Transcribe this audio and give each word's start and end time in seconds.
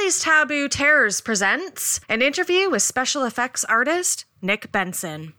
Charlie's 0.00 0.20
Taboo 0.20 0.66
Terrors 0.66 1.20
presents 1.20 2.00
an 2.08 2.22
interview 2.22 2.70
with 2.70 2.80
special 2.80 3.24
effects 3.24 3.64
artist 3.64 4.24
Nick 4.40 4.72
Benson. 4.72 5.34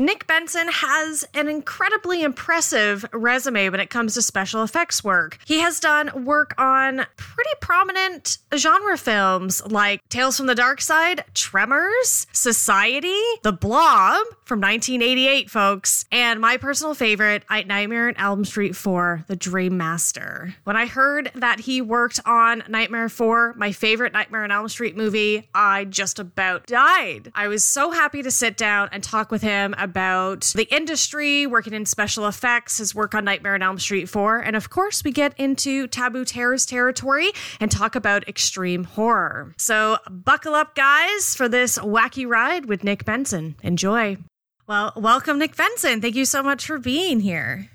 Nick 0.00 0.26
Benson 0.26 0.66
has 0.68 1.26
an 1.34 1.46
incredibly 1.46 2.22
impressive 2.22 3.04
resume 3.12 3.68
when 3.68 3.80
it 3.80 3.90
comes 3.90 4.14
to 4.14 4.22
special 4.22 4.62
effects 4.62 5.04
work. 5.04 5.36
He 5.44 5.58
has 5.58 5.78
done 5.78 6.24
work 6.24 6.54
on 6.56 7.06
pretty 7.18 7.50
prominent 7.60 8.38
genre 8.56 8.96
films 8.96 9.62
like 9.66 10.00
Tales 10.08 10.38
from 10.38 10.46
the 10.46 10.54
Dark 10.54 10.80
Side, 10.80 11.22
Tremors, 11.34 12.26
Society, 12.32 13.20
The 13.42 13.52
Blob 13.52 14.24
from 14.46 14.62
1988, 14.62 15.50
folks, 15.50 16.06
and 16.10 16.40
my 16.40 16.56
personal 16.56 16.94
favorite, 16.94 17.44
Nightmare 17.50 18.08
on 18.08 18.16
Elm 18.16 18.46
Street 18.46 18.74
4, 18.74 19.26
The 19.28 19.36
Dream 19.36 19.76
Master. 19.76 20.54
When 20.64 20.76
I 20.76 20.86
heard 20.86 21.30
that 21.34 21.60
he 21.60 21.82
worked 21.82 22.20
on 22.24 22.64
Nightmare 22.70 23.10
4, 23.10 23.52
my 23.58 23.72
favorite 23.72 24.14
Nightmare 24.14 24.44
on 24.44 24.50
Elm 24.50 24.70
Street 24.70 24.96
movie, 24.96 25.46
I 25.54 25.84
just 25.84 26.18
about 26.18 26.66
died. 26.66 27.30
I 27.34 27.48
was 27.48 27.64
so 27.64 27.90
happy 27.90 28.22
to 28.22 28.30
sit 28.30 28.56
down 28.56 28.88
and 28.92 29.04
talk 29.04 29.30
with 29.30 29.42
him 29.42 29.74
about 29.76 29.89
the 30.52 30.66
industry, 30.74 31.46
working 31.46 31.72
in 31.72 31.86
special 31.86 32.26
effects, 32.26 32.78
his 32.78 32.94
work 32.94 33.14
on 33.14 33.24
Nightmare 33.24 33.54
on 33.54 33.62
Elm 33.62 33.78
Street 33.78 34.08
4, 34.08 34.38
and 34.38 34.56
of 34.56 34.70
course, 34.70 35.04
we 35.04 35.12
get 35.12 35.38
into 35.38 35.86
Taboo 35.86 36.24
Terrors 36.24 36.66
territory 36.66 37.30
and 37.60 37.70
talk 37.70 37.94
about 37.94 38.28
extreme 38.28 38.84
horror. 38.84 39.54
So, 39.58 39.98
buckle 40.10 40.54
up, 40.54 40.74
guys, 40.74 41.34
for 41.34 41.48
this 41.48 41.78
wacky 41.78 42.28
ride 42.28 42.66
with 42.66 42.84
Nick 42.84 43.04
Benson. 43.04 43.56
Enjoy. 43.62 44.16
Well, 44.66 44.92
welcome, 44.96 45.38
Nick 45.38 45.56
Benson. 45.56 46.00
Thank 46.00 46.14
you 46.14 46.24
so 46.24 46.42
much 46.42 46.66
for 46.66 46.78
being 46.78 47.20
here. 47.20 47.68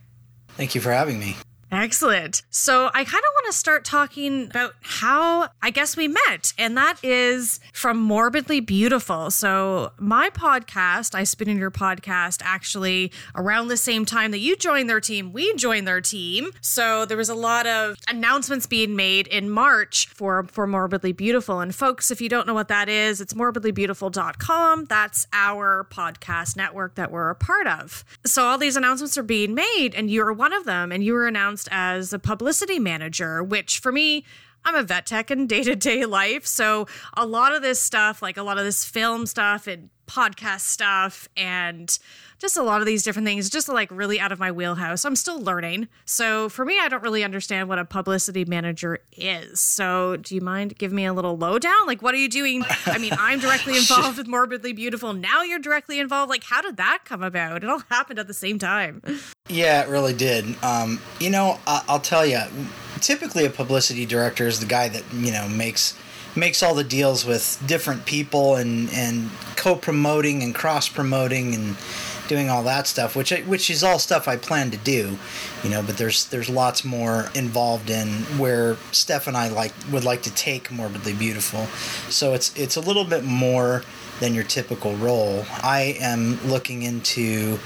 Thank 0.50 0.76
you 0.76 0.82
for 0.82 0.92
having 0.92 1.20
me. 1.20 1.36
Excellent. 1.76 2.42
So 2.50 2.86
I 2.88 3.04
kind 3.04 3.08
of 3.08 3.34
want 3.34 3.48
to 3.48 3.54
start 3.54 3.84
talking 3.84 4.46
about 4.46 4.76
how 4.82 5.50
I 5.62 5.72
guess 5.72 5.98
we 5.98 6.08
met, 6.08 6.54
and 6.58 6.78
that 6.78 7.04
is 7.04 7.60
from 7.74 7.98
Morbidly 7.98 8.66
Beautiful. 8.66 9.30
So 9.30 9.92
my 10.00 10.30
podcast, 10.30 11.14
I 11.14 11.26
Spin 11.26 11.50
in 11.50 11.58
Your 11.58 11.72
Podcast, 11.72 12.42
actually 12.46 13.12
around 13.36 13.68
the 13.68 13.76
same 13.76 14.06
time 14.06 14.32
that 14.32 14.40
you 14.40 14.56
joined 14.56 14.90
their 14.90 15.02
team, 15.02 15.34
we 15.34 15.54
joined 15.56 15.86
their 15.86 16.00
team. 16.00 16.52
So 16.62 17.06
there 17.06 17.18
was 17.18 17.28
a 17.28 17.36
lot 17.36 17.68
of 17.68 17.98
announcements 18.08 18.68
being 18.68 18.96
made 18.96 19.28
in 19.28 19.50
March 19.50 20.08
for 20.08 20.46
for 20.46 20.66
Morbidly 20.66 21.16
Beautiful. 21.16 21.60
And 21.60 21.76
folks, 21.76 22.10
if 22.10 22.22
you 22.22 22.30
don't 22.30 22.48
know 22.48 22.54
what 22.54 22.70
that 22.70 22.88
is, 22.88 23.20
it's 23.20 23.34
morbidlybeautiful.com. 23.34 24.86
That's 24.86 25.28
our 25.34 25.86
podcast 25.92 26.56
network 26.56 26.96
that 26.96 27.12
we're 27.12 27.30
a 27.30 27.36
part 27.36 27.68
of. 27.68 28.06
So 28.26 28.46
all 28.46 28.58
these 28.58 28.78
announcements 28.78 29.18
are 29.18 29.24
being 29.24 29.54
made, 29.54 29.90
and 29.94 30.10
you're 30.10 30.32
one 30.32 30.54
of 30.54 30.64
them, 30.64 30.94
and 30.94 31.04
you 31.04 31.14
were 31.14 31.28
announced 31.28 31.65
as 31.72 32.14
a 32.14 32.20
publicity 32.20 32.80
manager, 32.80 33.44
which 33.44 33.80
for 33.80 33.92
me, 33.92 34.26
I'm 34.64 34.76
a 34.76 34.84
vet 34.84 35.06
tech 35.06 35.30
in 35.30 35.48
day 35.48 35.64
to 35.64 35.76
day 35.76 36.06
life. 36.06 36.46
So 36.46 36.88
a 37.16 37.26
lot 37.26 37.54
of 37.54 37.62
this 37.62 37.82
stuff, 37.82 38.22
like 38.22 38.38
a 38.38 38.44
lot 38.44 38.58
of 38.58 38.66
this 38.66 38.84
film 38.84 39.26
stuff 39.26 39.68
and 39.68 39.90
podcast 40.08 40.62
stuff 40.62 41.28
and 41.36 41.98
just 42.38 42.58
a 42.58 42.62
lot 42.64 42.82
of 42.82 42.86
these 42.86 43.02
different 43.02 43.26
things, 43.26 43.50
just 43.50 43.70
like 43.70 43.90
really 43.92 44.20
out 44.20 44.32
of 44.32 44.40
my 44.40 44.52
wheelhouse. 44.52 45.06
I'm 45.06 45.16
still 45.16 45.40
learning. 45.42 45.88
So 46.06 46.50
for 46.50 46.66
me, 46.66 46.78
I 46.80 46.90
don't 46.90 47.02
really 47.02 47.24
understand 47.24 47.70
what 47.70 47.80
a 47.80 47.86
publicity 47.86 48.44
manager 48.46 49.00
is. 49.14 49.62
So 49.62 50.18
do 50.18 50.36
you 50.36 50.42
mind 50.42 50.78
giving 50.78 50.96
me 50.98 51.06
a 51.06 51.14
little 51.14 51.38
lowdown? 51.38 51.88
Like, 51.88 52.02
what 52.02 52.14
are 52.14 52.18
you 52.18 52.28
doing? 52.30 52.64
I 52.86 52.98
mean, 52.98 53.14
I'm 53.18 53.40
directly 53.40 53.78
involved 53.78 54.18
with 54.18 54.28
Morbidly 54.28 54.76
Beautiful. 54.76 55.14
Now 55.14 55.44
you're 55.44 55.60
directly 55.60 55.98
involved. 56.00 56.30
Like, 56.30 56.44
how 56.44 56.62
did 56.62 56.78
that 56.78 57.00
come 57.06 57.24
about? 57.24 57.64
It 57.64 57.70
all 57.70 57.80
happened 57.90 58.20
at 58.20 58.28
the 58.28 58.34
same 58.34 58.60
time. 58.60 59.02
Yeah, 59.48 59.84
it 59.84 59.90
really 59.90 60.14
did. 60.14 60.62
Um, 60.64 61.00
you 61.20 61.30
know, 61.30 61.58
I- 61.66 61.84
I'll 61.88 62.00
tell 62.00 62.26
you, 62.26 62.40
typically 63.00 63.46
a 63.46 63.50
publicity 63.50 64.06
director 64.06 64.46
is 64.48 64.60
the 64.60 64.66
guy 64.66 64.90
that, 64.90 65.04
you 65.14 65.32
know, 65.32 65.48
makes 65.48 65.98
makes 66.36 66.62
all 66.62 66.76
the 66.76 66.84
deals 66.84 67.26
with 67.26 67.62
different 67.66 68.06
people 68.06 68.56
and 68.56 68.90
and 68.92 69.30
co-promoting 69.56 70.44
and 70.44 70.54
cross-promoting 70.54 71.56
and 71.56 71.78
doing 72.28 72.50
all 72.50 72.64
that 72.64 72.88
stuff 72.88 73.16
which 73.16 73.32
I, 73.32 73.42
which 73.42 73.70
is 73.70 73.84
all 73.84 74.00
stuff 74.00 74.28
I 74.28 74.36
plan 74.36 74.72
to 74.72 74.78
do 74.78 75.18
you 75.64 75.70
know 75.70 75.84
but 75.84 75.98
there's 75.98 76.26
there's 76.26 76.50
lots 76.50 76.84
more 76.84 77.30
involved 77.36 77.90
in 77.90 78.08
where 78.38 78.78
Steph 78.92 79.28
and 79.28 79.38
I 79.38 79.50
like 79.50 79.74
would 79.92 80.04
like 80.04 80.24
to 80.24 80.34
take 80.34 80.72
morbidly 80.72 81.14
beautiful. 81.14 81.66
So 82.10 82.34
it's 82.34 82.56
it's 82.58 82.76
a 82.76 82.82
little 82.82 83.06
bit 83.06 83.24
more 83.24 83.84
than 84.20 84.34
your 84.34 84.44
typical 84.44 84.96
role. 84.96 85.46
I 85.62 85.98
am 86.00 86.40
looking 86.48 86.84
into 86.84 87.60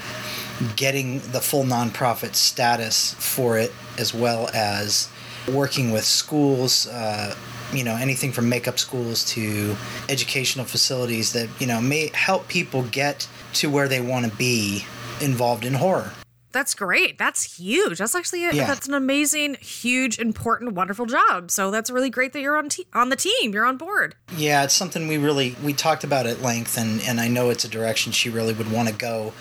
getting 0.76 1.20
the 1.20 1.40
full 1.40 1.64
nonprofit 1.64 2.34
status 2.34 3.14
for 3.14 3.58
it 3.58 3.72
as 3.98 4.12
well 4.12 4.50
as 4.52 5.08
working 5.48 5.90
with 5.90 6.04
schools 6.04 6.86
uh, 6.88 7.34
you 7.72 7.84
know 7.84 7.96
anything 7.96 8.32
from 8.32 8.48
makeup 8.48 8.78
schools 8.78 9.24
to 9.26 9.76
educational 10.08 10.64
facilities 10.64 11.32
that 11.32 11.48
you 11.60 11.66
know 11.66 11.80
may 11.80 12.10
help 12.14 12.48
people 12.48 12.82
get 12.84 13.28
to 13.54 13.70
where 13.70 13.88
they 13.88 14.00
want 14.00 14.24
to 14.30 14.36
be 14.36 14.84
involved 15.20 15.64
in 15.64 15.74
horror 15.74 16.10
that's 16.52 16.74
great. 16.74 17.16
That's 17.16 17.58
huge. 17.60 17.98
That's 17.98 18.16
actually 18.16 18.44
a, 18.44 18.52
Yeah. 18.52 18.66
that's 18.66 18.88
an 18.88 18.94
amazing, 18.94 19.54
huge, 19.60 20.18
important, 20.18 20.72
wonderful 20.72 21.06
job. 21.06 21.48
So 21.52 21.70
that's 21.70 21.90
really 21.90 22.10
great 22.10 22.32
that 22.32 22.40
you're 22.40 22.56
on 22.56 22.68
te- 22.68 22.88
on 22.92 23.08
the 23.08 23.14
team. 23.14 23.52
You're 23.52 23.64
on 23.66 23.76
board. 23.76 24.16
yeah 24.36 24.64
it's 24.64 24.74
something 24.74 25.06
we 25.06 25.16
really 25.16 25.54
we 25.62 25.72
talked 25.72 26.02
about 26.02 26.26
at 26.26 26.42
length 26.42 26.76
and 26.76 27.00
and 27.02 27.20
i 27.20 27.28
know 27.28 27.50
it's 27.50 27.64
a 27.64 27.68
direction 27.68 28.10
she 28.10 28.28
really 28.30 28.52
would 28.52 28.72
want 28.72 28.88
to 28.88 28.94
go 28.94 29.32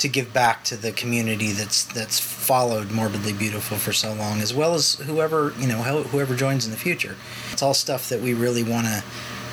to 0.00 0.08
give 0.08 0.32
back 0.32 0.64
to 0.64 0.76
the 0.76 0.92
community 0.92 1.52
that's 1.52 1.84
that's 1.84 2.20
followed 2.20 2.90
morbidly 2.90 3.32
beautiful 3.32 3.76
for 3.76 3.92
so 3.92 4.12
long 4.12 4.40
as 4.40 4.54
well 4.54 4.74
as 4.74 4.94
whoever 4.94 5.52
you 5.58 5.66
know 5.66 5.82
whoever 5.82 6.34
joins 6.34 6.64
in 6.64 6.70
the 6.70 6.76
future. 6.76 7.16
It's 7.52 7.62
all 7.62 7.74
stuff 7.74 8.08
that 8.08 8.20
we 8.20 8.34
really 8.34 8.62
want 8.62 8.86
to 8.86 9.02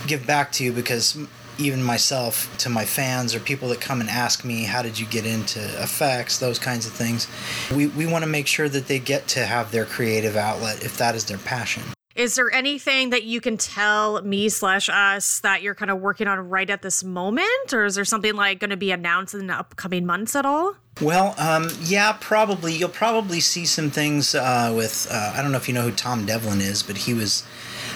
give 0.07 0.25
back 0.27 0.51
to 0.53 0.71
because 0.71 1.17
even 1.57 1.81
myself 1.81 2.55
to 2.57 2.69
my 2.69 2.85
fans 2.85 3.33
or 3.33 3.39
people 3.39 3.69
that 3.69 3.79
come 3.79 4.01
and 4.01 4.09
ask 4.09 4.43
me 4.43 4.63
how 4.63 4.81
did 4.81 4.99
you 4.99 5.05
get 5.05 5.25
into 5.25 5.59
effects? 5.81 6.39
those 6.39 6.59
kinds 6.59 6.85
of 6.85 6.91
things. 6.91 7.27
We, 7.73 7.87
we 7.87 8.05
want 8.05 8.23
to 8.23 8.29
make 8.29 8.47
sure 8.47 8.67
that 8.67 8.87
they 8.87 8.99
get 8.99 9.27
to 9.29 9.45
have 9.45 9.71
their 9.71 9.85
creative 9.85 10.35
outlet 10.35 10.83
if 10.83 10.97
that 10.97 11.15
is 11.15 11.25
their 11.25 11.37
passion 11.37 11.94
Is 12.15 12.35
there 12.35 12.49
anything 12.49 13.09
that 13.09 13.23
you 13.23 13.41
can 13.41 13.57
tell 13.57 14.21
me 14.21 14.47
slash 14.47 14.87
us 14.87 15.41
that 15.41 15.61
you're 15.61 15.75
kind 15.75 15.91
of 15.91 15.99
working 15.99 16.29
on 16.29 16.39
right 16.49 16.69
at 16.69 16.81
this 16.81 17.03
moment, 17.03 17.73
or 17.73 17.83
is 17.83 17.95
there 17.95 18.05
something 18.05 18.35
like 18.35 18.59
going 18.59 18.69
to 18.69 18.77
be 18.77 18.91
announced 18.91 19.33
in 19.33 19.47
the 19.47 19.53
upcoming 19.53 20.05
months 20.05 20.33
at 20.33 20.45
all? 20.45 20.75
Well, 21.01 21.35
um, 21.37 21.67
yeah, 21.81 22.15
probably. 22.21 22.73
You'll 22.73 22.87
probably 22.87 23.41
see 23.41 23.65
some 23.65 23.91
things 23.91 24.33
uh, 24.33 24.73
with. 24.73 25.07
Uh, 25.11 25.33
I 25.35 25.41
don't 25.41 25.51
know 25.51 25.57
if 25.57 25.67
you 25.67 25.73
know 25.73 25.81
who 25.81 25.91
Tom 25.91 26.25
Devlin 26.25 26.61
is, 26.61 26.83
but 26.83 26.95
he 26.99 27.13
was 27.13 27.41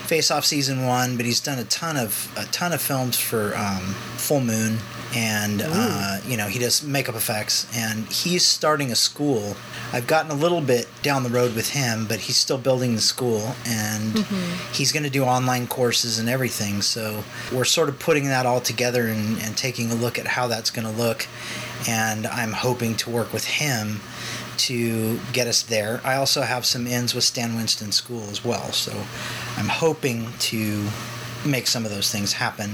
Face 0.06 0.30
Off 0.30 0.44
season 0.44 0.86
one. 0.86 1.16
But 1.16 1.26
he's 1.26 1.40
done 1.40 1.58
a 1.58 1.64
ton 1.64 1.96
of 1.96 2.30
a 2.38 2.44
ton 2.52 2.74
of 2.74 2.82
films 2.82 3.18
for 3.18 3.56
um, 3.56 3.94
Full 4.18 4.42
Moon, 4.42 4.80
and 5.16 5.62
uh, 5.66 6.20
you 6.26 6.38
know 6.38 6.48
he 6.48 6.60
does 6.60 6.84
makeup 6.84 7.16
effects, 7.16 7.68
and 7.76 8.06
he's 8.08 8.46
starting 8.46 8.92
a 8.92 8.96
school. 8.96 9.56
I've 9.92 10.08
gotten 10.08 10.32
a 10.32 10.36
little 10.36 10.62
bit 10.62 10.88
down 11.02 11.24
the 11.24 11.30
road 11.30 11.56
with 11.56 11.72
him, 11.72 12.06
but 12.08 12.20
he's 12.20 12.38
still 12.38 12.58
building 12.58 12.96
the 12.96 13.02
school, 13.02 13.56
and 13.66 14.18
he's 14.74 14.92
going 14.92 15.04
to 15.04 15.10
do 15.10 15.24
online 15.24 15.68
courses 15.68 16.20
and 16.20 16.30
everything. 16.30 16.82
So 16.82 17.24
we're 17.54 17.66
sort 17.66 17.90
of 17.90 18.00
putting 18.00 18.26
that 18.26 18.46
all 18.46 18.62
together 18.62 19.08
and, 19.08 19.42
and 19.42 19.58
taking 19.58 19.92
a 19.92 19.96
look 19.96 20.20
at 20.20 20.28
how 20.28 20.48
that's 20.48 20.70
going 20.70 20.86
to 20.88 20.94
look 20.94 21.28
and 21.88 22.28
I'm 22.28 22.52
hoping 22.52 22.96
to 22.98 23.10
work 23.10 23.32
with 23.32 23.46
him 23.46 24.02
to 24.58 25.20
get 25.32 25.48
us 25.48 25.62
there. 25.62 26.02
I 26.04 26.16
also 26.16 26.42
have 26.42 26.66
some 26.66 26.86
ins 26.88 27.16
with 27.16 27.24
Stan 27.24 27.56
Winston 27.56 27.92
School 27.92 28.24
as 28.30 28.44
well, 28.44 28.72
so 28.72 28.92
I'm 29.58 29.70
hoping 29.70 30.34
to 30.40 30.90
make 31.46 31.68
some 31.68 31.86
of 31.86 31.92
those 31.92 32.12
things 32.12 32.34
happen. 32.34 32.72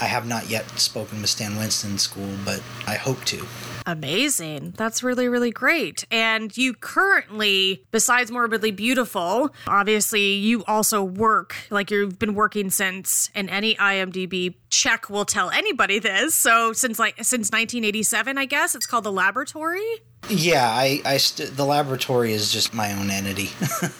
I 0.00 0.04
have 0.04 0.26
not 0.26 0.48
yet 0.48 0.68
spoken 0.78 1.20
with 1.20 1.30
Stan 1.30 1.56
Winston 1.56 1.98
School, 1.98 2.30
but 2.44 2.62
I 2.86 2.94
hope 2.94 3.24
to. 3.26 3.46
Amazing. 3.86 4.74
That's 4.76 5.02
really, 5.02 5.28
really 5.28 5.50
great. 5.50 6.04
And 6.10 6.56
you 6.56 6.74
currently, 6.74 7.84
besides 7.90 8.30
Morbidly 8.30 8.74
Beautiful, 8.74 9.54
obviously 9.66 10.34
you 10.34 10.64
also 10.66 11.02
work, 11.02 11.54
like 11.70 11.90
you've 11.90 12.18
been 12.18 12.34
working 12.34 12.70
since, 12.70 13.30
and 13.34 13.50
any 13.50 13.74
IMDb 13.74 14.54
check 14.70 15.10
will 15.10 15.24
tell 15.24 15.50
anybody 15.50 15.98
this. 15.98 16.34
So 16.34 16.72
since 16.72 16.98
like, 16.98 17.16
since 17.16 17.50
1987, 17.50 18.38
I 18.38 18.44
guess, 18.46 18.74
it's 18.74 18.86
called 18.86 19.04
The 19.04 19.12
Laboratory. 19.12 19.84
Yeah, 20.28 20.66
I, 20.68 21.00
I 21.04 21.16
st- 21.16 21.56
the 21.56 21.64
laboratory 21.64 22.32
is 22.32 22.52
just 22.52 22.72
my 22.74 22.92
own 22.92 23.10
entity. 23.10 23.50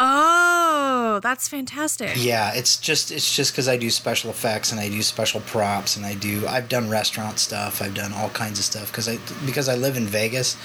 Oh, 0.00 0.57
that's 1.20 1.48
fantastic. 1.48 2.12
yeah, 2.16 2.52
it's 2.54 2.76
just 2.76 3.10
it's 3.10 3.34
just 3.34 3.52
because 3.52 3.68
I 3.68 3.76
do 3.76 3.90
special 3.90 4.30
effects 4.30 4.72
and 4.72 4.80
I 4.80 4.88
do 4.88 5.02
special 5.02 5.40
props 5.40 5.96
and 5.96 6.04
I 6.04 6.14
do 6.14 6.46
I've 6.46 6.68
done 6.68 6.88
restaurant 6.88 7.38
stuff. 7.38 7.80
I've 7.82 7.94
done 7.94 8.12
all 8.12 8.30
kinds 8.30 8.58
of 8.58 8.64
stuff 8.64 8.90
because 8.90 9.08
I 9.08 9.18
because 9.46 9.68
I 9.68 9.74
live 9.74 9.96
in 9.96 10.06
Vegas, 10.06 10.56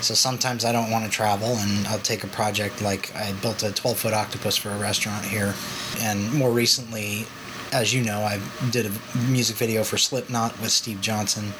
so 0.00 0.14
sometimes 0.14 0.64
I 0.64 0.72
don't 0.72 0.90
want 0.90 1.04
to 1.04 1.10
travel 1.10 1.48
and 1.48 1.86
I'll 1.86 1.98
take 1.98 2.24
a 2.24 2.28
project 2.28 2.82
like 2.82 3.14
I 3.14 3.32
built 3.40 3.62
a 3.62 3.72
12 3.72 3.98
foot 3.98 4.14
octopus 4.14 4.56
for 4.56 4.70
a 4.70 4.78
restaurant 4.78 5.24
here, 5.24 5.54
and 6.00 6.32
more 6.32 6.50
recently 6.50 7.26
as 7.72 7.92
you 7.92 8.02
know, 8.02 8.20
I 8.20 8.40
did 8.70 8.86
a 8.86 9.18
music 9.28 9.56
video 9.56 9.84
for 9.84 9.98
Slipknot 9.98 10.58
with 10.60 10.70
Steve 10.70 11.00
Johnson. 11.00 11.52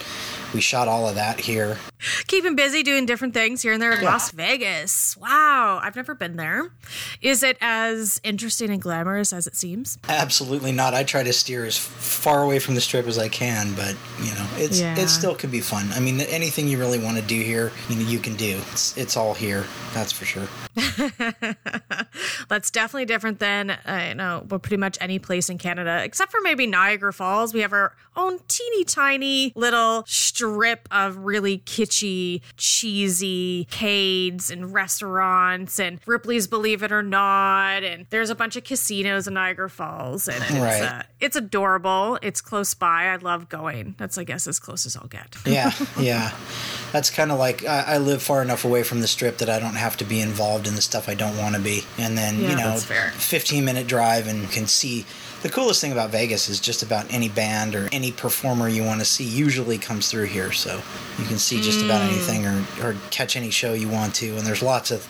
We 0.54 0.60
shot 0.60 0.88
all 0.88 1.08
of 1.08 1.14
that 1.16 1.40
here. 1.40 1.78
Keeping 2.26 2.54
busy 2.54 2.82
doing 2.82 3.06
different 3.06 3.34
things 3.34 3.60
here 3.62 3.72
and 3.72 3.82
there 3.82 3.92
in 3.92 4.02
yeah. 4.02 4.10
Las 4.12 4.30
Vegas. 4.30 5.16
Wow, 5.16 5.80
I've 5.82 5.96
never 5.96 6.14
been 6.14 6.36
there. 6.36 6.70
Is 7.20 7.42
it 7.42 7.58
as 7.60 8.20
interesting 8.22 8.70
and 8.70 8.80
glamorous 8.80 9.32
as 9.32 9.46
it 9.46 9.56
seems? 9.56 9.98
Absolutely 10.08 10.72
not. 10.72 10.94
I 10.94 11.02
try 11.02 11.22
to 11.22 11.32
steer 11.32 11.64
as 11.64 11.76
far 11.76 12.42
away 12.42 12.60
from 12.60 12.76
the 12.76 12.80
strip 12.80 13.06
as 13.06 13.18
I 13.18 13.28
can, 13.28 13.74
but 13.74 13.96
you 14.20 14.34
know, 14.34 14.46
it's 14.56 14.80
yeah. 14.80 14.96
it 14.98 15.08
still 15.08 15.34
can 15.34 15.50
be 15.50 15.60
fun. 15.60 15.88
I 15.92 16.00
mean, 16.00 16.20
anything 16.20 16.68
you 16.68 16.78
really 16.78 16.98
want 16.98 17.16
to 17.16 17.22
do 17.22 17.40
here, 17.40 17.72
you 17.88 17.96
know, 17.96 18.02
you 18.02 18.20
can 18.20 18.36
do. 18.36 18.60
It's 18.72 18.96
it's 18.96 19.16
all 19.16 19.34
here. 19.34 19.64
That's 19.92 20.12
for 20.12 20.24
sure. 20.24 20.46
That's 22.48 22.70
definitely 22.70 23.06
different 23.06 23.40
than 23.40 23.70
uh, 23.70 24.06
you 24.08 24.14
know, 24.14 24.46
well, 24.48 24.60
pretty 24.60 24.76
much 24.76 24.98
any 25.00 25.18
place 25.18 25.48
in 25.48 25.58
Canada, 25.58 26.00
except 26.04 26.30
for 26.30 26.40
maybe 26.40 26.66
Niagara 26.66 27.12
Falls. 27.12 27.52
We 27.52 27.60
have 27.60 27.72
our 27.72 27.94
own 28.16 28.38
teeny 28.48 28.84
tiny 28.84 29.52
little 29.54 30.04
strip 30.38 30.86
of 30.92 31.16
really 31.16 31.58
kitschy, 31.58 32.40
cheesy 32.56 33.66
cades 33.72 34.52
and 34.52 34.72
restaurants 34.72 35.80
and 35.80 35.98
Ripley's 36.06 36.46
Believe 36.46 36.84
It 36.84 36.92
or 36.92 37.02
Not, 37.02 37.82
and 37.82 38.06
there's 38.10 38.30
a 38.30 38.36
bunch 38.36 38.54
of 38.54 38.62
casinos 38.62 39.26
in 39.26 39.34
Niagara 39.34 39.68
Falls, 39.68 40.28
and 40.28 40.40
it's 40.44 40.52
right. 40.52 40.82
uh, 40.82 41.02
it's 41.18 41.34
adorable. 41.34 42.20
It's 42.22 42.40
close 42.40 42.72
by. 42.72 43.06
I 43.06 43.16
love 43.16 43.48
going. 43.48 43.96
That's 43.98 44.16
I 44.16 44.22
guess 44.22 44.46
as 44.46 44.60
close 44.60 44.86
as 44.86 44.96
I'll 44.96 45.08
get. 45.08 45.36
yeah, 45.44 45.72
yeah. 45.98 46.32
That's 46.92 47.10
kind 47.10 47.32
of 47.32 47.38
like 47.40 47.64
I, 47.64 47.94
I, 47.94 47.98
live 47.98 48.22
far 48.22 48.40
enough 48.40 48.64
away 48.64 48.84
from 48.84 49.00
the 49.00 49.08
strip 49.08 49.38
that 49.38 49.50
I 49.50 49.58
don't 49.58 49.74
have 49.74 49.96
to 49.96 50.04
be 50.04 50.20
involved 50.20 50.68
in 50.68 50.76
the 50.76 50.80
stuff 50.80 51.08
I 51.08 51.14
don't 51.14 51.36
want 51.36 51.56
to 51.56 51.60
be, 51.60 51.82
and 51.98 52.16
then 52.16 52.40
yeah, 52.40 52.50
you 52.50 52.56
know, 52.56 52.76
15 52.76 53.64
minute 53.64 53.88
drive 53.88 54.28
and 54.28 54.48
can 54.50 54.68
see 54.68 55.04
the 55.42 55.48
coolest 55.48 55.80
thing 55.80 55.92
about 55.92 56.10
Vegas 56.10 56.48
is 56.48 56.58
just 56.58 56.82
about 56.82 57.12
any 57.12 57.28
band 57.28 57.74
or 57.74 57.88
any 57.92 58.10
performer 58.10 58.68
you 58.68 58.82
want 58.82 59.00
to 59.00 59.06
see 59.06 59.24
usually 59.24 59.78
comes 59.78 60.10
through 60.10 60.24
here. 60.24 60.50
So 60.52 60.80
you 61.18 61.24
can 61.26 61.38
see 61.38 61.60
just 61.60 61.84
about 61.84 62.02
mm. 62.02 62.12
anything 62.12 62.46
or, 62.46 62.64
or 62.82 62.96
catch 63.10 63.36
any 63.36 63.50
show 63.50 63.72
you 63.72 63.88
want 63.88 64.14
to. 64.16 64.36
And 64.36 64.46
there's 64.46 64.62
lots 64.62 64.90
of 64.90 65.06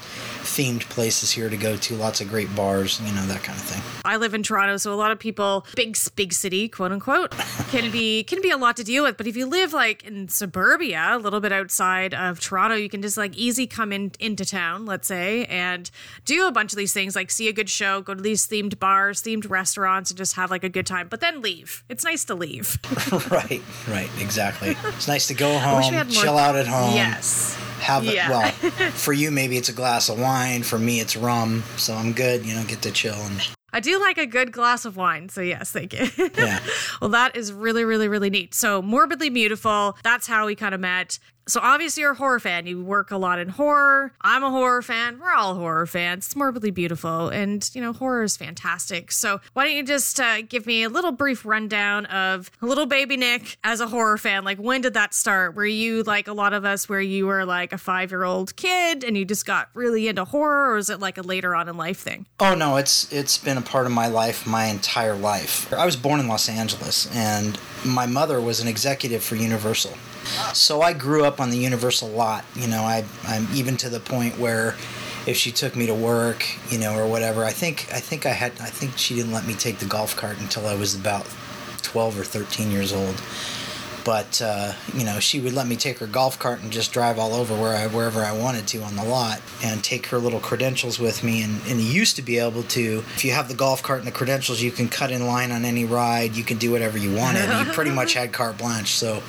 themed 0.49 0.83
places 0.89 1.31
here 1.31 1.49
to 1.49 1.57
go 1.57 1.77
to, 1.77 1.95
lots 1.97 2.21
of 2.21 2.29
great 2.29 2.55
bars, 2.55 3.01
you 3.01 3.13
know, 3.13 3.27
that 3.27 3.43
kind 3.43 3.59
of 3.59 3.65
thing. 3.65 3.83
I 4.05 4.17
live 4.17 4.35
in 4.35 4.43
Toronto, 4.43 4.77
so 4.77 4.93
a 4.93 4.97
lot 4.97 5.11
of 5.11 5.19
people, 5.19 5.67
big 5.77 5.97
big 6.17 6.33
city, 6.33 6.69
quote 6.69 6.93
unquote, 6.93 7.31
can 7.71 7.91
be 7.91 8.25
can 8.25 8.41
be 8.41 8.51
a 8.51 8.57
lot 8.57 8.77
to 8.77 8.85
deal 8.85 9.05
with. 9.05 9.17
But 9.17 9.27
if 9.27 9.37
you 9.37 9.47
live 9.47 9.73
like 9.73 10.05
in 10.05 10.29
suburbia, 10.29 11.11
a 11.13 11.19
little 11.19 11.41
bit 11.41 11.53
outside 11.53 12.15
of 12.15 12.41
Toronto, 12.41 12.77
you 12.77 12.89
can 12.89 13.03
just 13.03 13.17
like 13.17 13.37
easy 13.37 13.67
come 13.67 13.93
in 13.93 14.13
into 14.19 14.45
town, 14.45 14.87
let's 14.87 15.09
say, 15.09 15.45
and 15.47 15.91
do 16.25 16.47
a 16.47 16.53
bunch 16.53 16.73
of 16.73 16.77
these 16.77 16.93
things, 16.93 17.15
like 17.15 17.31
see 17.31 17.49
a 17.49 17.53
good 17.53 17.69
show, 17.69 18.01
go 18.01 18.15
to 18.15 18.23
these 18.23 18.47
themed 18.47 18.79
bars, 18.79 19.23
themed 19.23 19.49
restaurants, 19.49 20.11
just 20.19 20.35
have 20.35 20.51
like 20.51 20.65
a 20.65 20.69
good 20.69 20.87
time. 20.87 21.09
But 21.09 21.21
then 21.21 21.41
leave. 21.41 21.85
It's 21.89 22.05
nice 22.05 22.25
to 22.27 22.35
leave. 22.35 22.79
right, 23.31 23.63
right, 23.89 24.11
exactly. 24.21 24.77
It's 24.85 25.09
nice 25.09 25.29
to 25.29 25.35
go 25.35 25.59
home, 25.59 25.83
chill 26.11 26.37
out 26.37 26.57
at 26.57 26.67
home. 26.67 26.95
Yes 26.95 27.57
have. 27.89 28.05
Yeah. 28.05 28.31
Well, 28.31 28.51
for 28.93 29.13
you, 29.13 29.31
maybe 29.31 29.57
it's 29.57 29.69
a 29.69 29.73
glass 29.73 30.09
of 30.09 30.21
wine. 30.21 30.63
For 30.63 30.79
me, 30.79 31.01
it's 31.01 31.17
rum. 31.17 31.65
So 31.77 31.95
I'm 31.95 32.13
good. 32.13 32.45
You 32.45 32.55
know, 32.55 32.65
get 32.65 32.83
to 32.83 32.91
chill 32.91 33.15
and. 33.15 33.49
I 33.71 33.81
do 33.81 34.01
like 34.01 34.17
a 34.17 34.25
good 34.25 34.51
glass 34.51 34.87
of 34.87 34.97
wine. 34.97 35.29
So, 35.29 35.43
yes, 35.43 35.71
thank 35.71 35.93
you. 35.93 36.09
Yeah. 36.39 36.61
well, 37.03 37.11
that 37.11 37.37
is 37.37 37.53
really, 37.53 37.85
really, 37.85 38.09
really 38.09 38.31
neat. 38.31 38.55
So, 38.55 38.81
Morbidly 38.81 39.29
Beautiful, 39.29 39.95
that's 40.03 40.27
how 40.27 40.47
we 40.47 40.55
kind 40.55 40.75
of 40.75 40.81
met. 40.81 41.19
So 41.49 41.61
obviously 41.63 42.03
you're 42.03 42.13
a 42.13 42.17
horror 42.17 42.39
fan. 42.41 42.67
You 42.67 42.83
work 42.83 43.11
a 43.11 43.17
lot 43.17 43.39
in 43.39 43.49
horror. 43.49 44.13
I'm 44.21 44.45
a 44.45 44.51
horror 44.51 44.83
fan. 44.83 45.19
We're 45.19 45.33
all 45.33 45.55
horror 45.55 45.87
fans. 45.87 46.27
It's 46.27 46.37
morbidly 46.37 46.71
beautiful, 46.71 47.29
and 47.31 47.69
you 47.75 47.81
know 47.81 47.95
horror 47.95 48.23
is 48.23 48.37
fantastic. 48.37 49.11
So 49.11 49.41
why 49.55 49.65
don't 49.65 49.75
you 49.75 49.83
just 49.83 50.21
uh, 50.21 50.43
give 50.43 50.67
me 50.67 50.83
a 50.83 50.91
little 50.91 51.11
brief 51.11 51.47
rundown 51.47 52.05
of 52.07 52.51
little 52.61 52.85
baby 52.85 53.17
Nick 53.17 53.57
as 53.65 53.81
a 53.81 53.89
horror 53.89 54.19
fan? 54.19 54.45
Like 54.45 54.59
when 54.59 54.83
did 54.83 54.93
that 54.95 55.15
start? 55.15 55.55
Were 55.55 55.65
you 55.65 56.03
like 56.03 56.29
a 56.29 56.35
lot 56.35 56.53
of 56.53 56.67
us, 56.67 56.89
where 56.89 57.01
you 57.01 57.27
were 57.27 57.47
like 57.47 57.73
a 57.73 57.79
five 57.79 58.11
year 58.11 58.25
old 58.25 58.55
kid 58.57 59.03
and 59.03 59.17
you 59.17 59.25
just 59.25 59.47
got 59.47 59.71
really 59.73 60.07
into 60.07 60.27
horror, 60.27 60.73
or 60.73 60.77
is 60.77 60.91
it 60.91 61.01
like 61.01 61.17
a 61.17 61.23
later 61.23 61.55
on 61.55 61.69
in 61.69 61.77
life 61.79 61.99
thing? 61.99 62.27
Oh 62.41 62.55
no, 62.55 62.77
it's 62.77 63.11
it's 63.11 63.39
been 63.39 63.57
a 63.57 63.63
part 63.63 63.87
of 63.87 63.93
my 63.93 64.09
life 64.09 64.47
my 64.47 64.67
entire 64.67 65.17
life. 65.17 65.73
I 65.73 65.87
was 65.87 65.97
born 65.97 66.21
in 66.21 66.29
Los 66.29 66.49
Angeles, 66.49 67.09
and 67.15 67.59
my 67.85 68.05
mother 68.05 68.39
was 68.39 68.61
an 68.61 68.69
executive 68.69 69.25
for 69.25 69.37
Universal. 69.37 69.95
So 70.53 70.83
I 70.83 70.93
grew 70.93 71.25
up 71.25 71.41
on 71.41 71.51
the 71.51 71.59
Universal 71.59 72.09
lot. 72.09 72.45
You 72.55 72.67
know, 72.69 72.83
I, 72.83 73.05
I'm 73.25 73.47
even 73.55 73.77
to 73.79 73.89
the 73.89 74.01
point 74.01 74.39
where 74.39 74.75
if 75.27 75.37
she 75.37 75.53
took 75.53 75.77
me 75.77 75.87
to 75.87 75.95
work, 75.95 76.45
you 76.71 76.79
know, 76.79 76.95
or 76.95 77.07
whatever, 77.07 77.45
I 77.45 77.51
think 77.51 77.89
I 77.93 78.01
think 78.01 78.27
I 78.27 78.31
had 78.33 78.53
I 78.61 78.71
think 78.71 78.97
she 78.97 79.15
didn't 79.15 79.33
let 79.33 79.47
me 79.47 79.55
take 79.55 79.79
the 79.79 79.87
golf 79.87 80.17
cart 80.17 80.39
until 80.41 80.67
I 80.67 80.75
was 80.75 80.95
about 80.95 81.27
12 81.83 82.21
or 82.21 82.25
13 82.25 82.71
years 82.71 82.93
old 82.93 83.15
but 84.09 84.41
uh, 84.41 84.73
you 84.95 85.05
know 85.05 85.21
she 85.21 85.39
would 85.39 85.53
let 85.53 85.67
me 85.67 85.77
take 85.77 85.99
her 85.99 86.07
golf 86.07 86.39
cart 86.39 86.63
and 86.63 86.73
just 86.73 86.95
drive 86.95 87.19
all 87.19 87.35
over 87.35 87.55
where 87.55 87.77
I, 87.77 87.87
wherever 87.89 88.23
I 88.23 88.33
wanted 88.33 88.67
to 88.69 88.81
on 88.81 88.97
the 88.97 89.05
lot 89.05 89.43
and 89.63 89.85
take 89.85 90.07
her 90.07 90.17
little 90.17 90.41
credentials 90.41 90.99
with 90.99 91.23
me. 91.23 91.43
And, 91.43 91.61
and 91.69 91.79
you 91.79 91.93
used 91.93 92.17
to 92.17 92.23
be 92.23 92.39
able 92.39 92.63
to 92.63 93.05
if 93.17 93.23
you 93.23 93.33
have 93.33 93.49
the 93.49 93.55
golf 93.55 93.83
cart 93.83 93.99
and 93.99 94.09
the 94.09 94.13
credentials 94.13 94.63
you 94.63 94.71
can 94.71 94.89
cut 94.89 95.11
in 95.11 95.27
line 95.27 95.53
on 95.53 95.67
any 95.67 95.85
ride. 95.85 96.37
You 96.37 96.43
can 96.43 96.57
do 96.57 96.71
whatever 96.71 96.97
you 96.97 97.15
wanted. 97.15 97.51
You 97.51 97.71
pretty 97.75 97.91
much 97.91 98.15
had 98.15 98.33
carte 98.33 98.57
blanche. 98.57 98.93
So 98.93 99.23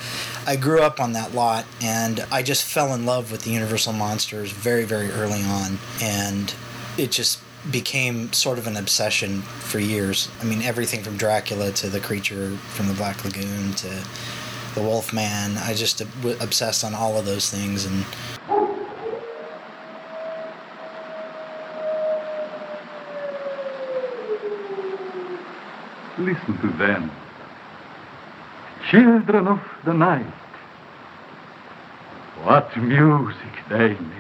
I 0.47 0.55
grew 0.55 0.81
up 0.81 1.01
on 1.01 1.11
that 1.11 1.35
lot 1.35 1.65
and 1.81 2.25
I 2.31 2.41
just 2.41 2.63
fell 2.63 2.93
in 2.93 3.05
love 3.05 3.33
with 3.33 3.41
the 3.41 3.51
Universal 3.51 3.91
Monsters 3.91 4.53
very 4.53 4.85
very 4.85 5.11
early 5.11 5.43
on. 5.43 5.77
And 6.01 6.53
it 6.97 7.11
just 7.11 7.41
became 7.69 8.31
sort 8.31 8.57
of 8.57 8.67
an 8.67 8.77
obsession 8.77 9.41
for 9.41 9.79
years. 9.79 10.29
I 10.39 10.45
mean, 10.45 10.61
everything 10.61 11.03
from 11.03 11.17
Dracula 11.17 11.73
to 11.73 11.89
the 11.89 11.99
creature 11.99 12.51
from 12.51 12.87
the 12.87 12.93
Black 12.93 13.25
Lagoon 13.25 13.73
to 13.73 14.03
the 14.79 14.87
Wolfman. 14.87 15.57
I 15.57 15.73
just 15.73 16.01
obsessed 16.39 16.83
on 16.83 16.93
all 16.93 17.17
of 17.17 17.25
those 17.25 17.49
things 17.49 17.85
and. 17.85 18.05
Listen 26.17 26.57
to 26.59 26.67
them. 26.77 27.11
Children 28.89 29.47
of 29.47 29.61
the 29.85 29.93
night. 29.93 30.25
What 32.43 32.75
music 32.77 33.53
they 33.69 33.89
make 33.89 34.18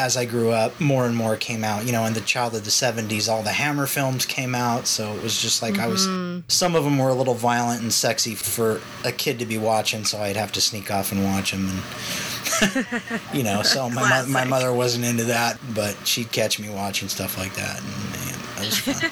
as 0.00 0.16
I 0.16 0.24
grew 0.24 0.50
up, 0.50 0.80
more 0.80 1.06
and 1.06 1.14
more 1.14 1.36
came 1.36 1.62
out. 1.62 1.84
You 1.84 1.92
know, 1.92 2.04
in 2.06 2.14
the 2.14 2.20
child 2.22 2.54
of 2.54 2.64
the 2.64 2.70
70s, 2.70 3.28
all 3.28 3.42
the 3.42 3.52
Hammer 3.52 3.86
films 3.86 4.24
came 4.24 4.54
out. 4.54 4.86
So 4.86 5.12
it 5.14 5.22
was 5.22 5.40
just 5.40 5.62
like 5.62 5.74
mm-hmm. 5.74 5.82
I 5.82 5.86
was, 5.86 6.06
mm-hmm. 6.06 6.40
some 6.48 6.74
of 6.74 6.84
them 6.84 6.98
were 6.98 7.10
a 7.10 7.14
little 7.14 7.34
violent 7.34 7.82
and 7.82 7.92
sexy 7.92 8.34
for 8.34 8.80
a 9.04 9.12
kid 9.12 9.38
to 9.38 9.46
be 9.46 9.58
watching. 9.58 10.04
So 10.04 10.18
I'd 10.18 10.36
have 10.36 10.52
to 10.52 10.60
sneak 10.60 10.90
off 10.90 11.12
and 11.12 11.24
watch 11.24 11.52
them. 11.52 11.68
And, 11.68 12.86
you 13.32 13.42
know, 13.42 13.62
so 13.62 13.90
my, 13.90 14.24
my 14.26 14.44
mother 14.44 14.72
wasn't 14.72 15.04
into 15.04 15.24
that, 15.24 15.58
but 15.74 15.96
she'd 16.06 16.32
catch 16.32 16.58
me 16.58 16.70
watching 16.70 17.08
stuff 17.08 17.36
like 17.36 17.54
that. 17.54 17.78
And 17.78 17.86
man, 17.88 18.40
that 18.56 18.66
was 18.66 18.78
fun. 18.78 19.10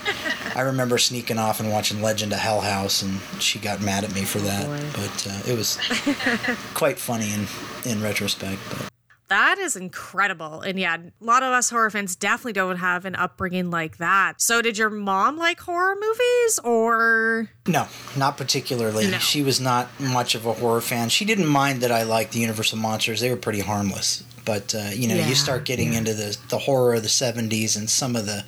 I 0.56 0.62
remember 0.62 0.98
sneaking 0.98 1.38
off 1.38 1.60
and 1.60 1.70
watching 1.70 2.02
Legend 2.02 2.32
of 2.32 2.38
Hell 2.38 2.60
House, 2.60 3.02
and 3.02 3.20
she 3.40 3.58
got 3.58 3.80
mad 3.80 4.04
at 4.04 4.14
me 4.14 4.24
for 4.24 4.38
that. 4.38 4.66
Oh 4.66 4.90
but 4.94 5.26
uh, 5.30 5.52
it 5.52 5.56
was 5.56 5.76
quite 6.74 6.98
funny 6.98 7.32
in, 7.32 7.46
in 7.84 8.02
retrospect. 8.02 8.58
But. 8.70 8.88
That 9.28 9.58
is 9.58 9.76
incredible. 9.76 10.62
And 10.62 10.78
yeah, 10.78 10.96
a 10.96 11.24
lot 11.24 11.42
of 11.42 11.52
us 11.52 11.68
horror 11.68 11.90
fans 11.90 12.16
definitely 12.16 12.54
don't 12.54 12.76
have 12.76 13.04
an 13.04 13.14
upbringing 13.14 13.70
like 13.70 13.98
that. 13.98 14.40
So, 14.40 14.62
did 14.62 14.78
your 14.78 14.88
mom 14.88 15.36
like 15.36 15.60
horror 15.60 15.96
movies 16.00 16.58
or? 16.64 17.50
No, 17.66 17.88
not 18.16 18.38
particularly. 18.38 19.10
No. 19.10 19.18
She 19.18 19.42
was 19.42 19.60
not 19.60 19.88
much 20.00 20.34
of 20.34 20.46
a 20.46 20.54
horror 20.54 20.80
fan. 20.80 21.10
She 21.10 21.26
didn't 21.26 21.46
mind 21.46 21.82
that 21.82 21.92
I 21.92 22.04
liked 22.04 22.32
the 22.32 22.40
Universal 22.40 22.78
Monsters, 22.78 23.20
they 23.20 23.30
were 23.30 23.36
pretty 23.36 23.60
harmless. 23.60 24.24
But, 24.46 24.74
uh, 24.74 24.90
you 24.94 25.08
know, 25.08 25.14
yeah, 25.14 25.28
you 25.28 25.34
start 25.34 25.64
getting 25.64 25.92
yeah. 25.92 25.98
into 25.98 26.14
the, 26.14 26.38
the 26.48 26.58
horror 26.58 26.94
of 26.94 27.02
the 27.02 27.08
70s 27.08 27.76
and 27.76 27.90
some 27.90 28.16
of 28.16 28.24
the, 28.24 28.46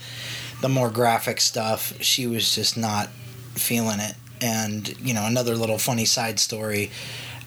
the 0.63 0.69
more 0.71 0.89
graphic 0.89 1.43
stuff, 1.43 1.93
she 2.03 2.27
was 2.27 2.55
just 2.55 2.79
not 2.79 3.09
feeling 3.55 4.01
it. 4.01 4.15
And, 4.41 4.99
you 4.99 5.13
know, 5.13 5.27
another 5.27 5.57
little 5.57 5.77
funny 5.77 6.07
side 6.07 6.41
story 6.41 6.91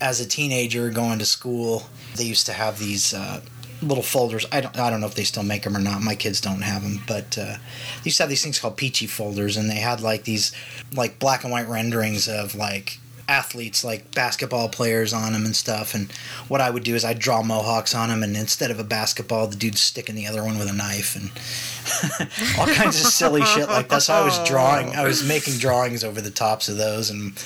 as 0.03 0.19
a 0.19 0.27
teenager 0.27 0.89
going 0.89 1.17
to 1.17 1.25
school 1.25 1.83
they 2.15 2.25
used 2.25 2.45
to 2.45 2.53
have 2.53 2.77
these 2.77 3.13
uh, 3.13 3.41
little 3.81 4.03
folders. 4.03 4.45
I 4.51 4.61
don't, 4.61 4.77
I 4.77 4.89
don't 4.89 5.01
know 5.01 5.07
if 5.07 5.15
they 5.15 5.23
still 5.23 5.43
make 5.43 5.63
them 5.63 5.75
or 5.75 5.79
not. 5.79 6.01
My 6.01 6.15
kids 6.15 6.41
don't 6.41 6.61
have 6.61 6.83
them, 6.83 7.01
but 7.07 7.37
uh, 7.37 7.55
they 7.55 8.05
used 8.05 8.17
to 8.17 8.23
have 8.23 8.29
these 8.29 8.43
things 8.43 8.59
called 8.59 8.77
peachy 8.77 9.07
folders, 9.07 9.57
and 9.57 9.69
they 9.69 9.79
had 9.79 10.01
like 10.01 10.23
these 10.23 10.51
like 10.93 11.19
black 11.19 11.43
and 11.43 11.51
white 11.51 11.67
renderings 11.67 12.27
of 12.27 12.55
like 12.55 12.99
athletes 13.27 13.83
like 13.83 14.13
basketball 14.13 14.69
players 14.69 15.13
on 15.13 15.33
them 15.33 15.45
and 15.45 15.55
stuff 15.55 15.93
and 15.93 16.11
what 16.47 16.61
i 16.61 16.69
would 16.69 16.83
do 16.83 16.95
is 16.95 17.05
i'd 17.05 17.19
draw 17.19 17.41
mohawks 17.41 17.95
on 17.95 18.09
them 18.09 18.23
and 18.23 18.35
instead 18.35 18.71
of 18.71 18.79
a 18.79 18.83
basketball 18.83 19.47
the 19.47 19.55
dude's 19.55 19.81
sticking 19.81 20.15
the 20.15 20.27
other 20.27 20.43
one 20.43 20.57
with 20.57 20.69
a 20.69 20.73
knife 20.73 21.15
and 21.15 21.31
all 22.59 22.67
kinds 22.73 22.99
of 22.99 23.07
silly 23.07 23.43
shit 23.43 23.69
like 23.69 23.89
that 23.89 24.01
so 24.01 24.13
i 24.13 24.23
was 24.23 24.37
drawing 24.47 24.95
i 24.95 25.03
was 25.03 25.23
making 25.27 25.57
drawings 25.57 26.03
over 26.03 26.21
the 26.21 26.31
tops 26.31 26.67
of 26.67 26.77
those 26.77 27.09
and 27.09 27.37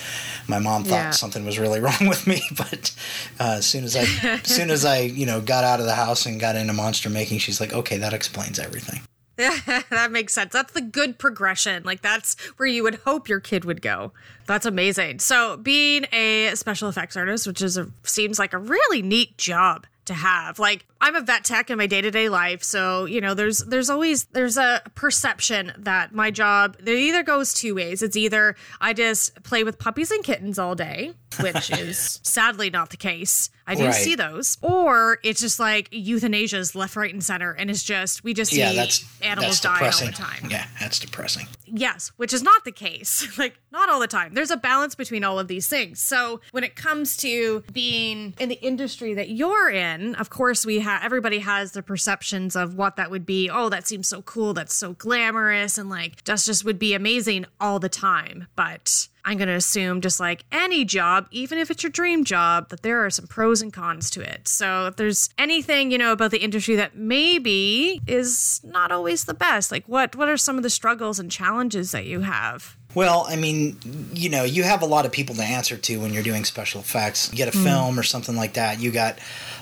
my 0.48 0.58
mom 0.58 0.84
thought 0.84 0.96
yeah. 0.96 1.10
something 1.10 1.44
was 1.44 1.58
really 1.58 1.80
wrong 1.88 2.08
with 2.08 2.26
me. 2.26 2.42
But 2.56 2.94
uh, 3.38 3.56
as 3.58 3.66
soon 3.66 3.84
as 3.84 3.94
I, 3.94 4.02
as 4.24 4.46
soon 4.46 4.70
as 4.70 4.84
I, 4.84 5.00
you 5.00 5.26
know, 5.26 5.40
got 5.40 5.64
out 5.64 5.80
of 5.80 5.86
the 5.86 5.94
house 5.94 6.26
and 6.26 6.40
got 6.40 6.56
into 6.56 6.72
monster 6.72 7.10
making, 7.10 7.38
she's 7.38 7.60
like, 7.60 7.72
okay, 7.72 7.98
that 7.98 8.12
explains 8.12 8.58
everything. 8.58 9.02
that 9.90 10.08
makes 10.10 10.34
sense. 10.34 10.52
That's 10.52 10.72
the 10.72 10.80
good 10.80 11.16
progression. 11.16 11.84
Like 11.84 12.02
that's 12.02 12.34
where 12.56 12.66
you 12.66 12.82
would 12.82 12.96
hope 12.96 13.28
your 13.28 13.38
kid 13.38 13.64
would 13.64 13.80
go. 13.80 14.12
That's 14.46 14.66
amazing. 14.66 15.20
So 15.20 15.56
being 15.56 16.06
a 16.12 16.50
special 16.56 16.88
effects 16.88 17.16
artist, 17.16 17.46
which 17.46 17.62
is 17.62 17.76
a 17.76 17.88
seems 18.02 18.40
like 18.40 18.52
a 18.52 18.58
really 18.58 19.00
neat 19.00 19.38
job 19.38 19.86
to 20.06 20.14
have. 20.14 20.58
Like 20.58 20.86
I'm 21.00 21.14
a 21.14 21.20
vet 21.20 21.44
tech 21.44 21.70
in 21.70 21.78
my 21.78 21.86
day-to-day 21.86 22.28
life, 22.28 22.62
so 22.64 23.04
you 23.04 23.20
know, 23.20 23.34
there's 23.34 23.58
there's 23.58 23.88
always 23.90 24.24
there's 24.26 24.56
a 24.56 24.82
perception 24.94 25.72
that 25.78 26.12
my 26.12 26.30
job 26.30 26.76
it 26.80 26.88
either 26.88 27.22
goes 27.22 27.54
two 27.54 27.74
ways. 27.74 28.02
It's 28.02 28.16
either 28.16 28.56
I 28.80 28.92
just 28.94 29.42
play 29.44 29.64
with 29.64 29.78
puppies 29.78 30.10
and 30.10 30.24
kittens 30.24 30.58
all 30.58 30.74
day, 30.74 31.12
which 31.40 31.70
is 31.78 32.18
sadly 32.22 32.70
not 32.70 32.90
the 32.90 32.96
case. 32.96 33.50
I 33.66 33.74
do 33.74 33.84
Right. 33.84 33.94
see 33.94 34.14
those. 34.14 34.56
Or 34.62 35.18
it's 35.22 35.40
just 35.42 35.60
like 35.60 35.90
euthanasia's 35.90 36.74
left, 36.74 36.96
right, 36.96 37.12
and 37.12 37.22
center, 37.22 37.52
and 37.52 37.70
it's 37.70 37.82
just 37.82 38.24
we 38.24 38.32
just 38.34 38.52
Yeah, 38.52 38.70
see 38.70 38.76
that's 38.76 39.04
animals 39.22 39.60
that's 39.60 39.80
dying 39.80 39.92
all 39.92 40.06
the 40.06 40.12
time. 40.12 40.50
Yeah, 40.50 40.66
that's 40.80 40.98
depressing. 40.98 41.46
Yes, 41.66 42.12
which 42.16 42.32
is 42.32 42.42
not 42.42 42.64
the 42.64 42.72
case. 42.72 43.28
like, 43.38 43.60
not 43.70 43.90
all 43.90 44.00
the 44.00 44.06
time. 44.06 44.32
There's 44.32 44.50
a 44.50 44.56
balance 44.56 44.94
between 44.94 45.22
all 45.22 45.38
of 45.38 45.48
these 45.48 45.68
things. 45.68 46.00
So, 46.00 46.40
when 46.52 46.64
it 46.64 46.76
comes 46.76 47.18
to 47.18 47.62
being 47.72 48.32
in 48.40 48.48
the 48.48 48.58
industry 48.62 49.12
that 49.14 49.28
you're 49.28 49.68
in, 49.68 50.14
of 50.14 50.30
course, 50.30 50.64
we 50.64 50.80
have 50.88 51.04
everybody 51.04 51.40
has 51.40 51.72
their 51.72 51.82
perceptions 51.82 52.56
of 52.56 52.74
what 52.74 52.96
that 52.96 53.10
would 53.10 53.26
be. 53.26 53.48
Oh, 53.50 53.68
that 53.68 53.86
seems 53.86 54.08
so 54.08 54.22
cool. 54.22 54.54
That's 54.54 54.74
so 54.74 54.94
glamorous. 54.94 55.78
And 55.78 55.90
like, 55.90 56.24
that's 56.24 56.46
just 56.46 56.64
would 56.64 56.78
be 56.78 56.94
amazing 56.94 57.46
all 57.60 57.78
the 57.78 57.88
time. 57.88 58.46
But 58.56 59.08
I'm 59.24 59.36
going 59.36 59.48
to 59.48 59.54
assume, 59.54 60.00
just 60.00 60.20
like 60.20 60.44
any 60.50 60.84
job, 60.84 61.28
even 61.30 61.58
if 61.58 61.70
it's 61.70 61.82
your 61.82 61.90
dream 61.90 62.24
job, 62.24 62.70
that 62.70 62.82
there 62.82 63.04
are 63.04 63.10
some 63.10 63.26
pros 63.26 63.60
and 63.60 63.72
cons 63.72 64.08
to 64.10 64.22
it. 64.22 64.48
So, 64.48 64.86
if 64.86 64.96
there's 64.96 65.28
anything, 65.36 65.90
you 65.90 65.98
know, 65.98 66.12
about 66.12 66.30
the 66.30 66.42
industry 66.42 66.76
that 66.76 66.96
maybe 66.96 68.00
is 68.06 68.60
not 68.64 68.90
always 68.90 69.24
the 69.24 69.34
best, 69.34 69.70
like 69.70 69.86
what 69.86 70.16
what 70.16 70.28
are 70.28 70.38
some 70.38 70.56
of 70.56 70.62
the 70.62 70.70
struggles 70.70 71.18
and 71.18 71.30
challenges 71.30 71.92
that 71.92 72.06
you 72.06 72.20
have? 72.20 72.76
Well, 72.94 73.26
I 73.28 73.36
mean, 73.36 73.76
you 74.14 74.30
know, 74.30 74.44
you 74.44 74.62
have 74.62 74.82
a 74.82 74.86
lot 74.86 75.04
of 75.04 75.12
people 75.12 75.34
to 75.36 75.42
answer 75.42 75.76
to 75.76 76.00
when 76.00 76.14
you're 76.14 76.22
doing 76.22 76.44
special 76.44 76.80
effects. 76.80 77.30
You 77.30 77.36
get 77.36 77.54
a 77.54 77.56
mm. 77.56 77.62
film 77.62 77.98
or 77.98 78.02
something 78.02 78.34
like 78.34 78.54
that. 78.54 78.80
You 78.80 78.90
got 78.90 79.18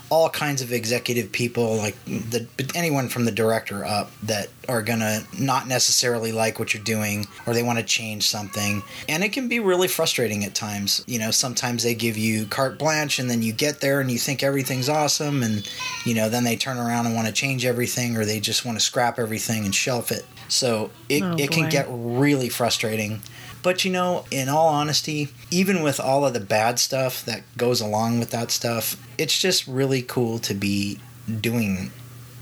all 0.08 0.30
kinds 0.30 0.62
of 0.62 0.72
executive 0.72 1.32
people, 1.32 1.76
like 1.76 1.96
the 2.04 2.46
anyone 2.74 3.08
from 3.08 3.24
the 3.24 3.32
director 3.32 3.84
up, 3.84 4.12
that 4.22 4.48
are 4.68 4.82
gonna 4.82 5.24
not 5.38 5.66
necessarily 5.66 6.30
like 6.30 6.60
what 6.60 6.72
you're 6.72 6.82
doing, 6.82 7.26
or 7.44 7.54
they 7.54 7.62
want 7.62 7.78
to 7.78 7.84
change 7.84 8.28
something, 8.28 8.82
and 9.08 9.24
it 9.24 9.32
can 9.32 9.48
be 9.48 9.58
really 9.58 9.88
frustrating 9.88 10.44
at 10.44 10.54
times. 10.54 11.02
You 11.08 11.18
know, 11.18 11.32
sometimes 11.32 11.82
they 11.82 11.94
give 11.94 12.16
you 12.16 12.46
carte 12.46 12.78
blanche, 12.78 13.18
and 13.18 13.28
then 13.28 13.42
you 13.42 13.52
get 13.52 13.80
there 13.80 14.00
and 14.00 14.10
you 14.10 14.18
think 14.18 14.44
everything's 14.44 14.88
awesome, 14.88 15.42
and 15.42 15.68
you 16.04 16.14
know, 16.14 16.28
then 16.28 16.44
they 16.44 16.56
turn 16.56 16.78
around 16.78 17.06
and 17.06 17.14
want 17.16 17.26
to 17.26 17.32
change 17.32 17.64
everything, 17.64 18.16
or 18.16 18.24
they 18.24 18.38
just 18.38 18.64
want 18.64 18.78
to 18.78 18.84
scrap 18.84 19.18
everything 19.18 19.64
and 19.64 19.74
shelf 19.74 20.12
it. 20.12 20.24
So 20.48 20.90
it, 21.08 21.22
Oh, 21.22 21.36
it 21.38 21.50
can 21.50 21.68
get 21.68 21.86
really 21.88 22.48
frustrating. 22.48 23.20
But 23.62 23.84
you 23.84 23.90
know, 23.90 24.24
in 24.30 24.48
all 24.48 24.68
honesty, 24.68 25.28
even 25.50 25.82
with 25.82 25.98
all 25.98 26.24
of 26.24 26.34
the 26.34 26.40
bad 26.40 26.78
stuff 26.78 27.24
that 27.24 27.42
goes 27.56 27.80
along 27.80 28.20
with 28.20 28.30
that 28.30 28.50
stuff, 28.52 28.96
it's 29.18 29.36
just 29.38 29.66
really 29.66 30.02
cool 30.02 30.38
to 30.40 30.54
be 30.54 31.00
doing 31.40 31.90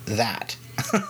that. 0.04 0.56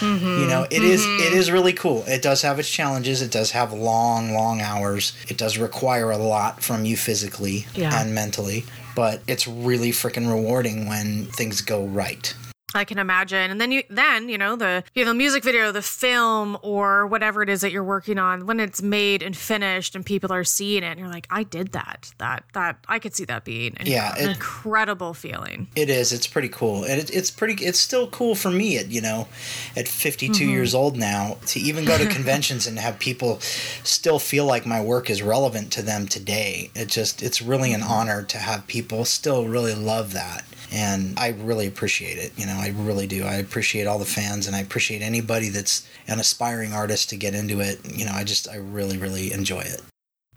You 0.00 0.46
know, 0.46 0.64
it 0.70 0.82
is 0.82 1.04
it 1.04 1.08
mm-hmm. 1.08 1.36
is 1.36 1.50
really 1.50 1.72
cool. 1.72 2.04
It 2.06 2.22
does 2.22 2.42
have 2.42 2.58
its 2.58 2.70
challenges. 2.70 3.20
It 3.20 3.30
does 3.32 3.50
have 3.50 3.72
long, 3.72 4.32
long 4.32 4.60
hours. 4.60 5.12
It 5.28 5.36
does 5.36 5.58
require 5.58 6.10
a 6.10 6.18
lot 6.18 6.62
from 6.62 6.84
you 6.84 6.96
physically 6.96 7.66
Yeah. 7.74 8.00
and 8.00 8.14
mentally, 8.14 8.64
but 8.94 9.22
it's 9.26 9.46
really 9.48 9.90
freaking 9.90 10.28
rewarding 10.28 10.88
when 10.88 11.26
things 11.26 11.60
go 11.62 11.84
right. 11.84 12.34
I 12.74 12.84
can 12.84 12.98
imagine. 12.98 13.50
And 13.50 13.60
then 13.60 13.72
you 13.72 13.82
then, 13.88 14.28
you 14.28 14.36
know, 14.36 14.54
the 14.54 14.84
you 14.94 15.04
know, 15.04 15.12
the 15.12 15.16
music 15.16 15.42
video, 15.42 15.72
the 15.72 15.82
film 15.82 16.58
or 16.62 17.06
whatever 17.06 17.42
it 17.42 17.48
is 17.48 17.62
that 17.62 17.72
you're 17.72 17.84
working 17.84 18.18
on, 18.18 18.46
when 18.46 18.60
it's 18.60 18.82
made 18.82 19.22
and 19.22 19.36
finished 19.36 19.96
and 19.96 20.04
people 20.04 20.32
are 20.32 20.44
seeing 20.44 20.82
it, 20.82 20.86
and 20.86 21.00
you're 21.00 21.08
like, 21.08 21.26
I 21.30 21.44
did 21.44 21.72
that. 21.72 22.12
That 22.18 22.44
that 22.52 22.78
I 22.86 22.98
could 22.98 23.14
see 23.14 23.24
that 23.24 23.44
being 23.44 23.74
an, 23.78 23.86
Yeah, 23.86 24.14
an 24.16 24.30
it- 24.30 24.36
incredible 24.36 25.14
feeling. 25.14 25.68
It 25.74 25.88
is. 25.88 26.12
It's 26.12 26.26
pretty 26.26 26.48
cool, 26.48 26.84
and 26.84 27.00
it, 27.00 27.10
it's 27.10 27.30
pretty. 27.30 27.64
It's 27.64 27.78
still 27.78 28.08
cool 28.08 28.34
for 28.34 28.50
me. 28.50 28.76
At 28.76 28.88
you 28.88 29.00
know, 29.00 29.28
at 29.76 29.88
52 29.88 30.32
mm-hmm. 30.32 30.50
years 30.50 30.74
old 30.74 30.96
now, 30.96 31.38
to 31.46 31.60
even 31.60 31.84
go 31.86 31.96
to 31.96 32.06
conventions 32.18 32.66
and 32.66 32.78
have 32.78 32.98
people 32.98 33.38
still 33.40 34.18
feel 34.18 34.44
like 34.44 34.66
my 34.66 34.82
work 34.82 35.08
is 35.08 35.22
relevant 35.22 35.72
to 35.72 35.82
them 35.82 36.06
today. 36.06 36.70
It 36.74 36.88
just. 36.88 37.22
It's 37.22 37.40
really 37.40 37.72
an 37.72 37.80
mm-hmm. 37.80 37.90
honor 37.90 38.22
to 38.24 38.38
have 38.38 38.66
people 38.66 39.04
still 39.04 39.48
really 39.48 39.74
love 39.74 40.12
that, 40.12 40.44
and 40.70 41.18
I 41.18 41.28
really 41.28 41.66
appreciate 41.66 42.18
it. 42.18 42.32
You 42.36 42.46
know, 42.46 42.57
I 42.58 42.68
really 42.76 43.06
do. 43.06 43.24
I 43.24 43.34
appreciate 43.34 43.86
all 43.86 43.98
the 43.98 44.04
fans, 44.04 44.46
and 44.46 44.54
I 44.54 44.60
appreciate 44.60 45.02
anybody 45.02 45.48
that's 45.48 45.86
an 46.06 46.20
aspiring 46.20 46.72
artist 46.72 47.10
to 47.10 47.16
get 47.16 47.34
into 47.34 47.60
it. 47.60 47.80
You 47.90 48.04
know, 48.04 48.12
I 48.12 48.24
just. 48.24 48.48
I 48.48 48.56
really, 48.56 48.98
really 48.98 49.32
enjoy 49.32 49.60
it. 49.60 49.82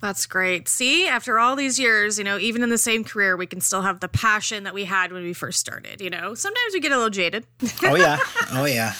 That's 0.01 0.25
great. 0.25 0.67
See, 0.67 1.07
after 1.07 1.37
all 1.37 1.55
these 1.55 1.79
years, 1.79 2.17
you 2.17 2.23
know, 2.23 2.39
even 2.39 2.63
in 2.63 2.69
the 2.69 2.77
same 2.77 3.03
career, 3.03 3.37
we 3.37 3.45
can 3.45 3.61
still 3.61 3.83
have 3.83 3.99
the 3.99 4.07
passion 4.07 4.63
that 4.63 4.73
we 4.73 4.85
had 4.85 5.11
when 5.11 5.21
we 5.21 5.33
first 5.33 5.59
started. 5.59 6.01
You 6.01 6.09
know, 6.09 6.33
sometimes 6.33 6.73
we 6.73 6.79
get 6.79 6.91
a 6.91 6.95
little 6.95 7.11
jaded. 7.11 7.45
Oh 7.83 7.95
yeah. 7.95 8.17
Oh 8.53 8.65
yeah. 8.65 8.93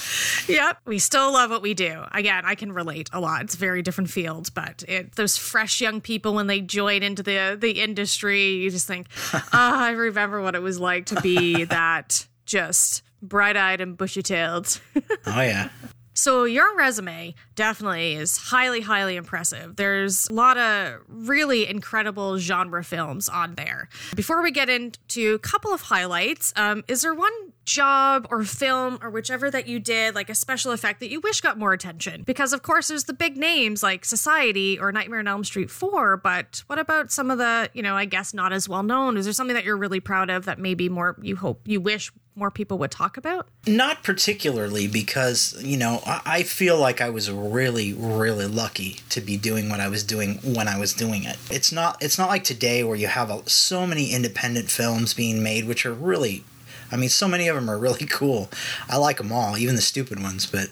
Yep. 0.47 0.77
We 0.85 0.97
still 0.97 1.33
love 1.33 1.49
what 1.49 1.61
we 1.61 1.73
do. 1.73 2.03
Again, 2.13 2.43
I 2.45 2.55
can 2.55 2.71
relate 2.71 3.09
a 3.11 3.19
lot. 3.19 3.41
It's 3.41 3.55
a 3.55 3.57
very 3.57 3.81
different 3.81 4.09
field, 4.09 4.53
but 4.53 4.83
it, 4.87 5.15
those 5.15 5.37
fresh 5.37 5.81
young 5.81 5.99
people 5.99 6.33
when 6.33 6.47
they 6.47 6.61
join 6.61 7.03
into 7.03 7.21
the 7.23 7.57
the 7.59 7.81
industry, 7.81 8.51
you 8.51 8.69
just 8.69 8.87
think, 8.87 9.07
oh, 9.33 9.41
I 9.51 9.91
remember 9.91 10.41
what 10.41 10.55
it 10.55 10.61
was 10.61 10.79
like 10.79 11.07
to 11.07 11.19
be 11.19 11.63
that 11.65 12.27
just 12.45 13.01
bright 13.21 13.57
eyed 13.57 13.81
and 13.81 13.97
bushy 13.97 14.21
tailed. 14.21 14.79
Oh 15.25 15.41
yeah. 15.41 15.69
So 16.13 16.43
your 16.43 16.75
resume 16.75 17.35
definitely 17.55 18.15
is 18.15 18.35
highly, 18.37 18.81
highly 18.81 19.15
impressive. 19.15 19.77
There's 19.77 20.27
a 20.29 20.33
lot 20.33 20.57
of 20.57 21.01
really 21.07 21.67
incredible 21.67 22.37
genre 22.37 22.83
films 22.83 23.29
on 23.29 23.55
there. 23.55 23.87
Before 24.15 24.43
we 24.43 24.51
get 24.51 24.69
into 24.69 25.33
a 25.33 25.39
couple 25.39 25.73
of 25.73 25.81
highlights, 25.81 26.53
um, 26.57 26.83
is 26.87 27.01
there 27.01 27.13
one 27.13 27.31
job 27.65 28.27
or 28.29 28.43
film 28.43 28.99
or 29.01 29.09
whichever 29.09 29.51
that 29.51 29.67
you 29.67 29.79
did, 29.79 30.15
like 30.15 30.29
a 30.29 30.35
special 30.35 30.71
effect 30.71 30.99
that 30.99 31.09
you 31.09 31.19
wish 31.19 31.41
got 31.41 31.57
more 31.57 31.73
attention? 31.73 32.23
Because 32.23 32.53
of 32.53 32.61
course 32.63 32.87
there's 32.87 33.05
the 33.05 33.13
big 33.13 33.37
names 33.37 33.83
like 33.83 34.05
Society 34.05 34.79
or 34.79 34.91
Nightmare 34.91 35.19
on 35.19 35.27
Elm 35.27 35.43
Street 35.43 35.69
4, 35.71 36.17
but 36.17 36.63
what 36.67 36.79
about 36.79 37.11
some 37.11 37.31
of 37.31 37.37
the, 37.37 37.69
you 37.73 37.81
know, 37.83 37.95
I 37.95 38.05
guess 38.05 38.33
not 38.33 38.53
as 38.53 38.67
well 38.67 38.83
known? 38.83 39.17
Is 39.17 39.25
there 39.25 39.33
something 39.33 39.55
that 39.55 39.63
you're 39.63 39.77
really 39.77 39.99
proud 39.99 40.29
of 40.29 40.45
that 40.45 40.59
maybe 40.59 40.89
more 40.89 41.17
you 41.21 41.35
hope 41.35 41.61
you 41.65 41.81
wish 41.81 42.11
more 42.35 42.51
people 42.51 42.77
would 42.77 42.91
talk 42.91 43.17
about? 43.17 43.47
Not 43.67 44.03
particularly 44.03 44.87
because, 44.87 45.61
you 45.61 45.77
know, 45.77 46.01
I, 46.05 46.21
I 46.25 46.43
feel 46.43 46.77
like 46.77 47.01
I 47.01 47.09
was 47.09 47.29
really, 47.29 47.93
really 47.93 48.47
lucky 48.47 48.97
to 49.09 49.21
be 49.21 49.37
doing 49.37 49.69
what 49.69 49.79
I 49.79 49.87
was 49.87 50.03
doing 50.03 50.35
when 50.37 50.67
I 50.67 50.79
was 50.79 50.93
doing 50.93 51.23
it. 51.23 51.37
It's 51.49 51.71
not 51.71 52.01
it's 52.01 52.17
not 52.17 52.29
like 52.29 52.43
today 52.43 52.83
where 52.83 52.95
you 52.95 53.07
have 53.07 53.29
a, 53.29 53.47
so 53.49 53.85
many 53.85 54.11
independent 54.11 54.69
films 54.69 55.13
being 55.13 55.43
made 55.43 55.67
which 55.67 55.85
are 55.85 55.93
really 55.93 56.43
I 56.91 56.97
mean 56.97 57.09
so 57.09 57.27
many 57.27 57.47
of 57.47 57.55
them 57.55 57.69
are 57.69 57.77
really 57.77 58.05
cool. 58.09 58.49
I 58.89 58.97
like 58.97 59.17
them 59.17 59.31
all, 59.31 59.57
even 59.57 59.75
the 59.75 59.81
stupid 59.81 60.21
ones, 60.21 60.45
but 60.45 60.69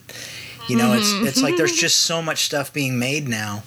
you 0.67 0.77
know, 0.77 0.93
it's 0.93 1.11
mm-hmm. 1.11 1.27
it's 1.27 1.41
like 1.41 1.57
there's 1.57 1.75
just 1.79 2.01
so 2.01 2.21
much 2.21 2.45
stuff 2.45 2.71
being 2.73 2.99
made 2.99 3.27
now 3.27 3.63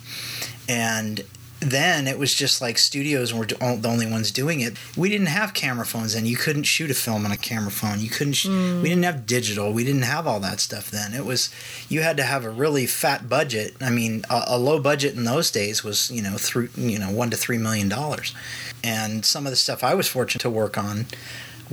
and 0.69 1.23
then 1.59 2.07
it 2.07 2.19
was 2.19 2.33
just 2.33 2.61
like 2.61 2.77
studios 2.77 3.33
were 3.33 3.45
the 3.45 3.87
only 3.87 4.05
ones 4.05 4.31
doing 4.31 4.59
it. 4.59 4.73
We 4.97 5.09
didn't 5.09 5.27
have 5.27 5.53
camera 5.53 5.85
phones 5.85 6.13
then. 6.13 6.25
You 6.25 6.35
couldn't 6.35 6.63
shoot 6.63 6.91
a 6.91 6.93
film 6.93 7.25
on 7.25 7.31
a 7.31 7.37
camera 7.37 7.71
phone. 7.71 7.99
You 7.99 8.09
couldn't. 8.09 8.33
Sh- 8.33 8.47
mm. 8.47 8.81
We 8.81 8.89
didn't 8.89 9.03
have 9.03 9.25
digital. 9.25 9.71
We 9.71 9.83
didn't 9.83 10.03
have 10.03 10.27
all 10.27 10.39
that 10.41 10.59
stuff 10.59 10.91
then. 10.91 11.13
It 11.13 11.25
was 11.25 11.49
you 11.89 12.01
had 12.01 12.17
to 12.17 12.23
have 12.23 12.43
a 12.43 12.49
really 12.49 12.85
fat 12.85 13.29
budget. 13.29 13.75
I 13.79 13.89
mean, 13.89 14.23
a, 14.29 14.43
a 14.47 14.57
low 14.57 14.79
budget 14.79 15.15
in 15.15 15.23
those 15.23 15.51
days 15.51 15.83
was 15.83 16.11
you 16.11 16.21
know 16.21 16.37
through 16.37 16.69
you 16.75 16.99
know 16.99 17.11
one 17.11 17.29
to 17.29 17.37
three 17.37 17.57
million 17.57 17.87
dollars, 17.87 18.35
and 18.83 19.25
some 19.25 19.45
of 19.45 19.51
the 19.51 19.57
stuff 19.57 19.83
I 19.83 19.93
was 19.93 20.07
fortunate 20.07 20.41
to 20.41 20.49
work 20.49 20.77
on 20.77 21.05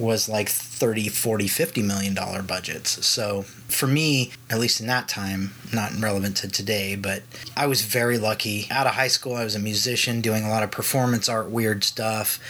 was 0.00 0.28
like 0.28 0.48
30 0.48 1.08
40 1.08 1.46
50 1.46 1.82
million 1.82 2.14
dollar 2.14 2.42
budgets 2.42 3.04
so 3.06 3.42
for 3.42 3.86
me 3.86 4.32
at 4.48 4.58
least 4.58 4.80
in 4.80 4.86
that 4.86 5.08
time 5.08 5.52
not 5.72 5.92
relevant 6.00 6.36
to 6.38 6.48
today 6.48 6.96
but 6.96 7.22
i 7.56 7.66
was 7.66 7.82
very 7.82 8.18
lucky 8.18 8.66
out 8.70 8.86
of 8.86 8.94
high 8.94 9.06
school 9.08 9.34
i 9.34 9.44
was 9.44 9.54
a 9.54 9.58
musician 9.60 10.20
doing 10.20 10.42
a 10.44 10.48
lot 10.48 10.62
of 10.62 10.70
performance 10.70 11.28
art 11.28 11.50
weird 11.50 11.84
stuff 11.84 12.40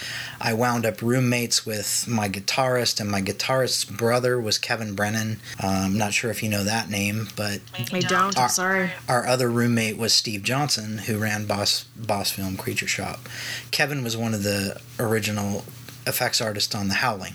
i 0.41 0.53
wound 0.53 0.87
up 0.87 1.03
roommates 1.03 1.67
with 1.67 2.07
my 2.09 2.29
guitarist 2.29 3.01
and 3.01 3.11
my 3.11 3.21
guitarist's 3.21 3.85
brother 3.85 4.41
was 4.41 4.57
kevin 4.57 4.95
brennan 4.95 5.39
uh, 5.63 5.67
i'm 5.67 5.99
not 5.99 6.15
sure 6.15 6.31
if 6.31 6.43
you 6.43 6.49
know 6.49 6.63
that 6.65 6.89
name 6.89 7.29
but 7.37 7.61
I 7.93 8.01
don't. 8.01 8.37
I'm 8.37 8.43
Our- 8.45 8.49
sorry. 8.49 8.91
our 9.09 9.27
other 9.27 9.49
roommate 9.51 9.97
was 9.97 10.13
Steve 10.13 10.43
Johnson, 10.43 10.99
who 10.99 11.19
ran 11.19 11.47
Boss 11.47 11.85
Boss 11.97 12.31
Film 12.31 12.57
Creature 12.57 12.87
Shop. 12.89 13.29
Kevin 13.71 14.05
was 14.05 14.17
one 14.17 14.35
of 14.35 14.43
the 14.43 14.81
original 14.99 15.65
effects 16.07 16.41
artist 16.41 16.75
on 16.75 16.89
The 16.89 16.95
Howling, 16.95 17.35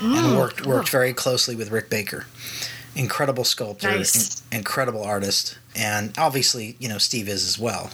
and 0.00 0.14
mm. 0.14 0.36
worked 0.36 0.66
worked 0.66 0.88
oh. 0.88 0.98
very 0.98 1.12
closely 1.12 1.54
with 1.56 1.70
Rick 1.70 1.90
Baker. 1.90 2.26
Incredible 2.96 3.44
sculptor, 3.44 3.88
Nice. 3.90 4.42
in- 4.50 4.58
incredible 4.58 5.04
artist, 5.04 5.58
and 5.76 6.12
obviously, 6.18 6.76
you 6.78 6.88
know, 6.88 6.98
Steve 6.98 7.28
is 7.28 7.46
as 7.46 7.58
well. 7.58 7.90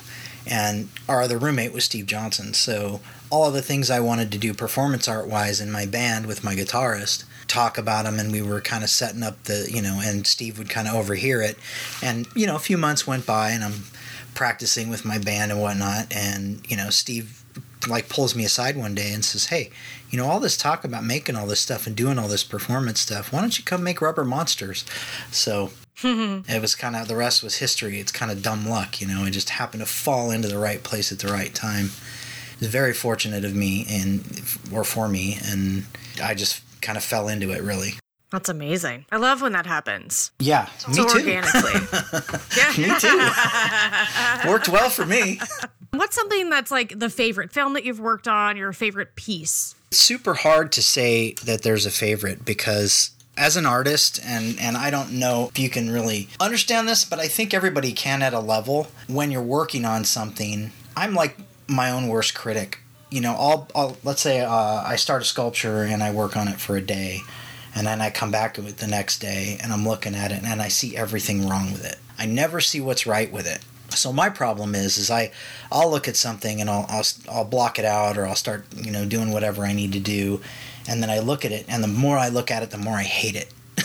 and 0.47 0.89
our 1.09 1.23
other 1.23 1.39
roommate 1.39 1.73
was 1.73 1.85
Steve 1.85 2.07
Johnson. 2.07 2.55
So 2.55 3.01
all 3.31 3.47
of 3.47 3.55
the 3.55 3.63
things 3.63 3.91
I 3.91 4.01
wanted 4.01 4.31
to 4.33 4.39
do 4.39 4.55
performance 4.55 5.09
art 5.09 5.27
wise 5.27 5.61
in 5.61 5.71
my 5.71 5.87
band 5.87 6.27
with 6.27 6.45
my 6.45 6.55
guitarist, 6.55 7.25
talk 7.49 7.77
about 7.77 8.05
them, 8.05 8.19
and 8.19 8.31
we 8.31 8.43
were 8.43 8.61
kind 8.61 8.85
of 8.85 8.91
setting 8.91 9.23
up 9.23 9.43
the, 9.45 9.69
you 9.71 9.83
know, 9.83 10.01
and 10.03 10.27
Steve 10.27 10.59
would 10.59 10.71
kind 10.71 10.87
of 10.87 10.95
overhear 10.95 11.43
it. 11.43 11.57
And, 12.03 12.27
you 12.35 12.47
know, 12.47 12.57
a 12.57 12.61
few 12.61 12.79
months 12.79 13.07
went 13.07 13.27
by, 13.27 13.51
and 13.51 13.65
I'm 13.65 13.85
practicing 14.35 14.89
with 14.89 15.05
my 15.05 15.19
band 15.19 15.51
and 15.51 15.61
whatnot, 15.61 16.15
and, 16.15 16.65
you 16.69 16.77
know, 16.77 16.91
Steve 16.91 17.43
like 17.87 18.09
pulls 18.09 18.35
me 18.35 18.45
aside 18.45 18.77
one 18.77 18.95
day 18.95 19.13
and 19.13 19.25
says, 19.25 19.47
"Hey, 19.47 19.71
you 20.11 20.19
know 20.19 20.27
all 20.27 20.41
this 20.41 20.57
talk 20.57 20.85
about 20.85 21.05
making 21.05 21.37
all 21.37 21.47
this 21.47 21.61
stuff 21.61 21.87
and 21.87 21.97
doing 21.97 22.19
all 22.19 22.29
this 22.29 22.45
performance 22.45 23.01
stuff. 23.01 23.33
Why 23.33 23.41
don't 23.41 23.59
you 23.59 23.65
come 23.65 23.83
make 23.83 24.01
Rubber 24.01 24.25
Monsters?" 24.25 24.85
So 25.31 25.71
it 26.03 26.61
was 26.61 26.75
kind 26.75 26.97
of 26.97 27.09
the 27.09 27.17
rest 27.17 27.43
was 27.43 27.57
history. 27.57 27.99
It's 27.99 28.13
kind 28.13 28.31
of 28.31 28.43
dumb 28.43 28.69
luck, 28.69 29.01
you 29.01 29.07
know. 29.07 29.25
I 29.25 29.31
just 29.31 29.51
happened 29.51 29.81
to 29.81 29.87
fall 29.87 30.31
into 30.31 30.49
the 30.49 30.59
right 30.59 30.83
place 30.83 31.11
at 31.13 31.19
the 31.21 31.29
right 31.29 31.55
time. 31.55 31.91
It's 32.59 32.67
very 32.69 32.95
fortunate 32.95 33.45
of 33.45 33.55
me 33.55 33.87
and 33.89 34.21
or 34.73 34.85
for 34.85 35.09
me, 35.09 35.39
and 35.45 35.87
I 36.23 36.35
just 36.35 36.63
kind 36.81 36.97
of 36.97 37.05
fell 37.05 37.29
into 37.29 37.51
it 37.51 37.63
really. 37.63 37.95
That's 38.31 38.49
amazing. 38.49 39.07
I 39.13 39.19
love 39.19 39.41
when 39.41 39.53
that 39.53 39.67
happens. 39.67 40.33
Yeah, 40.41 40.69
me 40.89 40.97
too. 40.97 41.03
organically. 41.03 41.73
yeah. 42.57 42.73
me 42.77 42.99
too. 42.99 44.49
Worked 44.51 44.69
well 44.69 44.91
for 44.91 45.07
me. 45.07 45.41
What's 45.99 46.15
something 46.15 46.51
that's 46.51 46.71
like 46.71 46.99
the 46.99 47.11
favorite 47.11 47.53
film 47.53 47.75
that 47.75 47.85
you've 47.85 48.01
worked 48.01 48.29
on, 48.29 48.57
your 48.57 48.73
favorite 48.73 49.17
piece? 49.17 49.77
super 49.91 50.35
hard 50.35 50.73
to 50.73 50.83
say 50.83 51.33
that 51.45 51.63
there's 51.63 51.87
a 51.87 51.91
favorite 51.91 52.45
because 52.45 53.11
as 53.37 53.57
an 53.57 53.67
artist 53.67 54.21
and 54.25 54.59
and 54.59 54.77
I 54.77 54.91
don't 54.91 55.13
know 55.13 55.49
if 55.51 55.59
you 55.59 55.69
can 55.69 55.91
really 55.91 56.29
understand 56.41 56.89
this 56.89 57.05
but 57.05 57.19
I 57.19 57.29
think 57.29 57.53
everybody 57.53 57.93
can 57.93 58.23
at 58.23 58.35
a 58.35 58.41
level. 58.41 58.89
When 59.09 59.31
you're 59.31 59.43
working 59.43 59.85
on 59.85 60.05
something 60.05 60.73
I'm 60.97 61.15
like 61.15 61.37
my 61.69 61.91
own 61.91 62.09
worst 62.09 62.35
critic. 62.35 62.81
You 63.11 63.21
know 63.21 63.35
I'll, 63.35 63.69
I'll 63.75 63.97
let's 64.05 64.23
say 64.23 64.41
uh, 64.41 64.83
I 64.85 64.97
start 64.97 65.23
a 65.23 65.25
sculpture 65.25 65.83
and 65.83 66.03
I 66.03 66.11
work 66.13 66.37
on 66.37 66.49
it 66.49 66.61
for 66.61 66.77
a 66.77 66.83
day 66.83 67.21
and 67.75 67.87
then 67.87 68.01
I 68.01 68.11
come 68.11 68.31
back 68.31 68.55
the 68.55 68.87
next 68.87 69.19
day 69.19 69.59
and 69.63 69.73
I'm 69.73 69.87
looking 69.87 70.15
at 70.15 70.33
it 70.33 70.43
and 70.43 70.63
I 70.63 70.69
see 70.69 70.97
everything 70.97 71.47
wrong 71.47 71.73
with 71.73 71.85
it. 71.85 71.99
I 72.19 72.27
never 72.27 72.61
see 72.61 72.81
what's 72.81 73.07
right 73.07 73.31
with 73.31 73.47
it 73.47 73.61
so 73.91 74.13
my 74.13 74.29
problem 74.29 74.75
is, 74.75 74.99
is 74.99 75.11
I, 75.11 75.31
I'll 75.71 75.91
look 75.91 76.09
at 76.09 76.17
something 76.17 76.61
and 76.61 76.69
I'll, 76.69 76.87
I'll, 76.89 77.05
I'll 77.29 77.45
block 77.45 77.79
it 77.79 77.85
out 77.85 78.19
or 78.19 78.27
I'll 78.27 78.35
start, 78.35 78.67
you 78.75 78.91
know, 78.91 79.05
doing 79.05 79.31
whatever 79.31 79.65
I 79.65 79.73
need 79.73 79.93
to 79.93 80.01
do, 80.01 80.41
and 80.89 81.03
then 81.03 81.11
I 81.11 81.19
look 81.19 81.45
at 81.45 81.53
it, 81.53 81.67
and 81.69 81.83
the 81.83 81.89
more 81.89 82.17
I 82.17 82.29
look 82.29 82.51
at 82.51 82.63
it, 82.63 82.71
the 82.71 82.79
more 82.79 82.95
I 82.95 83.03
hate 83.03 83.35
it. 83.35 83.53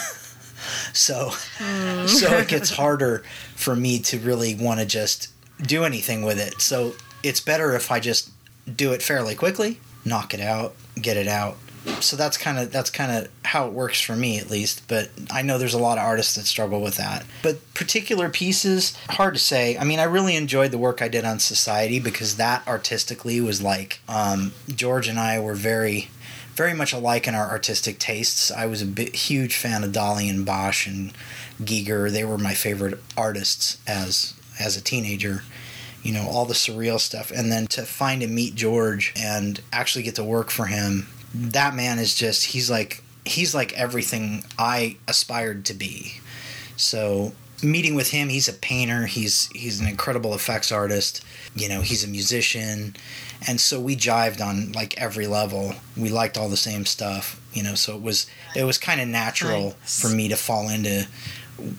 so, 0.94 1.32
hmm. 1.58 2.06
so 2.08 2.38
it 2.38 2.48
gets 2.48 2.70
harder 2.76 3.24
for 3.56 3.76
me 3.76 4.00
to 4.00 4.20
really 4.20 4.56
want 4.56 4.80
to 4.80 4.86
just 4.86 5.30
do 5.62 5.84
anything 5.84 6.24
with 6.24 6.40
it. 6.40 6.62
So 6.62 6.94
it's 7.24 7.40
better 7.40 7.76
if 7.76 7.92
I 7.92 8.00
just 8.00 8.32
do 8.76 8.92
it 8.94 9.02
fairly 9.02 9.36
quickly, 9.36 9.80
knock 10.06 10.34
it 10.34 10.40
out, 10.40 10.76
get 11.00 11.18
it 11.18 11.28
out. 11.28 11.58
So 12.00 12.16
that's 12.16 12.38
kind 12.38 12.60
of 12.60 12.72
that's 12.72 12.90
kind 12.90 13.12
of 13.12 13.32
how 13.44 13.68
it 13.68 13.74
works 13.74 14.00
for 14.00 14.16
me 14.16 14.38
at 14.38 14.50
least. 14.50 14.88
But 14.88 15.10
I 15.32 15.42
know 15.42 15.58
there's 15.58 15.74
a 15.74 15.80
lot 15.80 15.98
of 15.98 16.04
artists 16.04 16.36
that 16.36 16.46
struggle 16.46 16.82
with 16.82 16.98
that. 16.98 17.26
But 17.42 17.74
particular 17.74 18.30
pieces, 18.30 18.96
hard 19.10 19.34
to 19.34 19.40
say. 19.40 19.78
I 19.78 19.84
mean, 19.84 20.00
I 20.00 20.04
really 20.04 20.36
enjoyed 20.36 20.72
the 20.72 20.78
work 20.78 21.02
I 21.02 21.08
did 21.08 21.26
on 21.26 21.40
Society 21.40 22.00
because 22.00 22.38
that 22.38 22.68
artistically 22.68 23.42
was 23.42 23.62
like 23.62 24.00
um, 24.08 24.54
George 24.68 25.08
and 25.08 25.20
I 25.20 25.40
were 25.40 25.56
very 25.56 26.10
very 26.56 26.74
much 26.74 26.94
alike 26.94 27.28
in 27.28 27.34
our 27.36 27.50
artistic 27.50 27.98
tastes. 27.98 28.52
I 28.52 28.66
was 28.66 28.82
a 28.82 28.86
bit, 28.86 29.16
huge 29.16 29.56
fan 29.56 29.84
of 29.84 29.92
Dali 29.92 30.30
and 30.30 30.46
Bosch 30.46 30.86
and 30.86 31.14
Giger. 31.62 32.12
They 32.12 32.24
were 32.24 32.38
my 32.38 32.54
favorite 32.54 33.00
artists 33.18 33.78
as 33.88 34.36
as 34.60 34.78
a 34.78 34.82
teenager. 34.82 35.44
You 36.04 36.14
know, 36.14 36.28
all 36.28 36.46
the 36.46 36.56
surreal 36.56 37.00
stuff. 37.00 37.32
And 37.32 37.52
then 37.52 37.68
to 37.68 37.84
find 37.84 38.24
and 38.24 38.34
meet 38.34 38.56
George 38.56 39.14
and 39.16 39.62
actually 39.72 40.04
get 40.04 40.16
to 40.16 40.24
work 40.24 40.50
for 40.50 40.66
him, 40.66 41.08
that 41.34 41.76
man 41.76 42.00
is 42.00 42.14
just 42.14 42.46
he's 42.48 42.70
like 42.70 43.04
he's 43.26 43.54
like 43.54 43.74
everything 43.74 44.44
I 44.58 44.98
aspired 45.08 45.66
to 45.66 45.74
be. 45.74 46.20
So 46.78 47.34
meeting 47.64 47.94
with 47.96 48.10
him, 48.10 48.30
he's 48.30 48.48
a 48.48 48.54
painter, 48.54 49.06
he's 49.06 49.48
he's 49.48 49.80
an 49.80 49.88
incredible 49.88 50.34
effects 50.34 50.72
artist, 50.72 51.24
you 51.56 51.70
know, 51.70 51.82
he's 51.82 52.04
a 52.04 52.08
musician. 52.08 52.96
And 53.48 53.60
so 53.60 53.80
we 53.80 53.96
jived 53.96 54.42
on 54.46 54.72
like 54.74 55.00
every 55.00 55.28
level. 55.28 55.74
We 55.98 56.10
liked 56.10 56.38
all 56.38 56.50
the 56.50 56.58
same 56.58 56.86
stuff, 56.86 57.42
you 57.54 57.64
know, 57.64 57.76
so 57.76 57.96
it 57.96 58.02
was 58.02 58.28
it 58.56 58.64
was 58.64 58.78
kind 58.78 59.00
of 59.02 59.08
natural 59.08 59.76
Nice. 59.82 60.02
for 60.02 60.10
me 60.10 60.28
to 60.30 60.36
fall 60.36 60.70
into 60.70 61.08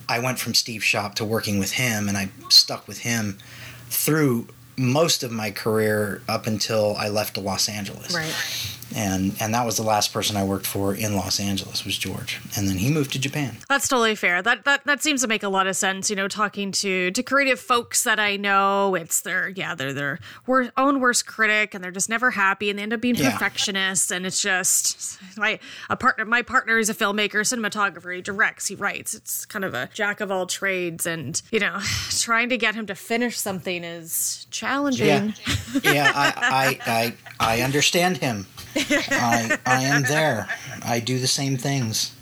I 0.07 0.19
went 0.19 0.39
from 0.39 0.53
Steve's 0.53 0.85
shop 0.85 1.15
to 1.15 1.25
working 1.25 1.59
with 1.59 1.73
him 1.73 2.07
and 2.07 2.17
I 2.17 2.29
stuck 2.49 2.87
with 2.87 2.99
him 2.99 3.37
through 3.89 4.47
most 4.77 5.23
of 5.23 5.31
my 5.31 5.51
career 5.51 6.21
up 6.27 6.47
until 6.47 6.95
I 6.97 7.09
left 7.09 7.35
to 7.35 7.41
Los 7.41 7.67
Angeles 7.67 8.13
Right. 8.15 8.33
And 8.95 9.35
and 9.39 9.53
that 9.53 9.65
was 9.65 9.77
the 9.77 9.83
last 9.83 10.13
person 10.13 10.35
I 10.37 10.43
worked 10.43 10.65
for 10.67 10.93
in 10.95 11.15
Los 11.15 11.39
Angeles 11.39 11.85
was 11.85 11.97
George, 11.97 12.39
and 12.57 12.67
then 12.67 12.77
he 12.77 12.91
moved 12.91 13.11
to 13.13 13.19
Japan. 13.19 13.57
That's 13.69 13.87
totally 13.87 14.15
fair. 14.15 14.41
That 14.41 14.65
that 14.65 14.85
that 14.85 15.01
seems 15.03 15.21
to 15.21 15.27
make 15.27 15.43
a 15.43 15.49
lot 15.49 15.67
of 15.67 15.75
sense. 15.75 16.09
You 16.09 16.15
know, 16.15 16.27
talking 16.27 16.71
to 16.73 17.11
to 17.11 17.23
creative 17.23 17.59
folks 17.59 18.03
that 18.03 18.19
I 18.19 18.37
know, 18.37 18.95
it's 18.95 19.21
their 19.21 19.49
yeah, 19.49 19.75
they're 19.75 19.93
their 19.93 20.19
wor- 20.47 20.71
own 20.77 20.99
worst 20.99 21.25
critic, 21.27 21.73
and 21.73 21.83
they're 21.83 21.91
just 21.91 22.09
never 22.09 22.31
happy, 22.31 22.69
and 22.69 22.77
they 22.79 22.83
end 22.83 22.93
up 22.93 23.01
being 23.01 23.15
Yeah. 23.15 23.31
perfectionists. 23.31 24.11
And 24.11 24.25
it's 24.25 24.41
just 24.41 25.19
my 25.37 25.59
a 25.89 25.95
partner. 25.95 26.25
My 26.25 26.41
partner 26.41 26.77
is 26.77 26.89
a 26.89 26.93
filmmaker, 26.93 27.41
cinematographer. 27.41 28.15
He 28.15 28.21
directs, 28.21 28.67
he 28.67 28.75
writes. 28.75 29.13
It's 29.13 29.45
kind 29.45 29.65
of 29.65 29.73
a 29.73 29.89
jack 29.93 30.21
of 30.21 30.31
all 30.31 30.45
trades, 30.45 31.05
and 31.05 31.41
you 31.51 31.59
know, 31.59 31.79
trying 32.19 32.49
to 32.49 32.57
get 32.57 32.75
him 32.75 32.85
to 32.87 32.95
finish 32.95 33.37
something 33.39 33.83
is 33.83 34.47
challenging. 34.51 35.33
Yeah, 35.83 35.91
yeah, 35.93 36.11
I 36.15 36.79
I 36.87 37.13
I, 37.39 37.57
I 37.57 37.61
understand 37.61 38.17
him. 38.17 38.47
I 38.75 39.57
I 39.65 39.83
am 39.83 40.03
there. 40.07 40.47
I 40.83 40.99
do 40.99 41.19
the 41.19 41.27
same 41.27 41.57
things. 41.57 42.15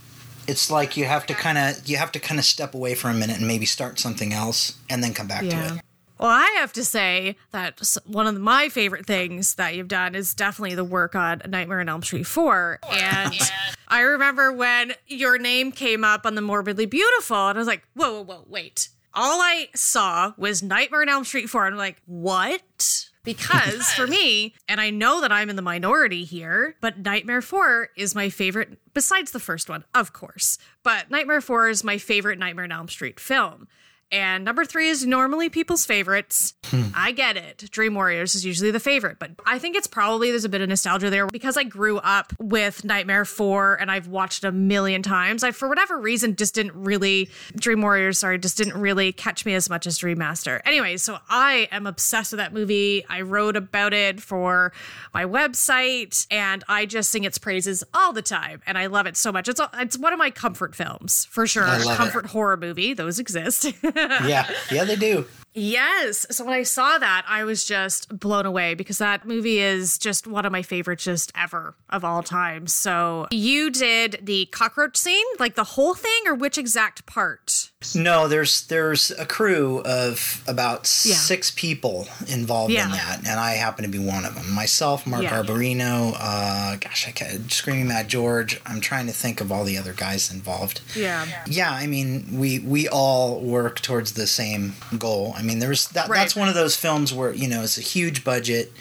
It's 0.47 0.71
like 0.71 0.97
you 0.97 1.05
have 1.05 1.25
to 1.27 1.33
kind 1.33 1.57
of 1.57 1.87
you 1.87 1.97
have 1.97 2.11
to 2.13 2.19
kind 2.19 2.39
of 2.39 2.45
step 2.45 2.73
away 2.73 2.95
for 2.95 3.09
a 3.09 3.13
minute 3.13 3.37
and 3.37 3.47
maybe 3.47 3.65
start 3.65 3.99
something 3.99 4.33
else 4.33 4.77
and 4.89 5.03
then 5.03 5.13
come 5.13 5.27
back 5.27 5.41
to 5.41 5.75
it. 5.75 5.81
Well, 6.21 6.29
I 6.29 6.55
have 6.59 6.71
to 6.73 6.85
say 6.85 7.35
that 7.49 7.81
one 8.05 8.27
of 8.27 8.39
my 8.39 8.69
favorite 8.69 9.07
things 9.07 9.55
that 9.55 9.73
you've 9.73 9.87
done 9.87 10.13
is 10.13 10.35
definitely 10.35 10.75
the 10.75 10.83
work 10.83 11.15
on 11.15 11.41
Nightmare 11.47 11.79
on 11.79 11.89
Elm 11.89 12.03
Street 12.03 12.27
4. 12.27 12.79
And 12.91 13.33
I 13.87 14.01
remember 14.01 14.53
when 14.53 14.93
your 15.07 15.39
name 15.39 15.71
came 15.71 16.03
up 16.03 16.27
on 16.27 16.35
the 16.35 16.41
Morbidly 16.41 16.85
Beautiful, 16.85 17.47
and 17.47 17.57
I 17.57 17.59
was 17.59 17.67
like, 17.67 17.81
whoa, 17.95 18.21
whoa, 18.21 18.35
whoa, 18.35 18.45
wait. 18.47 18.89
All 19.15 19.41
I 19.41 19.69
saw 19.73 20.33
was 20.37 20.61
Nightmare 20.61 21.01
on 21.01 21.09
Elm 21.09 21.23
Street 21.23 21.49
4. 21.49 21.65
And 21.65 21.73
I'm 21.73 21.79
like, 21.79 21.99
what? 22.05 23.09
Because 23.23 23.87
for 23.93 24.07
me, 24.07 24.55
and 24.67 24.81
I 24.81 24.89
know 24.89 25.21
that 25.21 25.31
I'm 25.31 25.49
in 25.49 25.55
the 25.55 25.61
minority 25.61 26.23
here, 26.23 26.75
but 26.81 26.97
Nightmare 26.97 27.41
4 27.41 27.89
is 27.95 28.15
my 28.15 28.29
favorite, 28.29 28.79
besides 28.93 29.31
the 29.31 29.39
first 29.39 29.69
one, 29.69 29.83
of 29.93 30.11
course. 30.11 30.57
But 30.83 31.11
Nightmare 31.11 31.41
4 31.41 31.69
is 31.69 31.83
my 31.83 31.97
favorite 31.99 32.39
Nightmare 32.39 32.65
on 32.65 32.71
Elm 32.71 32.87
Street 32.87 33.19
film. 33.19 33.67
And 34.11 34.43
number 34.43 34.65
three 34.65 34.89
is 34.89 35.05
normally 35.05 35.47
people's 35.49 35.85
favorites. 35.85 36.53
Hmm. 36.65 36.83
I 36.93 37.13
get 37.13 37.37
it. 37.37 37.69
Dream 37.71 37.95
Warriors 37.95 38.35
is 38.35 38.45
usually 38.45 38.71
the 38.71 38.79
favorite, 38.79 39.19
but 39.19 39.31
I 39.45 39.57
think 39.57 39.77
it's 39.77 39.87
probably 39.87 40.31
there's 40.31 40.43
a 40.43 40.49
bit 40.49 40.61
of 40.61 40.67
nostalgia 40.67 41.09
there 41.09 41.27
because 41.27 41.55
I 41.55 41.63
grew 41.63 41.97
up 41.99 42.33
with 42.39 42.83
Nightmare 42.83 43.23
4 43.23 43.75
and 43.75 43.89
I've 43.89 44.07
watched 44.07 44.43
it 44.43 44.47
a 44.47 44.51
million 44.51 45.01
times. 45.01 45.43
I, 45.43 45.51
for 45.51 45.69
whatever 45.69 45.97
reason, 45.97 46.35
just 46.35 46.53
didn't 46.55 46.75
really, 46.75 47.29
Dream 47.55 47.81
Warriors, 47.81 48.19
sorry, 48.19 48.37
just 48.37 48.57
didn't 48.57 48.79
really 48.79 49.13
catch 49.13 49.45
me 49.45 49.53
as 49.53 49.69
much 49.69 49.87
as 49.87 49.97
Dream 49.97 50.17
Master. 50.17 50.61
Anyway, 50.65 50.97
so 50.97 51.17
I 51.29 51.69
am 51.71 51.87
obsessed 51.87 52.33
with 52.33 52.39
that 52.39 52.53
movie. 52.53 53.05
I 53.07 53.21
wrote 53.21 53.55
about 53.55 53.93
it 53.93 54.21
for 54.21 54.73
my 55.13 55.23
website 55.23 56.27
and 56.29 56.65
I 56.67 56.85
just 56.85 57.11
sing 57.11 57.23
its 57.23 57.37
praises 57.37 57.83
all 57.93 58.11
the 58.11 58.21
time. 58.21 58.61
And 58.67 58.77
I 58.77 58.87
love 58.87 59.05
it 59.05 59.15
so 59.15 59.31
much. 59.31 59.47
It's, 59.47 59.61
it's 59.75 59.97
one 59.97 60.11
of 60.11 60.19
my 60.19 60.31
comfort 60.31 60.75
films 60.75 61.25
for 61.25 61.47
sure. 61.47 61.65
Love 61.65 61.81
it. 61.81 61.95
Comfort 61.95 62.25
horror 62.27 62.57
movie, 62.57 62.93
those 62.93 63.17
exist. 63.17 63.71
Yeah, 64.27 64.49
yeah, 64.71 64.83
they 64.85 64.95
do. 64.95 65.25
Yes. 65.53 66.25
So 66.31 66.45
when 66.45 66.53
I 66.53 66.63
saw 66.63 66.97
that, 66.97 67.25
I 67.27 67.43
was 67.43 67.65
just 67.65 68.17
blown 68.19 68.45
away 68.45 68.73
because 68.73 68.97
that 68.99 69.25
movie 69.27 69.59
is 69.59 69.97
just 69.97 70.25
one 70.27 70.45
of 70.45 70.51
my 70.51 70.61
favorites 70.61 71.03
just 71.03 71.31
ever 71.35 71.75
of 71.89 72.05
all 72.05 72.23
time. 72.23 72.67
So 72.67 73.27
you 73.31 73.69
did 73.69 74.19
the 74.23 74.45
cockroach 74.47 74.95
scene, 74.97 75.25
like 75.39 75.55
the 75.55 75.63
whole 75.63 75.93
thing, 75.93 76.21
or 76.25 76.35
which 76.35 76.57
exact 76.57 77.05
part? 77.05 77.69
No, 77.95 78.27
there's 78.27 78.67
there's 78.67 79.09
a 79.11 79.25
crew 79.25 79.81
of 79.85 80.43
about 80.47 80.81
Yeah. 81.03 81.15
six 81.15 81.51
people 81.51 82.07
involved 82.27 82.71
Yeah. 82.71 82.85
in 82.85 82.91
that, 82.91 83.19
and 83.27 83.39
I 83.39 83.53
happen 83.55 83.83
to 83.83 83.89
be 83.89 83.97
one 83.99 84.23
of 84.23 84.35
them. 84.35 84.51
Myself, 84.51 85.07
Mark 85.07 85.23
Yeah. 85.23 85.41
Arborino, 85.41 86.15
uh, 86.19 86.75
gosh, 86.75 87.07
I 87.07 87.11
can't, 87.11 87.51
Screaming 87.51 87.87
Mad 87.87 88.07
George. 88.07 88.61
I'm 88.67 88.81
trying 88.81 89.07
to 89.07 89.13
think 89.13 89.41
of 89.41 89.51
all 89.51 89.63
the 89.63 89.77
other 89.79 89.93
guys 89.93 90.31
involved. 90.31 90.81
Yeah. 90.95 91.25
Yeah, 91.47 91.71
I 91.71 91.87
mean, 91.87 92.27
we 92.31 92.59
we 92.59 92.87
all 92.87 93.39
work 93.41 93.81
towards 93.81 94.11
the 94.13 94.27
same 94.27 94.75
goal. 94.97 95.33
I 95.41 95.43
mean, 95.43 95.59
there's 95.59 95.87
that. 95.89 96.07
Right. 96.07 96.19
That's 96.19 96.35
one 96.35 96.47
of 96.49 96.55
those 96.55 96.75
films 96.75 97.13
where 97.13 97.33
you 97.33 97.47
know 97.47 97.63
it's 97.63 97.77
a 97.77 97.81
huge 97.81 98.23
budget. 98.23 98.71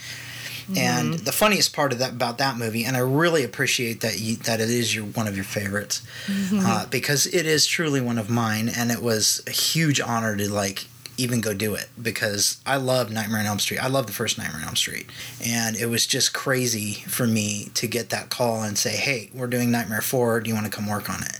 And 0.77 1.15
Mm-hmm. 1.15 1.25
the 1.25 1.33
funniest 1.33 1.75
part 1.75 1.93
of 1.93 1.99
that 1.99 2.13
about 2.13 2.39
that 2.39 2.57
movie, 2.57 2.85
and 2.85 2.97
I 2.97 3.01
really 3.01 3.43
appreciate 3.43 4.03
that 4.03 4.21
you, 4.21 4.37
that 4.37 4.61
it 4.61 4.71
is 4.71 4.95
your 4.95 5.05
one 5.05 5.27
of 5.27 5.35
your 5.35 5.45
favorites, 5.45 6.03
Mm-hmm. 6.27 6.61
uh, 6.65 6.87
because 6.87 7.27
it 7.27 7.45
is 7.45 7.67
truly 7.67 8.01
one 8.01 8.19
of 8.19 8.31
mine, 8.31 8.69
and 8.69 8.93
it 8.93 9.03
was 9.03 9.43
a 9.49 9.51
huge 9.51 10.01
honor 10.01 10.37
to 10.37 10.49
like 10.49 10.87
even 11.19 11.41
go 11.41 11.53
do 11.53 11.75
it 11.75 11.89
because 12.01 12.61
I 12.65 12.77
love 12.77 13.11
Nightmare 13.11 13.41
on 13.41 13.47
Elm 13.47 13.59
Street. 13.59 13.79
I 13.83 13.89
love 13.89 14.07
the 14.07 14.13
first 14.13 14.39
Nightmare 14.39 14.61
on 14.63 14.69
Elm 14.69 14.77
Street. 14.77 15.07
And 15.45 15.75
it 15.77 15.87
was 15.87 16.07
just 16.07 16.33
crazy 16.33 16.95
for 17.09 17.27
me 17.27 17.71
to 17.75 17.87
get 17.89 18.09
that 18.11 18.31
call 18.31 18.63
and 18.63 18.79
say, 18.79 18.97
hey, 18.97 19.29
we're 19.35 19.49
doing 19.49 19.71
Nightmare 19.73 20.01
4. 20.01 20.41
Do 20.41 20.49
you 20.49 20.55
want 20.55 20.65
to 20.67 20.73
come 20.73 20.89
work 20.89 21.11
on 21.11 21.23
it? 21.25 21.39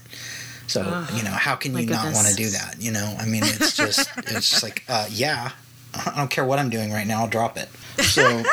So, 0.71 1.05
you 1.13 1.23
know, 1.23 1.31
how 1.31 1.55
can 1.55 1.75
you 1.75 1.85
not 1.85 2.13
want 2.13 2.27
to 2.27 2.35
do 2.35 2.49
that? 2.51 2.77
You 2.79 2.91
know, 2.91 3.15
I 3.19 3.25
mean, 3.25 3.43
it's 3.43 3.75
just, 3.75 4.09
it's 4.17 4.49
just 4.49 4.63
like, 4.63 4.83
uh, 4.87 5.07
yeah, 5.09 5.51
I 5.93 6.13
don't 6.15 6.31
care 6.31 6.45
what 6.45 6.59
I'm 6.59 6.69
doing 6.69 6.91
right 6.91 7.05
now, 7.05 7.21
I'll 7.21 7.27
drop 7.27 7.57
it. 7.57 7.67
So, 8.03 8.43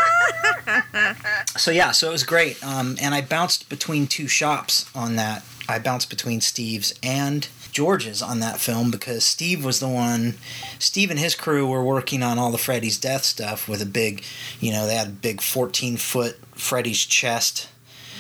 so 1.57 1.71
yeah, 1.71 1.93
so 1.93 2.09
it 2.09 2.13
was 2.13 2.25
great. 2.25 2.63
Um, 2.65 2.97
and 3.01 3.15
I 3.15 3.21
bounced 3.21 3.69
between 3.69 4.09
two 4.09 4.27
shops 4.27 4.91
on 4.97 5.15
that. 5.17 5.45
I 5.69 5.79
bounced 5.79 6.11
between 6.11 6.41
Steve's 6.41 6.99
and 7.05 7.47
George's 7.71 8.21
on 8.21 8.41
that 8.41 8.59
film 8.59 8.91
because 8.91 9.25
Steve 9.25 9.65
was 9.65 9.79
the 9.79 9.89
one. 9.89 10.35
Steve 10.81 11.11
and 11.11 11.19
his 11.21 11.37
crew 11.37 11.69
were 11.69 11.85
working 11.85 12.25
on 12.25 12.37
all 12.39 12.51
the 12.51 12.59
Freddy's 12.59 12.99
death 12.99 13.23
stuff 13.23 13.69
with 13.69 13.81
a 13.81 13.87
big, 13.87 14.25
you 14.59 14.73
know, 14.73 14.87
they 14.87 14.97
had 14.97 15.07
a 15.07 15.11
big 15.11 15.41
14 15.41 15.97
foot 15.97 16.37
Freddy's 16.57 17.05
chest. 17.05 17.69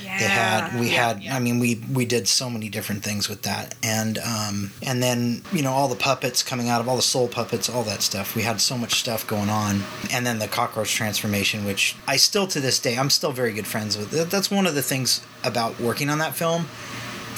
Yeah. 0.04 0.18
They 0.18 0.24
had 0.26 0.80
we 0.80 0.86
Yeah, 0.90 1.08
had 1.08 1.22
yeah. 1.22 1.36
I 1.36 1.40
mean 1.40 1.58
we 1.58 1.80
we 1.92 2.04
did 2.06 2.28
so 2.28 2.48
many 2.50 2.68
different 2.68 3.02
things 3.02 3.28
with 3.28 3.42
that 3.42 3.74
and 3.82 4.18
um 4.18 4.70
and 4.82 5.02
then 5.02 5.42
you 5.52 5.62
know 5.62 5.72
all 5.72 5.88
the 5.88 5.96
puppets 5.96 6.42
coming 6.42 6.68
out 6.68 6.80
of 6.80 6.88
all 6.88 6.96
the 6.96 7.02
soul 7.02 7.28
puppets 7.28 7.68
all 7.68 7.82
that 7.84 8.02
stuff 8.02 8.34
we 8.34 8.42
had 8.42 8.60
so 8.60 8.76
much 8.78 8.94
stuff 9.00 9.26
going 9.26 9.48
on 9.50 9.82
and 10.12 10.26
then 10.26 10.38
the 10.38 10.48
cockroach 10.48 10.94
transformation 10.94 11.64
which 11.64 11.96
I 12.06 12.16
still 12.16 12.46
to 12.48 12.60
this 12.60 12.78
day 12.78 12.96
I'm 12.96 13.10
still 13.10 13.32
very 13.32 13.52
good 13.52 13.66
friends 13.66 13.96
with 13.98 14.30
that's 14.30 14.50
one 14.50 14.66
of 14.66 14.74
the 14.74 14.82
things 14.82 15.20
about 15.44 15.78
working 15.80 16.10
on 16.10 16.18
that 16.18 16.34
film 16.36 16.66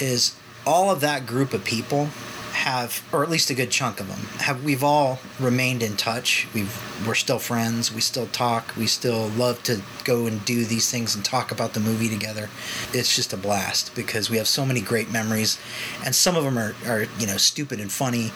is 0.00 0.34
all 0.66 0.90
of 0.90 1.00
that 1.00 1.26
group 1.26 1.52
of 1.54 1.64
people 1.64 2.08
have 2.52 3.02
or 3.12 3.22
at 3.22 3.30
least 3.30 3.50
a 3.50 3.54
good 3.54 3.70
chunk 3.70 4.00
of 4.00 4.08
them 4.08 4.18
have 4.40 4.64
we've 4.64 4.82
all 4.84 5.18
remained 5.38 5.82
in 5.82 5.96
touch. 5.96 6.46
We've 6.54 7.06
we're 7.06 7.14
still 7.14 7.38
friends. 7.38 7.92
We 7.92 8.00
still 8.00 8.26
talk. 8.26 8.74
We 8.76 8.86
still 8.86 9.28
love 9.28 9.62
to 9.64 9.82
go 10.04 10.26
and 10.26 10.44
do 10.44 10.64
these 10.64 10.90
things 10.90 11.14
and 11.14 11.24
talk 11.24 11.50
about 11.50 11.72
the 11.72 11.80
movie 11.80 12.08
together. 12.08 12.50
It's 12.92 13.14
just 13.14 13.32
a 13.32 13.36
blast 13.36 13.94
because 13.94 14.28
we 14.28 14.36
have 14.36 14.48
so 14.48 14.66
many 14.66 14.80
great 14.80 15.10
memories. 15.10 15.58
And 16.04 16.14
some 16.14 16.36
of 16.36 16.44
them 16.44 16.58
are, 16.58 16.74
are 16.86 17.06
you 17.18 17.26
know 17.26 17.36
stupid 17.36 17.80
and 17.80 17.90
funny. 17.90 18.32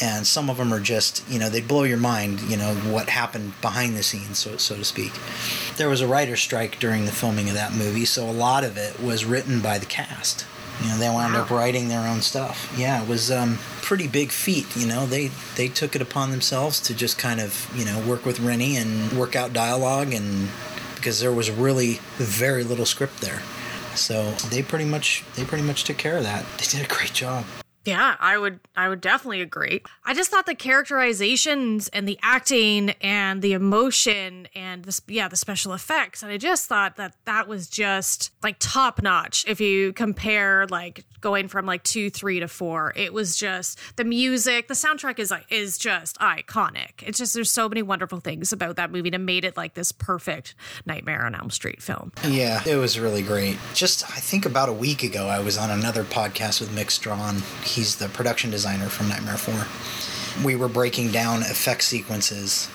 And 0.00 0.24
some 0.24 0.48
of 0.48 0.58
them 0.58 0.72
are 0.72 0.80
just 0.80 1.28
you 1.28 1.38
know 1.38 1.48
they 1.48 1.60
blow 1.60 1.82
your 1.82 1.98
mind 1.98 2.40
you 2.42 2.56
know 2.56 2.74
what 2.74 3.08
happened 3.08 3.60
behind 3.60 3.96
the 3.96 4.02
scenes 4.02 4.38
so, 4.38 4.56
so 4.56 4.76
to 4.76 4.84
speak. 4.84 5.12
There 5.76 5.88
was 5.88 6.00
a 6.00 6.06
writer's 6.06 6.40
strike 6.40 6.78
during 6.78 7.04
the 7.04 7.12
filming 7.12 7.48
of 7.48 7.54
that 7.54 7.72
movie 7.72 8.04
so 8.04 8.28
a 8.28 8.32
lot 8.32 8.64
of 8.64 8.76
it 8.76 9.00
was 9.00 9.24
written 9.24 9.60
by 9.60 9.78
the 9.78 9.86
cast 9.86 10.46
you 10.82 10.88
know 10.88 10.98
they 10.98 11.08
wound 11.08 11.34
up 11.36 11.50
writing 11.50 11.88
their 11.88 12.06
own 12.08 12.20
stuff. 12.22 12.72
Yeah 12.76 13.02
it 13.02 13.08
was 13.08 13.30
um 13.30 13.58
pretty 13.82 14.08
big 14.08 14.30
feat 14.30 14.66
you 14.76 14.86
know? 14.86 15.06
They 15.06 15.30
they 15.56 15.68
took 15.68 15.94
it 15.96 16.02
upon 16.02 16.30
themselves 16.30 16.80
to 16.80 16.94
just 16.94 17.18
kind 17.18 17.40
of 17.40 17.70
you 17.74 17.84
know 17.84 17.98
work 18.06 18.24
with 18.24 18.40
Renny 18.40 18.76
and 18.76 19.12
work 19.12 19.36
out 19.36 19.52
dialogue 19.52 20.12
and 20.12 20.48
because 20.94 21.20
there 21.20 21.32
was 21.32 21.50
really 21.50 22.00
very 22.16 22.64
little 22.64 22.86
script 22.86 23.20
there. 23.20 23.42
So 23.94 24.32
they 24.50 24.62
pretty 24.62 24.84
much 24.84 25.24
they 25.36 25.44
pretty 25.44 25.64
much 25.64 25.84
took 25.84 25.96
care 25.96 26.16
of 26.16 26.24
that. 26.24 26.44
They 26.58 26.64
did 26.64 26.84
a 26.84 26.88
great 26.88 27.12
job 27.12 27.44
Yeah, 27.84 28.16
I 28.18 28.36
would 28.36 28.60
I 28.76 28.88
would 28.88 29.00
definitely 29.00 29.40
agree. 29.40 29.82
I 30.04 30.14
just 30.14 30.30
thought 30.30 30.46
the 30.46 30.54
characterizations 30.54 31.88
and 31.88 32.06
the 32.06 32.18
acting 32.22 32.90
and 33.00 33.40
the 33.40 33.52
emotion 33.52 34.48
and 34.54 34.84
the 34.84 34.92
sp- 34.92 35.10
yeah, 35.10 35.28
the 35.28 35.36
special 35.36 35.72
effects 35.72 36.22
and 36.22 36.30
I 36.30 36.36
just 36.36 36.66
thought 36.66 36.96
that 36.96 37.14
that 37.24 37.48
was 37.48 37.68
just 37.68 38.32
like 38.42 38.56
top 38.58 39.02
notch 39.02 39.44
if 39.48 39.60
you 39.60 39.92
compare 39.94 40.66
like 40.66 41.04
going 41.20 41.48
from 41.48 41.66
like 41.66 41.82
2 41.82 42.10
3 42.10 42.40
to 42.40 42.48
4. 42.48 42.92
It 42.94 43.12
was 43.12 43.36
just 43.36 43.78
the 43.96 44.04
music, 44.04 44.68
the 44.68 44.74
soundtrack 44.74 45.18
is 45.18 45.32
is 45.50 45.78
just 45.78 46.18
iconic. 46.18 47.02
It's 47.02 47.18
just 47.18 47.34
there's 47.34 47.50
so 47.50 47.68
many 47.68 47.82
wonderful 47.82 48.20
things 48.20 48.52
about 48.52 48.76
that 48.76 48.90
movie 48.90 49.10
that 49.10 49.18
made 49.18 49.44
it 49.44 49.56
like 49.56 49.74
this 49.74 49.92
perfect 49.92 50.54
Nightmare 50.86 51.24
on 51.24 51.34
Elm 51.34 51.50
Street 51.50 51.82
film. 51.82 52.12
Yeah, 52.24 52.62
it 52.66 52.76
was 52.76 52.98
really 52.98 53.22
great. 53.22 53.58
Just, 53.74 54.04
I 54.04 54.20
think 54.20 54.46
about 54.46 54.68
a 54.68 54.72
week 54.72 55.02
ago, 55.02 55.26
I 55.26 55.40
was 55.40 55.56
on 55.58 55.70
another 55.70 56.04
podcast 56.04 56.60
with 56.60 56.70
Mick 56.70 56.90
Strawn. 56.90 57.42
He's 57.68 57.96
the 57.96 58.08
production 58.08 58.50
designer 58.50 58.88
from 58.88 59.08
Nightmare 59.08 59.36
4. 59.36 60.44
We 60.44 60.56
were 60.56 60.68
breaking 60.68 61.10
down 61.10 61.42
effect 61.42 61.82
sequences 61.82 62.68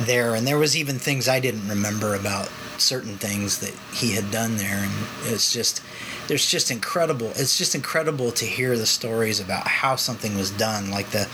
there, 0.00 0.34
and 0.34 0.46
there 0.46 0.58
was 0.58 0.76
even 0.76 0.98
things 0.98 1.28
I 1.28 1.40
didn't 1.40 1.68
remember 1.68 2.14
about 2.14 2.48
certain 2.78 3.16
things 3.16 3.58
that 3.58 3.74
he 3.92 4.12
had 4.12 4.30
done 4.30 4.56
there, 4.56 4.78
and 4.78 4.92
it's 5.24 5.52
just. 5.52 5.82
There's 6.28 6.44
just 6.44 6.70
incredible. 6.70 7.28
It's 7.36 7.56
just 7.56 7.74
incredible 7.74 8.32
to 8.32 8.44
hear 8.44 8.76
the 8.76 8.84
stories 8.84 9.40
about 9.40 9.66
how 9.66 9.96
something 9.96 10.36
was 10.36 10.50
done. 10.50 10.90
Like 10.90 11.08
the, 11.08 11.26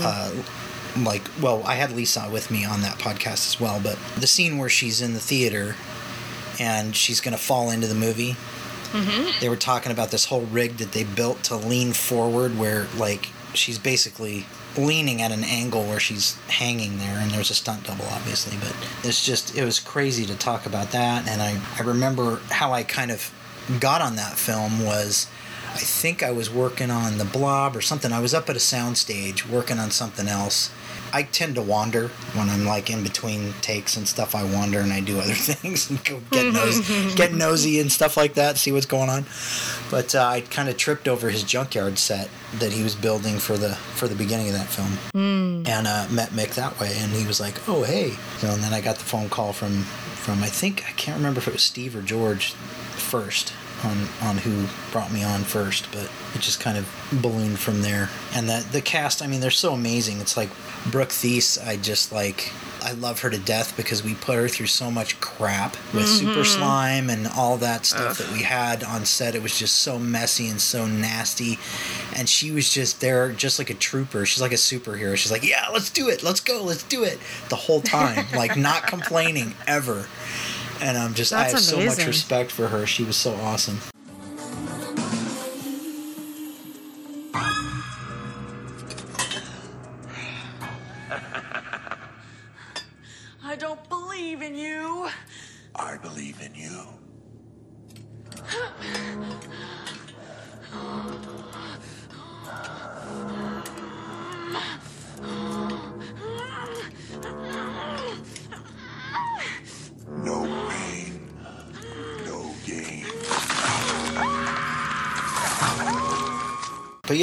uh, 0.00 0.32
like 0.98 1.22
well, 1.40 1.62
I 1.64 1.76
had 1.76 1.92
Lisa 1.92 2.28
with 2.28 2.50
me 2.50 2.64
on 2.64 2.80
that 2.82 2.98
podcast 2.98 3.46
as 3.46 3.60
well. 3.60 3.80
But 3.80 3.96
the 4.16 4.26
scene 4.26 4.58
where 4.58 4.68
she's 4.68 5.00
in 5.00 5.14
the 5.14 5.20
theater 5.20 5.76
and 6.58 6.94
she's 6.96 7.20
going 7.20 7.36
to 7.36 7.42
fall 7.42 7.70
into 7.70 7.86
the 7.86 7.94
movie. 7.94 8.36
Mm-hmm. 8.92 9.40
They 9.40 9.48
were 9.48 9.56
talking 9.56 9.92
about 9.92 10.10
this 10.10 10.26
whole 10.26 10.42
rig 10.42 10.76
that 10.78 10.92
they 10.92 11.04
built 11.04 11.42
to 11.44 11.56
lean 11.56 11.92
forward, 11.92 12.58
where 12.58 12.86
like 12.96 13.28
she's 13.54 13.78
basically 13.78 14.46
leaning 14.76 15.20
at 15.20 15.30
an 15.32 15.44
angle 15.44 15.82
where 15.84 16.00
she's 16.00 16.36
hanging 16.48 16.98
there, 16.98 17.18
and 17.18 17.30
there's 17.30 17.50
a 17.50 17.54
stunt 17.54 17.84
double, 17.84 18.06
obviously. 18.06 18.56
But 18.58 18.74
it's 19.06 19.24
just 19.24 19.56
it 19.56 19.64
was 19.64 19.80
crazy 19.80 20.24
to 20.26 20.36
talk 20.36 20.66
about 20.66 20.92
that, 20.92 21.28
and 21.28 21.42
I 21.42 21.60
I 21.78 21.82
remember 21.82 22.40
how 22.50 22.72
I 22.72 22.82
kind 22.82 23.10
of 23.10 23.32
got 23.80 24.00
on 24.00 24.16
that 24.16 24.38
film 24.38 24.84
was. 24.84 25.26
I 25.74 25.78
think 25.78 26.22
I 26.22 26.32
was 26.32 26.50
working 26.50 26.90
on 26.90 27.16
the 27.16 27.24
blob 27.24 27.74
or 27.74 27.80
something. 27.80 28.12
I 28.12 28.20
was 28.20 28.34
up 28.34 28.50
at 28.50 28.56
a 28.56 28.58
soundstage 28.58 29.48
working 29.48 29.78
on 29.78 29.90
something 29.90 30.28
else. 30.28 30.70
I 31.12 31.24
tend 31.24 31.56
to 31.56 31.62
wander 31.62 32.08
when 32.34 32.48
I'm 32.48 32.64
like 32.64 32.90
in 32.90 33.02
between 33.02 33.52
takes 33.60 33.96
and 33.96 34.08
stuff. 34.08 34.34
I 34.34 34.44
wander 34.44 34.80
and 34.80 34.92
I 34.92 35.00
do 35.00 35.18
other 35.18 35.34
things 35.34 35.90
and 35.90 36.02
go 36.04 36.20
get 36.30 36.52
nosy, 36.52 37.14
get 37.16 37.32
nosy 37.32 37.80
and 37.80 37.90
stuff 37.90 38.16
like 38.16 38.34
that, 38.34 38.56
see 38.58 38.72
what's 38.72 38.86
going 38.86 39.10
on. 39.10 39.24
But 39.90 40.14
uh, 40.14 40.24
I 40.24 40.40
kind 40.42 40.68
of 40.68 40.76
tripped 40.76 41.08
over 41.08 41.30
his 41.30 41.42
junkyard 41.42 41.98
set 41.98 42.28
that 42.58 42.72
he 42.72 42.82
was 42.82 42.94
building 42.94 43.38
for 43.38 43.56
the 43.56 43.74
for 43.74 44.08
the 44.08 44.14
beginning 44.14 44.48
of 44.48 44.54
that 44.54 44.68
film, 44.68 44.98
and 45.66 45.86
uh, 45.86 46.06
met 46.10 46.30
Mick 46.30 46.54
that 46.54 46.78
way. 46.80 46.92
And 46.96 47.12
he 47.12 47.26
was 47.26 47.40
like, 47.40 47.68
"Oh 47.68 47.82
hey," 47.82 48.10
so, 48.38 48.48
and 48.48 48.62
then 48.62 48.72
I 48.72 48.80
got 48.80 48.96
the 48.96 49.04
phone 49.04 49.28
call 49.28 49.52
from 49.52 49.82
from 49.82 50.42
I 50.42 50.48
think 50.48 50.84
I 50.88 50.92
can't 50.92 51.16
remember 51.16 51.38
if 51.38 51.48
it 51.48 51.52
was 51.52 51.62
Steve 51.62 51.96
or 51.96 52.02
George 52.02 52.52
first 52.52 53.52
on 53.84 54.08
on 54.22 54.38
who 54.38 54.66
brought 54.92 55.12
me 55.12 55.22
on 55.24 55.42
first, 55.42 55.90
but 55.92 56.10
it 56.34 56.40
just 56.40 56.60
kind 56.60 56.78
of 56.78 56.88
ballooned 57.20 57.58
from 57.58 57.82
there. 57.82 58.08
And 58.34 58.48
the 58.48 58.64
the 58.72 58.80
cast, 58.80 59.22
I 59.22 59.26
mean, 59.26 59.40
they're 59.40 59.50
so 59.50 59.72
amazing. 59.72 60.20
It's 60.20 60.36
like 60.36 60.48
Brooke 60.90 61.10
Theiss, 61.10 61.58
I 61.64 61.76
just 61.76 62.12
like 62.12 62.52
I 62.82 62.92
love 62.92 63.20
her 63.20 63.30
to 63.30 63.38
death 63.38 63.76
because 63.76 64.02
we 64.02 64.14
put 64.14 64.36
her 64.36 64.48
through 64.48 64.66
so 64.66 64.90
much 64.90 65.20
crap 65.20 65.72
with 65.94 66.06
mm-hmm. 66.06 66.26
super 66.26 66.44
slime 66.44 67.10
and 67.10 67.28
all 67.28 67.56
that 67.58 67.86
stuff 67.86 68.18
that 68.18 68.30
we 68.32 68.42
had 68.42 68.82
on 68.82 69.04
set. 69.04 69.34
It 69.34 69.42
was 69.42 69.56
just 69.56 69.76
so 69.76 69.98
messy 69.98 70.48
and 70.48 70.60
so 70.60 70.86
nasty. 70.86 71.58
And 72.16 72.28
she 72.28 72.50
was 72.50 72.68
just 72.68 73.00
there 73.00 73.30
just 73.32 73.58
like 73.58 73.70
a 73.70 73.74
trooper. 73.74 74.26
She's 74.26 74.42
like 74.42 74.52
a 74.52 74.56
superhero. 74.56 75.16
She's 75.16 75.30
like, 75.30 75.44
"Yeah, 75.44 75.66
let's 75.72 75.90
do 75.90 76.08
it. 76.08 76.22
Let's 76.22 76.40
go. 76.40 76.62
Let's 76.62 76.82
do 76.82 77.04
it." 77.04 77.18
The 77.48 77.56
whole 77.56 77.80
time, 77.80 78.26
like 78.34 78.56
not 78.56 78.86
complaining 78.86 79.54
ever. 79.66 80.06
And 80.80 80.98
I'm 80.98 81.14
just 81.14 81.32
I 81.32 81.42
That's 81.42 81.52
have 81.52 81.62
so 81.62 81.84
much 81.84 82.04
respect 82.04 82.50
for 82.50 82.68
her. 82.68 82.86
She 82.86 83.04
was 83.04 83.16
so 83.16 83.34
awesome. 83.34 83.78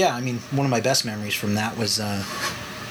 Yeah, 0.09 0.15
I 0.15 0.21
mean, 0.21 0.39
one 0.49 0.65
of 0.65 0.71
my 0.71 0.81
best 0.81 1.05
memories 1.05 1.35
from 1.35 1.53
that 1.53 1.77
was 1.77 1.99
uh, 1.99 2.23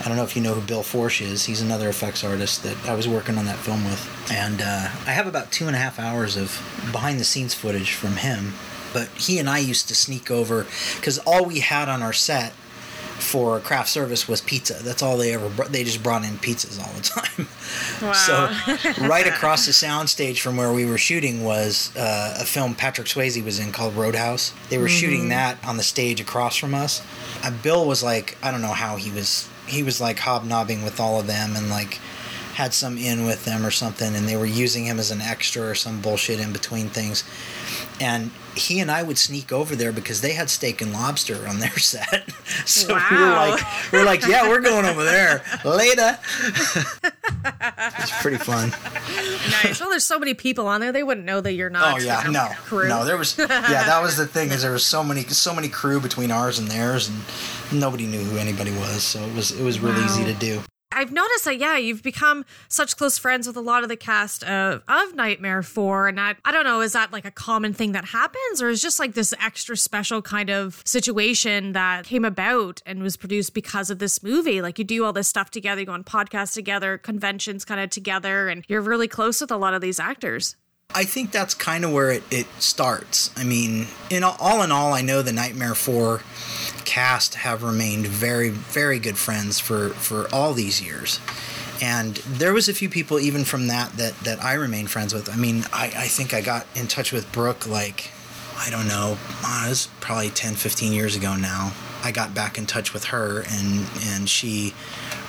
I 0.01 0.07
don't 0.07 0.17
know 0.17 0.23
if 0.23 0.37
you 0.37 0.43
know 0.43 0.55
who 0.55 0.61
Bill 0.61 0.85
Forsche 0.85 1.23
is. 1.23 1.47
He's 1.47 1.61
another 1.61 1.89
effects 1.89 2.23
artist 2.23 2.63
that 2.63 2.77
I 2.89 2.95
was 2.95 3.09
working 3.09 3.37
on 3.37 3.47
that 3.47 3.59
film 3.59 3.85
with, 3.85 4.31
and 4.31 4.63
uh, 4.63 4.89
I 5.05 5.11
have 5.11 5.27
about 5.27 5.51
two 5.51 5.67
and 5.67 5.75
a 5.75 5.81
half 5.81 5.99
hours 5.99 6.37
of 6.37 6.63
behind 6.93 7.19
the 7.19 7.25
scenes 7.25 7.55
footage 7.55 7.93
from 7.93 8.19
him. 8.19 8.55
But 8.93 9.09
he 9.17 9.41
and 9.41 9.51
I 9.51 9.59
used 9.59 9.89
to 9.89 9.97
sneak 9.97 10.31
over 10.31 10.65
because 10.95 11.19
all 11.27 11.45
we 11.45 11.59
had 11.59 11.89
on 11.89 12.05
our 12.05 12.13
set 12.13 12.53
for 13.29 13.61
craft 13.61 13.91
service 13.91 14.27
was 14.27 14.41
pizza. 14.41 14.75
That's 14.83 15.03
all 15.03 15.19
they 15.19 15.35
ever. 15.35 15.49
Brought. 15.51 15.71
They 15.71 15.85
just 15.85 16.03
brought 16.03 16.25
in 16.25 16.39
pizzas 16.39 16.81
all 16.81 16.93
the 16.95 17.03
time. 17.03 17.47
Wow. 18.03 18.13
So 18.15 19.07
right 19.07 19.27
across 19.35 19.67
the 19.67 19.73
soundstage 19.73 20.41
from 20.41 20.57
where 20.57 20.73
we 20.73 20.87
were 20.87 20.99
shooting 20.99 21.45
was 21.45 21.95
uh, 21.97 22.39
a 22.41 22.45
film 22.45 22.75
Patrick 22.75 23.07
Swayze 23.07 23.45
was 23.45 23.59
in 23.59 23.71
called 23.73 23.95
Roadhouse. 23.95 24.53
They 24.71 24.79
were 24.79 24.89
shooting 24.89 25.29
that 25.29 25.63
on 25.65 25.77
the 25.77 25.83
stage 25.83 26.21
across 26.21 26.57
from 26.57 26.75
us. 26.75 27.03
Uh, 27.45 27.51
Bill 27.63 27.87
was 27.87 28.03
like, 28.03 28.37
I 28.43 28.51
don't 28.51 28.63
know 28.63 28.69
how 28.69 28.97
he 28.97 29.11
was 29.11 29.49
he 29.67 29.83
was 29.83 30.01
like 30.01 30.19
hobnobbing 30.19 30.83
with 30.83 30.99
all 30.99 31.21
of 31.21 31.27
them 31.27 31.55
and 31.55 31.69
like 31.69 32.01
had 32.55 32.75
some 32.75 32.99
in 32.99 33.25
with 33.25 33.45
them 33.45 33.65
or 33.65 33.71
something, 33.71 34.17
and 34.17 34.27
they 34.27 34.37
were 34.37 34.47
using 34.47 34.87
him 34.87 34.99
as 34.99 35.13
an 35.13 35.21
extra 35.21 35.63
or 35.63 35.75
some 35.77 36.01
bullshit 36.01 36.41
in 36.41 36.53
between 36.53 36.89
things. 36.89 37.23
And 38.01 38.31
he 38.55 38.81
and 38.81 38.91
I 38.91 39.03
would 39.03 39.19
sneak 39.19 39.53
over 39.53 39.77
there 39.77 39.93
because 39.93 40.21
they 40.21 40.33
had 40.33 40.51
steak 40.51 40.81
and 40.81 40.93
lobster 40.93 41.47
on 41.49 41.59
their 41.61 41.71
set. 41.79 42.29
so 42.65 42.89
we 42.89 43.17
were 43.17 43.31
like, 43.31 43.93
we're 43.93 44.05
like, 44.05 44.27
yeah, 44.27 44.49
we're 44.49 44.61
going 44.61 44.85
over 44.85 45.05
there 45.05 45.43
later. 45.65 46.19
it's 48.01 48.23
pretty 48.23 48.39
fun. 48.39 48.71
nice. 49.63 49.81
Well, 49.81 49.91
there's 49.91 50.05
so 50.05 50.19
many 50.19 50.35
people 50.35 50.67
on 50.67 50.81
there; 50.81 50.93
they 50.93 51.03
wouldn't 51.03 51.27
know 51.27 51.41
that 51.41 51.53
you're 51.53 51.71
not. 51.71 51.95
Oh 51.95 52.05
yeah, 52.05 52.25
you 52.25 52.33
know, 52.33 52.49
no, 52.49 52.55
crew. 52.55 52.89
no. 52.89 53.05
There 53.05 53.17
was 53.17 53.37
yeah, 53.39 53.47
that 53.47 54.01
was 54.03 54.17
the 54.17 54.27
thing 54.27 54.51
is 54.51 54.63
there 54.63 54.73
was 54.73 54.85
so 54.85 55.03
many 55.05 55.23
so 55.23 55.55
many 55.55 55.69
crew 55.69 56.01
between 56.01 56.31
ours 56.31 56.59
and 56.59 56.69
theirs, 56.69 57.09
and 57.09 57.81
nobody 57.81 58.07
knew 58.07 58.21
who 58.21 58.39
anybody 58.39 58.73
was. 58.73 59.03
So 59.03 59.21
it 59.21 59.35
was 59.35 59.51
it 59.53 59.63
was 59.63 59.81
real 59.81 59.99
easy 59.99 60.25
to 60.25 60.35
do. 60.35 60.63
I've 60.91 61.13
noticed 61.13 61.45
that, 61.45 61.59
yeah, 61.59 61.77
you've 61.77 62.03
become 62.03 62.45
such 62.69 62.97
close 62.97 63.19
friends 63.19 63.47
with 63.47 63.57
a 63.57 63.61
lot 63.61 63.83
of 63.83 63.89
the 63.89 63.97
cast 63.97 64.43
of, 64.45 64.83
of 64.89 65.15
Nightmare 65.15 65.63
4. 65.63 66.09
And 66.09 66.21
I, 66.21 66.35
I 66.45 66.53
don't 66.53 66.65
know, 66.65 66.81
is 66.81 66.93
that 66.95 67.13
like 67.13 67.27
a 67.27 67.31
common 67.31 67.75
thing 67.75 67.93
that 67.93 68.07
happens 68.07 68.63
or 68.63 68.69
is 68.69 68.81
just 68.81 68.99
like 68.99 69.15
this 69.15 69.35
extra 69.41 69.77
special 69.77 70.23
kind 70.23 70.49
of 70.49 70.83
situation 70.87 71.73
that 71.73 72.07
came 72.07 72.25
about 72.25 72.83
and 72.87 73.03
was 73.03 73.17
produced 73.17 73.53
because 73.53 73.91
of 73.91 73.99
this 73.99 74.23
movie? 74.23 74.63
Like 74.63 74.79
you 74.79 74.85
do 74.85 75.05
all 75.05 75.13
this 75.13 75.29
stuff 75.29 75.51
together, 75.51 75.81
you 75.81 75.87
go 75.87 75.93
on 75.93 76.05
podcasts 76.05 76.55
together, 76.55 76.97
conventions 76.97 77.65
kind 77.65 77.81
of 77.81 77.91
together, 77.91 78.49
and 78.49 78.65
you're 78.67 78.81
really 78.81 79.09
close 79.09 79.41
with 79.41 79.51
a 79.51 79.57
lot 79.57 79.75
of 79.75 79.83
these 79.83 80.01
actors. 80.01 80.57
I 80.95 81.05
think 81.05 81.33
that's 81.33 81.53
kind 81.53 81.85
of 81.85 81.93
where 81.93 82.11
it, 82.11 82.23
it 82.31 82.47
starts. 82.59 83.31
I 83.37 83.45
mean, 83.45 83.87
in 84.09 84.25
all, 84.25 84.37
all 84.41 84.63
in 84.63 84.73
all, 84.73 84.95
I 84.95 85.03
know 85.03 85.21
the 85.21 85.33
Nightmare 85.33 85.75
4 85.75 86.23
cast 86.89 87.35
have 87.35 87.63
remained 87.63 88.07
very, 88.07 88.49
very 88.49 88.99
good 88.99 89.19
friends 89.19 89.61
for, 89.61 89.91
for 89.91 90.27
all 90.35 90.55
these 90.55 90.81
years. 90.81 91.21
And 91.83 92.17
there 92.17 92.55
was 92.55 92.67
a 92.67 92.73
few 92.73 92.89
people 92.89 93.21
even 93.21 93.45
from 93.45 93.67
that 93.67 93.93
that, 93.99 94.19
that 94.21 94.43
I 94.43 94.55
remained 94.55 94.91
friends 94.91 95.13
with. 95.13 95.29
I 95.29 95.37
mean, 95.37 95.65
I, 95.71 95.93
I 95.95 96.09
think 96.09 96.33
I 96.33 96.41
got 96.41 96.67
in 96.75 96.87
touch 96.87 97.13
with 97.13 97.31
Brooke 97.31 97.69
like, 97.69 98.11
I 98.57 98.71
don't 98.71 98.89
know, 98.89 99.19
uh, 99.45 99.65
it 99.67 99.69
was 99.69 99.91
probably 100.01 100.31
10, 100.31 100.55
15 100.55 100.95
years 100.95 101.15
ago 101.15 101.37
now. 101.37 101.75
I 102.03 102.11
got 102.11 102.33
back 102.33 102.57
in 102.57 102.65
touch 102.65 102.95
with 102.95 103.05
her 103.05 103.43
and, 103.51 103.87
and 104.05 104.27
she 104.27 104.73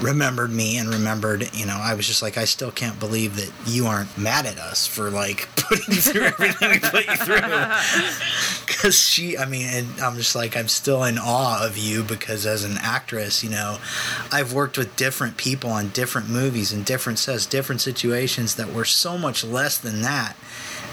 remembered 0.01 0.51
me 0.51 0.77
and 0.77 0.89
remembered, 0.89 1.49
you 1.53 1.65
know, 1.65 1.77
I 1.79 1.93
was 1.93 2.07
just 2.07 2.21
like, 2.21 2.37
I 2.37 2.45
still 2.45 2.71
can't 2.71 2.99
believe 2.99 3.35
that 3.35 3.51
you 3.65 3.85
aren't 3.85 4.17
mad 4.17 4.45
at 4.45 4.57
us 4.57 4.87
for 4.87 5.09
like 5.09 5.47
putting 5.55 5.95
you 5.95 6.01
through 6.01 6.23
everything 6.23 6.69
we 6.69 6.79
put 6.79 7.05
you 7.07 7.15
through. 7.15 7.39
Because 8.65 8.97
she, 8.97 9.37
I 9.37 9.45
mean, 9.45 9.67
and 9.67 9.99
I'm 9.99 10.15
just 10.15 10.35
like, 10.35 10.55
I'm 10.55 10.69
still 10.69 11.03
in 11.03 11.17
awe 11.17 11.65
of 11.65 11.77
you 11.77 12.01
because 12.01 12.45
as 12.45 12.63
an 12.63 12.77
actress, 12.79 13.43
you 13.43 13.49
know, 13.49 13.77
I've 14.31 14.53
worked 14.53 14.77
with 14.77 14.95
different 14.95 15.35
people 15.35 15.69
on 15.69 15.89
different 15.89 16.29
movies 16.29 16.71
and 16.71 16.85
different 16.85 17.19
sets, 17.19 17.45
different 17.45 17.81
situations 17.81 18.55
that 18.55 18.71
were 18.71 18.85
so 18.85 19.17
much 19.17 19.43
less 19.43 19.77
than 19.77 20.01
that. 20.03 20.37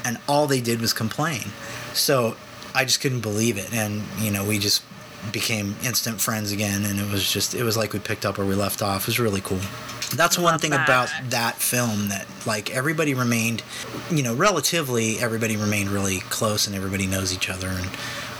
And 0.04 0.18
all 0.26 0.48
they 0.48 0.60
did 0.60 0.80
was 0.80 0.92
complain. 0.92 1.50
So 1.92 2.36
I 2.74 2.84
just 2.84 3.00
couldn't 3.00 3.20
believe 3.20 3.56
it. 3.56 3.72
And, 3.72 4.02
you 4.18 4.32
know, 4.32 4.44
we 4.44 4.58
just 4.58 4.82
became 5.32 5.76
instant 5.84 6.20
friends 6.20 6.52
again. 6.52 6.84
And 6.84 6.98
it 6.98 7.10
was 7.10 7.30
just, 7.30 7.54
it 7.54 7.62
was 7.62 7.76
like 7.76 7.92
we 7.92 7.98
picked 7.98 8.24
up 8.24 8.38
where 8.38 8.46
we 8.46 8.54
left 8.54 8.82
off. 8.82 9.02
It 9.02 9.06
was 9.08 9.18
really 9.18 9.40
cool. 9.40 9.60
That's 10.14 10.38
one 10.38 10.58
thing 10.58 10.70
that. 10.70 10.84
about 10.84 11.08
that 11.30 11.56
film 11.56 12.08
that, 12.08 12.26
like, 12.46 12.74
everybody 12.74 13.12
remained, 13.12 13.62
you 14.10 14.22
know, 14.22 14.34
relatively, 14.34 15.18
everybody 15.18 15.56
remained 15.56 15.90
really 15.90 16.20
close 16.20 16.66
and 16.66 16.76
everybody 16.76 17.06
knows 17.06 17.34
each 17.34 17.50
other. 17.50 17.68
And 17.68 17.90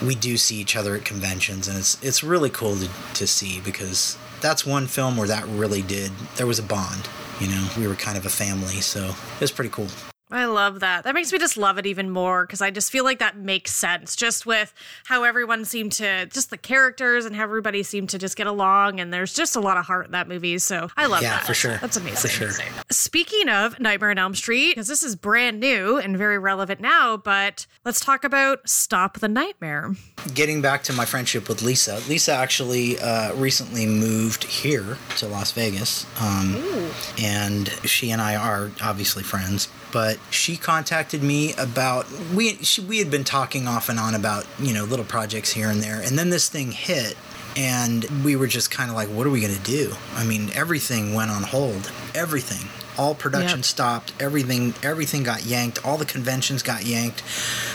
we 0.06 0.14
do 0.14 0.36
see 0.36 0.56
each 0.56 0.76
other 0.76 0.94
at 0.94 1.04
conventions. 1.04 1.66
And 1.66 1.76
it's, 1.76 2.02
it's 2.02 2.22
really 2.22 2.50
cool 2.50 2.76
to, 2.76 2.88
to 3.14 3.26
see 3.26 3.60
because 3.60 4.16
that's 4.40 4.64
one 4.64 4.86
film 4.86 5.16
where 5.16 5.28
that 5.28 5.44
really 5.46 5.82
did, 5.82 6.12
there 6.36 6.46
was 6.46 6.58
a 6.58 6.62
bond. 6.62 7.08
You 7.40 7.48
know, 7.48 7.68
we 7.76 7.86
were 7.88 7.96
kind 7.96 8.16
of 8.16 8.24
a 8.24 8.30
family. 8.30 8.80
So 8.80 9.06
it 9.06 9.40
was 9.40 9.50
pretty 9.50 9.70
cool. 9.70 9.88
I 10.30 10.46
love 10.46 10.80
that. 10.80 11.04
That 11.04 11.14
makes 11.14 11.32
me 11.32 11.38
just 11.38 11.56
love 11.56 11.78
it 11.78 11.86
even 11.86 12.10
more 12.10 12.46
because 12.46 12.60
I 12.60 12.72
just 12.72 12.90
feel 12.90 13.04
like 13.04 13.20
that 13.20 13.36
makes 13.36 13.72
sense 13.72 14.16
just 14.16 14.44
with 14.44 14.74
how 15.04 15.22
everyone 15.22 15.64
seemed 15.64 15.92
to, 15.92 16.26
just 16.26 16.50
the 16.50 16.58
characters 16.58 17.24
and 17.24 17.36
how 17.36 17.44
everybody 17.44 17.84
seemed 17.84 18.10
to 18.10 18.18
just 18.18 18.36
get 18.36 18.48
along. 18.48 18.98
And 18.98 19.12
there's 19.12 19.32
just 19.32 19.54
a 19.54 19.60
lot 19.60 19.76
of 19.76 19.84
heart 19.84 20.06
in 20.06 20.12
that 20.12 20.26
movie. 20.26 20.58
So 20.58 20.90
I 20.96 21.06
love 21.06 21.20
that. 21.20 21.26
Yeah, 21.26 21.36
that. 21.36 21.46
for 21.46 21.54
sure. 21.54 21.78
That's 21.78 21.96
amazing. 21.96 22.16
For 22.16 22.28
sure. 22.28 22.50
Speaking 22.90 23.48
of 23.48 23.78
Nightmare 23.78 24.10
on 24.10 24.18
Elm 24.18 24.34
Street, 24.34 24.70
because 24.70 24.88
this 24.88 25.04
is 25.04 25.14
brand 25.14 25.60
new 25.60 25.96
and 25.98 26.18
very 26.18 26.38
relevant 26.38 26.80
now, 26.80 27.16
but 27.16 27.66
let's 27.84 28.00
talk 28.00 28.24
about 28.24 28.68
Stop 28.68 29.20
the 29.20 29.28
Nightmare. 29.28 29.94
getting 30.34 30.60
back 30.60 30.82
to 30.84 30.92
my 30.92 31.04
friendship 31.04 31.48
with 31.48 31.62
Lisa, 31.62 32.00
Lisa 32.08 32.32
actually 32.32 32.98
uh, 32.98 33.32
recently 33.34 33.86
moved 33.86 34.42
here 34.44 34.98
to 35.18 35.28
Las 35.28 35.52
Vegas, 35.52 36.04
um, 36.20 36.90
and 37.18 37.68
she 37.84 38.10
and 38.10 38.20
I 38.20 38.34
are 38.34 38.72
obviously 38.82 39.22
friends. 39.22 39.68
But 39.92 40.15
she 40.30 40.56
contacted 40.56 41.22
me 41.22 41.54
about 41.54 42.06
we 42.34 42.54
she, 42.56 42.80
we 42.82 42.98
had 42.98 43.10
been 43.10 43.24
talking 43.24 43.66
off 43.68 43.88
and 43.88 43.98
on 43.98 44.14
about 44.14 44.46
you 44.58 44.72
know 44.74 44.84
little 44.84 45.04
projects 45.04 45.52
here 45.52 45.68
and 45.68 45.82
there, 45.82 46.00
and 46.00 46.18
then 46.18 46.30
this 46.30 46.48
thing 46.48 46.72
hit. 46.72 47.16
And 47.58 48.04
we 48.22 48.36
were 48.36 48.48
just 48.48 48.70
kind 48.70 48.90
of 48.90 48.96
like, 48.96 49.08
what 49.08 49.26
are 49.26 49.30
we 49.30 49.40
going 49.40 49.54
to 49.54 49.62
do? 49.62 49.94
I 50.14 50.24
mean, 50.26 50.50
everything 50.54 51.14
went 51.14 51.30
on 51.30 51.42
hold. 51.42 51.90
Everything. 52.14 52.68
All 52.98 53.14
production 53.14 53.60
Yep. 53.60 53.64
stopped. 53.64 54.12
Everything 54.20 54.74
everything 54.82 55.22
got 55.22 55.46
yanked. 55.46 55.82
All 55.82 55.96
the 55.96 56.04
conventions 56.04 56.62
got 56.62 56.84
yanked. 56.84 57.22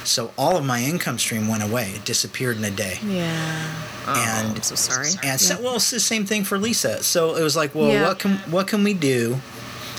So 0.03 0.33
all 0.37 0.55
of 0.55 0.63
my 0.63 0.83
income 0.83 1.17
stream 1.17 1.47
went 1.47 1.63
away. 1.63 1.93
It 1.95 2.05
disappeared 2.05 2.57
in 2.57 2.63
a 2.63 2.69
day. 2.69 2.99
Yeah. 3.03 3.73
Oh, 4.05 4.13
And- 4.15 4.55
I'm 4.57 4.61
so 4.61 4.75
sorry. 4.75 5.09
And 5.23 5.41
so, 5.41 5.59
well, 5.59 5.77
it's 5.77 5.89
the 5.89 5.99
same 5.99 6.27
thing 6.27 6.43
for 6.43 6.59
Lisa. 6.59 7.01
So 7.01 7.35
it 7.35 7.41
was 7.41 7.55
like, 7.55 7.73
well, 7.73 7.89
Yeah. 7.89 8.03
what 8.07 8.19
can 8.19 8.37
what 8.51 8.67
can 8.67 8.83
we 8.83 8.93
do? 8.93 9.41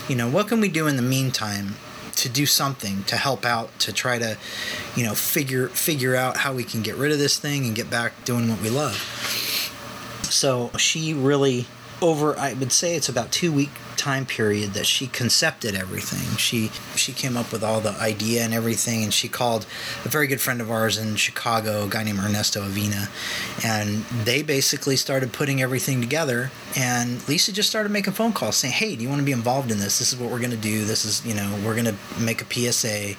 You 0.09 0.15
know, 0.15 0.29
what 0.29 0.47
can 0.47 0.61
we 0.61 0.69
do 0.69 0.87
in 0.87 0.95
the 0.95 1.03
meantime 1.03 1.75
to 2.17 2.29
do 2.29 2.47
something 2.47 3.05
to 3.05 3.17
help 3.17 3.45
out 3.45 3.77
to 3.81 3.93
try 3.93 4.19
to, 4.19 4.37
you 4.97 5.05
know, 5.05 5.15
figure 5.15 5.69
figure 5.69 6.15
out 6.15 6.39
how 6.39 6.53
we 6.53 6.65
can 6.65 6.83
get 6.83 6.97
rid 6.97 7.13
of 7.13 7.19
this 7.19 7.39
thing 7.39 7.67
and 7.67 7.75
get 7.75 7.91
back 7.91 8.25
doing 8.25 8.49
what 8.49 8.61
we 8.61 8.71
love. 8.71 8.97
So 10.25 10.71
she 10.77 11.15
really 11.15 11.67
over 12.01 12.39
I 12.39 12.55
would 12.55 12.73
say 12.73 12.97
it's 12.97 13.09
about 13.09 13.33
two 13.33 13.53
week 13.53 13.71
time 13.97 14.27
period 14.27 14.75
that 14.75 14.87
she 14.87 15.07
concepted 15.07 15.75
everything. 15.75 16.37
She 16.37 16.71
she 16.97 17.13
came 17.13 17.37
up 17.37 17.53
with 17.53 17.63
all 17.63 17.81
the 17.81 17.93
idea 17.93 18.43
and 18.43 18.55
everything 18.55 19.03
and 19.03 19.13
she 19.13 19.29
called 19.29 19.67
a 20.05 20.09
very 20.09 20.27
good 20.27 20.41
friend 20.41 20.61
of 20.61 20.71
ours 20.71 20.99
in 20.99 21.17
Chicago, 21.17 21.85
a 21.85 21.89
guy 21.89 22.05
named 22.05 22.19
Ernesto 22.19 22.63
Avina, 22.63 23.09
and 23.65 24.05
they 24.25 24.43
basically 24.43 24.97
started 24.97 25.33
putting 25.33 25.63
everything 25.63 26.01
together 26.01 26.51
and 26.77 27.27
Lisa 27.29 27.53
just 27.53 27.69
started 27.69 27.91
making 27.91 28.15
phone 28.15 28.33
calls 28.33 28.57
saying, 28.57 28.75
"Hey, 28.75 28.97
do 28.97 29.03
you 29.03 29.09
want 29.09 29.21
to 29.21 29.25
be 29.25 29.33
involved 29.33 29.71
in 29.71 29.79
this? 29.79 29.99
This 29.99 30.13
is 30.13 30.19
what 30.19 30.31
we're 30.31 30.39
going 30.39 30.51
to 30.51 30.57
do. 30.57 30.85
This 30.85 31.05
is, 31.05 31.25
you 31.25 31.35
know, 31.35 31.59
we're 31.65 31.75
going 31.75 31.87
to 31.87 31.97
make 32.19 32.43
a 32.43 32.47
PSA. 32.73 33.15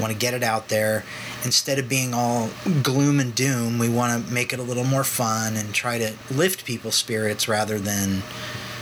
Want 0.00 0.12
to 0.12 0.18
get 0.18 0.34
it 0.34 0.42
out 0.42 0.68
there 0.68 1.04
instead 1.44 1.78
of 1.78 1.88
being 1.88 2.14
all 2.14 2.48
gloom 2.82 3.20
and 3.20 3.34
doom, 3.34 3.78
we 3.78 3.88
want 3.88 4.26
to 4.26 4.32
make 4.32 4.52
it 4.52 4.58
a 4.58 4.62
little 4.62 4.84
more 4.84 5.04
fun 5.04 5.56
and 5.56 5.74
try 5.74 5.98
to 5.98 6.14
lift 6.30 6.64
people's 6.64 6.94
spirits 6.94 7.48
rather 7.48 7.78
than 7.78 8.22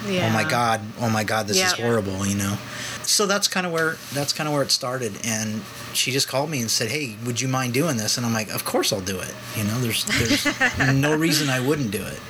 Yeah. 0.09 0.29
oh 0.29 0.33
my 0.33 0.49
god. 0.49 0.81
Oh 1.01 1.09
my 1.11 1.25
god 1.25 1.47
this 1.49 1.59
is 1.63 1.73
horrible 1.73 2.27
you 2.27 2.37
know? 2.37 2.57
So 3.03 3.27
that's 3.27 3.49
kind 3.49 3.67
of 3.67 3.73
where 3.73 3.97
that's 4.13 4.33
kind 4.33 4.47
of 4.49 4.55
where 4.55 4.63
it 4.63 4.71
started 4.71 5.13
and 5.25 5.63
she 5.93 6.11
just 6.13 6.29
called 6.29 6.51
me 6.51 6.61
and 6.61 6.71
said 6.71 6.89
hey 6.91 7.17
would 7.25 7.41
you 7.41 7.49
mind 7.49 7.75
doing 7.75 7.97
this? 7.97 8.17
And 8.17 8.25
i'm 8.27 8.33
like 8.33 8.51
of 8.55 8.65
course 8.65 8.93
i'll 8.93 9.01
do 9.01 9.19
it 9.19 9.35
you 9.57 9.65
know? 9.65 9.79
There's 9.81 10.05
there's 10.05 10.47
no 10.95 11.17
reason 11.17 11.49
i 11.51 11.61
wouldn't 11.61 11.91
do 11.91 12.03
it. 12.05 12.21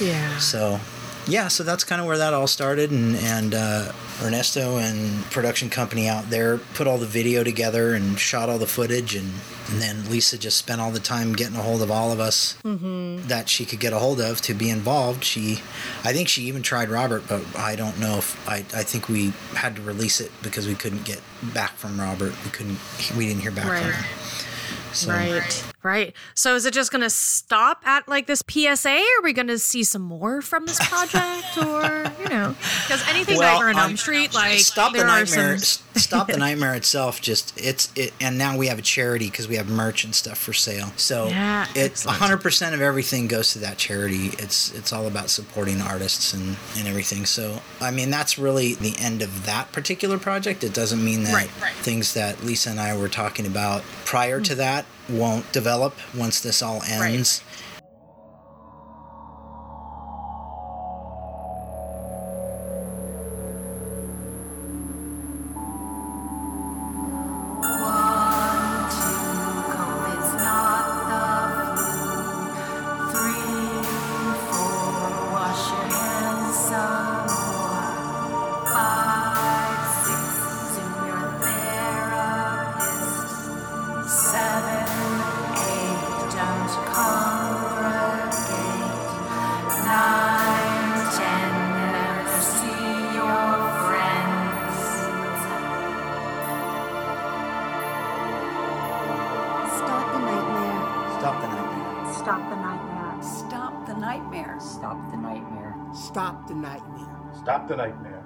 Yeah. 0.00 0.36
so 0.38 0.78
yeah 1.28 1.48
so 1.48 1.64
that's 1.64 1.82
kind 1.84 2.00
of 2.00 2.06
where 2.06 2.18
that 2.18 2.32
all 2.34 2.46
started 2.46 2.90
and 2.90 3.16
and 3.16 3.54
uh, 3.54 3.90
ernesto 4.22 4.76
and 4.78 5.24
production 5.26 5.68
company 5.68 6.08
out 6.08 6.30
there 6.30 6.58
put 6.74 6.86
all 6.86 6.98
the 6.98 7.06
video 7.06 7.42
together 7.42 7.94
and 7.94 8.18
shot 8.18 8.48
all 8.48 8.58
the 8.58 8.66
footage 8.66 9.14
and 9.16 9.32
and 9.68 9.80
then 9.80 10.08
lisa 10.08 10.38
just 10.38 10.56
spent 10.56 10.80
all 10.80 10.90
the 10.92 11.00
time 11.00 11.32
getting 11.32 11.56
a 11.56 11.62
hold 11.62 11.82
of 11.82 11.90
all 11.90 12.12
of 12.12 12.20
us 12.20 12.56
that 12.62 13.48
she 13.48 13.64
could 13.64 13.80
get 13.80 13.92
a 13.92 13.98
hold 13.98 14.20
of 14.20 14.40
to 14.40 14.54
be 14.54 14.70
involved 14.70 15.24
she 15.24 15.54
i 16.04 16.12
think 16.12 16.28
she 16.28 16.42
even 16.42 16.62
tried 16.62 16.88
robert 16.88 17.22
but 17.28 17.42
i 17.58 17.74
don't 17.74 17.98
know 17.98 18.18
if 18.18 18.48
i 18.48 18.58
i 18.58 18.82
think 18.84 19.08
we 19.08 19.32
had 19.54 19.74
to 19.74 19.82
release 19.82 20.20
it 20.20 20.30
because 20.42 20.66
we 20.68 20.74
couldn't 20.74 21.04
get 21.04 21.20
back 21.52 21.72
from 21.72 22.00
robert 22.00 22.32
we 22.44 22.50
couldn't 22.50 22.78
we 23.16 23.26
didn't 23.26 23.40
hear 23.42 23.50
back 23.50 23.66
Right. 23.66 23.82
from 23.82 23.92
him 23.92 24.14
so 24.92 25.10
Right. 25.10 25.64
Right. 25.86 26.14
So 26.34 26.56
is 26.56 26.66
it 26.66 26.74
just 26.74 26.90
going 26.90 27.02
to 27.02 27.10
stop 27.10 27.82
at 27.86 28.08
like 28.08 28.26
this 28.26 28.42
PSA? 28.48 28.88
Or 28.90 29.20
are 29.20 29.22
we 29.22 29.32
going 29.32 29.46
to 29.46 29.58
see 29.58 29.84
some 29.84 30.02
more 30.02 30.42
from 30.42 30.66
this 30.66 30.78
project 30.88 31.56
or, 31.64 32.10
you 32.22 32.28
know, 32.28 32.56
because 32.82 33.06
anything 33.08 33.38
Nightmare 33.38 33.68
on 33.68 33.76
um, 33.76 33.82
Elm 33.90 33.96
Street, 33.96 34.34
like 34.34 34.58
stop 34.58 34.90
the 34.92 34.98
there 34.98 35.06
are 35.06 35.20
nightmare 35.20 35.58
some- 35.58 35.82
s- 35.94 36.02
stop 36.02 36.26
the 36.26 36.36
nightmare 36.46 36.74
itself 36.74 37.20
just 37.20 37.58
it's 37.58 37.90
it 37.94 38.12
and 38.20 38.36
now 38.36 38.56
we 38.56 38.66
have 38.66 38.78
a 38.78 38.82
charity 38.82 39.30
because 39.30 39.46
we 39.48 39.54
have 39.56 39.68
merch 39.68 40.04
and 40.04 40.14
stuff 40.14 40.36
for 40.38 40.52
sale 40.52 40.92
so 40.96 41.28
Yeah, 41.28 41.66
it's 41.74 42.06
excellent. 42.06 42.42
100% 42.42 42.74
of 42.74 42.80
everything 42.82 43.28
goes 43.28 43.52
to 43.54 43.60
that 43.60 43.78
charity 43.78 44.26
it's 44.38 44.72
it's 44.74 44.92
all 44.92 45.06
about 45.06 45.30
supporting 45.30 45.80
artists 45.80 46.34
and 46.34 46.56
and 46.76 46.86
everything 46.88 47.24
so 47.24 47.60
i 47.80 47.90
mean 47.90 48.10
that's 48.10 48.38
really 48.38 48.74
the 48.74 48.94
end 48.98 49.22
of 49.22 49.46
that 49.46 49.72
particular 49.72 50.18
project 50.18 50.62
it 50.64 50.74
doesn't 50.74 51.02
mean 51.02 51.24
that 51.24 51.32
Right, 51.34 51.50
right. 51.62 51.72
things 51.76 52.12
that 52.14 52.44
lisa 52.44 52.70
and 52.70 52.80
i 52.80 52.94
were 52.96 53.08
talking 53.08 53.46
about 53.46 53.82
prior 54.04 54.40
to 54.42 54.54
that 54.56 54.84
won't 55.08 55.50
develop 55.52 55.94
once 56.16 56.40
this 56.40 56.62
all 56.62 56.82
ends 56.88 57.42
Stop 102.26 102.50
the 102.50 102.56
nightmare. 102.56 103.22
Stop 103.22 103.86
the 103.86 103.94
nightmare. 103.94 104.56
Stop 104.58 105.10
the 105.12 105.16
nightmare. 105.16 105.76
Stop 105.94 106.48
the 106.48 106.54
nightmare. 106.54 107.06
Stop 107.38 107.68
the 107.68 107.76
nightmare. 107.76 108.24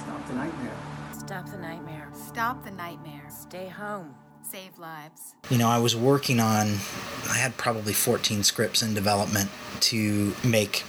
Stop 0.00 0.26
the 0.26 0.34
nightmare. 0.34 0.76
Stop 1.12 1.46
the 1.52 1.58
nightmare. 1.58 2.08
Stop 2.12 2.64
the 2.64 2.72
nightmare. 2.72 3.22
Stay 3.28 3.68
home. 3.68 4.16
Save 4.42 4.80
lives. 4.80 5.36
You 5.48 5.58
know, 5.58 5.68
I 5.68 5.78
was 5.78 5.94
working 5.94 6.40
on, 6.40 6.78
I 7.30 7.36
had 7.36 7.56
probably 7.56 7.92
14 7.92 8.42
scripts 8.42 8.82
in 8.82 8.94
development 8.94 9.48
to 9.82 10.34
make 10.42 10.82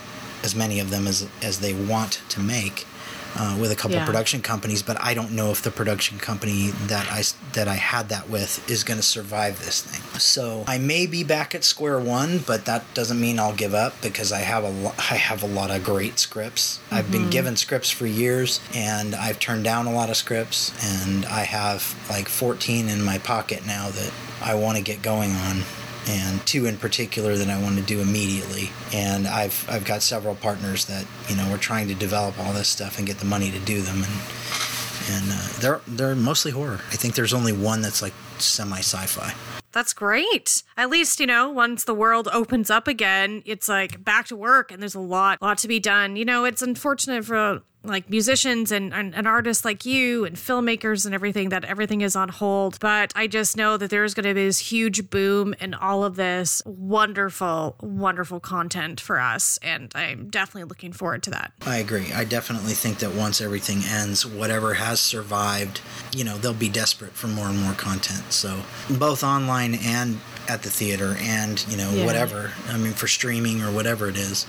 as 0.43 0.55
many 0.55 0.79
of 0.79 0.89
them 0.89 1.05
as, 1.05 1.29
as 1.43 1.59
they 1.59 1.75
want 1.75 2.23
to 2.29 2.39
make. 2.39 2.87
Uh, 3.35 3.55
with 3.59 3.71
a 3.71 3.75
couple 3.75 3.97
Yeah. 3.97 4.05
production 4.05 4.41
companies, 4.41 4.81
but 4.81 4.97
I 4.99 5.13
don't 5.13 5.31
know 5.31 5.51
if 5.51 5.61
the 5.61 5.69
production 5.69 6.17
company 6.17 6.71
that 6.87 7.07
I 7.11 7.23
that 7.53 7.67
I 7.67 7.75
had 7.75 8.09
that 8.09 8.29
with 8.29 8.67
is 8.69 8.83
going 8.83 8.97
to 8.97 9.03
survive 9.05 9.63
this 9.63 9.81
thing. 9.81 10.01
So 10.19 10.63
I 10.67 10.77
may 10.79 11.05
be 11.05 11.23
back 11.23 11.53
at 11.53 11.63
square 11.63 11.99
one, 11.99 12.39
but 12.39 12.65
that 12.65 12.91
doesn't 12.95 13.19
mean 13.19 13.37
I'll 13.39 13.53
give 13.53 13.75
up 13.75 13.93
because 14.01 14.31
I 14.31 14.39
have 14.39 14.63
a 14.63 14.69
lo- 14.69 14.93
I 14.97 15.15
have 15.17 15.43
a 15.43 15.47
lot 15.47 15.69
of 15.69 15.83
great 15.83 16.17
scripts. 16.19 16.79
I've 16.89 17.11
been 17.11 17.29
given 17.29 17.57
scripts 17.57 17.91
for 17.91 18.07
years, 18.07 18.59
and 18.73 19.13
I've 19.13 19.37
turned 19.39 19.63
down 19.63 19.85
a 19.85 19.91
lot 19.91 20.09
of 20.09 20.17
scripts, 20.17 20.71
and 20.83 21.25
I 21.25 21.43
have 21.43 21.95
like 22.09 22.29
14 22.29 22.89
in 22.89 23.03
my 23.03 23.19
pocket 23.19 23.65
now 23.67 23.89
that 23.89 24.11
I 24.41 24.55
want 24.55 24.77
to 24.77 24.83
get 24.83 25.01
going 25.03 25.33
on 25.35 25.63
and 26.07 26.45
two 26.45 26.65
in 26.65 26.77
particular 26.77 27.35
that 27.35 27.49
I 27.49 27.61
want 27.61 27.77
to 27.77 27.83
do 27.83 28.01
immediately. 28.01 28.69
And 28.93 29.27
I've 29.27 29.67
I've 29.69 29.85
got 29.85 30.01
several 30.01 30.35
partners 30.35 30.85
that 30.85 31.05
you 31.27 31.35
know 31.35 31.49
we're 31.49 31.57
trying 31.57 31.87
to 31.89 31.95
develop 31.95 32.39
all 32.39 32.53
this 32.53 32.69
stuff 32.69 32.97
and 32.97 33.07
get 33.07 33.17
the 33.19 33.25
money 33.25 33.51
to 33.51 33.59
do 33.59 33.81
them, 33.81 34.03
and 34.03 34.13
and 35.09 35.25
uh, 35.31 35.47
they're 35.59 35.81
they're 35.87 36.15
mostly 36.15 36.51
horror. 36.51 36.81
I 36.91 36.95
think 36.95 37.15
there's 37.15 37.33
only 37.33 37.53
one 37.53 37.81
that's 37.81 38.01
like 38.01 38.13
semi 38.39 38.79
sci-fi. 38.79 39.33
That's 39.73 39.93
great. 39.93 40.63
At 40.75 40.89
least, 40.89 41.19
you 41.19 41.27
know, 41.27 41.49
once 41.49 41.83
the 41.83 41.93
world 41.93 42.27
opens 42.33 42.71
up 42.71 42.87
again, 42.87 43.43
it's 43.45 43.69
like 43.69 44.03
back 44.03 44.25
to 44.27 44.35
work 44.35 44.71
and 44.71 44.81
there's 44.81 44.95
a 44.95 44.99
lot 44.99 45.41
lot 45.41 45.59
to 45.59 45.67
be 45.67 45.79
done. 45.79 46.15
You 46.15 46.25
know, 46.25 46.45
it's 46.45 46.61
unfortunate 46.61 47.25
for 47.25 47.61
like 47.87 48.09
musicians 48.09 48.71
and, 48.71 48.93
and, 48.93 49.15
and 49.15 49.27
artists 49.27 49.63
like 49.65 49.85
you 49.85 50.25
and 50.25 50.35
filmmakers 50.35 51.05
and 51.05 51.15
everything 51.15 51.49
that 51.49 51.65
everything 51.65 52.01
is 52.01 52.15
on 52.15 52.29
hold. 52.29 52.79
But 52.79 53.11
I 53.15 53.27
just 53.27 53.57
know 53.57 53.77
that 53.77 53.89
there's 53.89 54.13
going 54.13 54.25
to 54.25 54.33
be 54.33 54.45
this 54.45 54.59
huge 54.59 55.09
boom 55.09 55.53
in 55.59 55.73
all 55.73 56.03
of 56.03 56.15
this 56.15 56.61
wonderful, 56.65 57.75
wonderful 57.81 58.39
content 58.39 58.99
for 58.99 59.19
us. 59.19 59.57
And 59.61 59.91
I'm 59.95 60.29
definitely 60.29 60.65
looking 60.67 60.91
forward 60.93 61.23
to 61.23 61.29
that. 61.31 61.51
I 61.65 61.77
agree. 61.77 62.11
I 62.13 62.23
definitely 62.23 62.73
think 62.73 62.99
that 62.99 63.13
once 63.13 63.39
everything 63.41 63.79
ends, 63.83 64.25
whatever 64.25 64.75
has 64.75 64.99
survived, 64.99 65.81
you 66.15 66.23
know, 66.23 66.37
they'll 66.37 66.53
be 66.53 66.69
desperate 66.69 67.11
for 67.13 67.27
more 67.27 67.47
and 67.47 67.59
more 67.59 67.73
content. 67.73 68.31
So 68.33 68.61
both 68.89 69.23
online 69.23 69.75
and 69.75 70.19
at 70.49 70.63
the 70.63 70.69
theater 70.69 71.15
and, 71.19 71.65
you 71.69 71.77
know, 71.77 71.91
Yeah. 71.91 72.05
whatever. 72.05 72.51
I 72.69 72.77
mean, 72.77 72.93
for 72.93 73.07
streaming 73.07 73.61
or 73.61 73.71
whatever 73.71 74.07
it 74.07 74.15
is. 74.17 74.45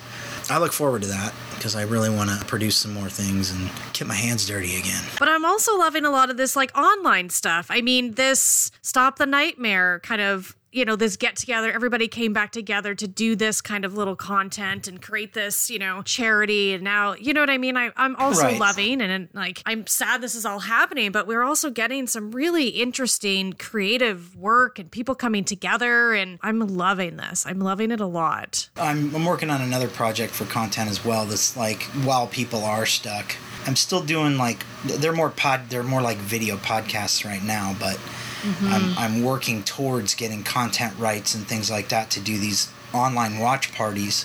I 0.50 0.58
look 0.58 0.72
forward 0.72 1.02
to 1.02 1.08
that 1.08 1.34
because 1.54 1.76
I 1.76 1.82
really 1.82 2.08
want 2.08 2.30
to 2.30 2.44
produce 2.46 2.76
some 2.76 2.92
more 2.92 3.10
things 3.10 3.50
and 3.50 3.70
get 3.92 4.06
my 4.06 4.14
hands 4.14 4.46
dirty 4.46 4.76
again. 4.76 5.02
But 5.18 5.28
I'm 5.28 5.44
also 5.44 5.76
loving 5.76 6.04
a 6.04 6.10
lot 6.10 6.30
of 6.30 6.36
this 6.36 6.56
like 6.56 6.76
online 6.76 7.28
stuff. 7.30 7.66
I 7.70 7.80
mean, 7.82 8.12
this 8.14 8.70
Stop 8.80 9.18
the 9.18 9.26
Nightmare 9.26 10.00
kind 10.00 10.20
of, 10.22 10.56
you 10.70 10.84
know, 10.84 10.96
this 10.96 11.16
get 11.16 11.34
together, 11.36 11.72
everybody 11.72 12.08
came 12.08 12.32
back 12.34 12.52
together 12.52 12.94
to 12.94 13.08
do 13.08 13.34
this 13.34 13.60
kind 13.62 13.84
of 13.86 13.94
little 13.94 14.14
content 14.16 14.86
and 14.86 15.00
create 15.00 15.32
this, 15.32 15.70
you 15.70 15.78
know, 15.78 16.02
charity. 16.02 16.74
And 16.74 16.84
now, 16.84 17.14
you 17.14 17.32
know 17.32 17.40
what 17.40 17.48
I 17.48 17.56
mean? 17.56 17.76
I, 17.76 17.90
I'm 17.96 18.14
also 18.16 18.42
Right. 18.42 18.60
loving 18.60 19.00
and, 19.00 19.10
and 19.10 19.28
like, 19.32 19.62
I'm 19.64 19.86
sad 19.86 20.20
this 20.20 20.34
is 20.34 20.44
all 20.44 20.58
happening, 20.58 21.10
but 21.10 21.26
we're 21.26 21.42
also 21.42 21.70
getting 21.70 22.06
some 22.06 22.32
really 22.32 22.68
interesting 22.68 23.54
creative 23.54 24.36
work 24.36 24.78
and 24.78 24.90
people 24.90 25.14
coming 25.14 25.42
together. 25.44 26.12
And 26.12 26.38
I'm 26.42 26.60
loving 26.60 27.16
this. 27.16 27.46
I'm 27.46 27.60
loving 27.60 27.90
it 27.90 28.00
a 28.00 28.06
lot. 28.06 28.68
I'm, 28.76 29.14
I'm 29.14 29.24
working 29.24 29.48
on 29.48 29.62
another 29.62 29.88
project 29.88 30.34
for 30.34 30.44
content 30.44 30.90
as 30.90 31.02
well. 31.04 31.24
That's 31.24 31.56
like 31.56 31.82
while 32.04 32.26
people 32.26 32.64
are 32.64 32.84
stuck, 32.84 33.34
I'm 33.66 33.74
still 33.76 34.02
doing 34.02 34.36
like 34.36 34.64
they're 34.84 35.12
more 35.12 35.30
pod, 35.30 35.70
they're 35.70 35.82
more 35.82 36.02
like 36.02 36.18
video 36.18 36.56
podcasts 36.58 37.24
right 37.24 37.42
now, 37.42 37.74
but 37.80 37.98
Mm-hmm. 38.42 38.66
I'm, 38.72 38.98
I'm 38.98 39.22
working 39.22 39.62
towards 39.64 40.14
getting 40.14 40.44
content 40.44 40.94
rights 40.98 41.34
and 41.34 41.46
things 41.46 41.70
like 41.70 41.88
that 41.88 42.10
to 42.12 42.20
do 42.20 42.38
these 42.38 42.70
online 42.94 43.38
watch 43.38 43.74
parties 43.74 44.24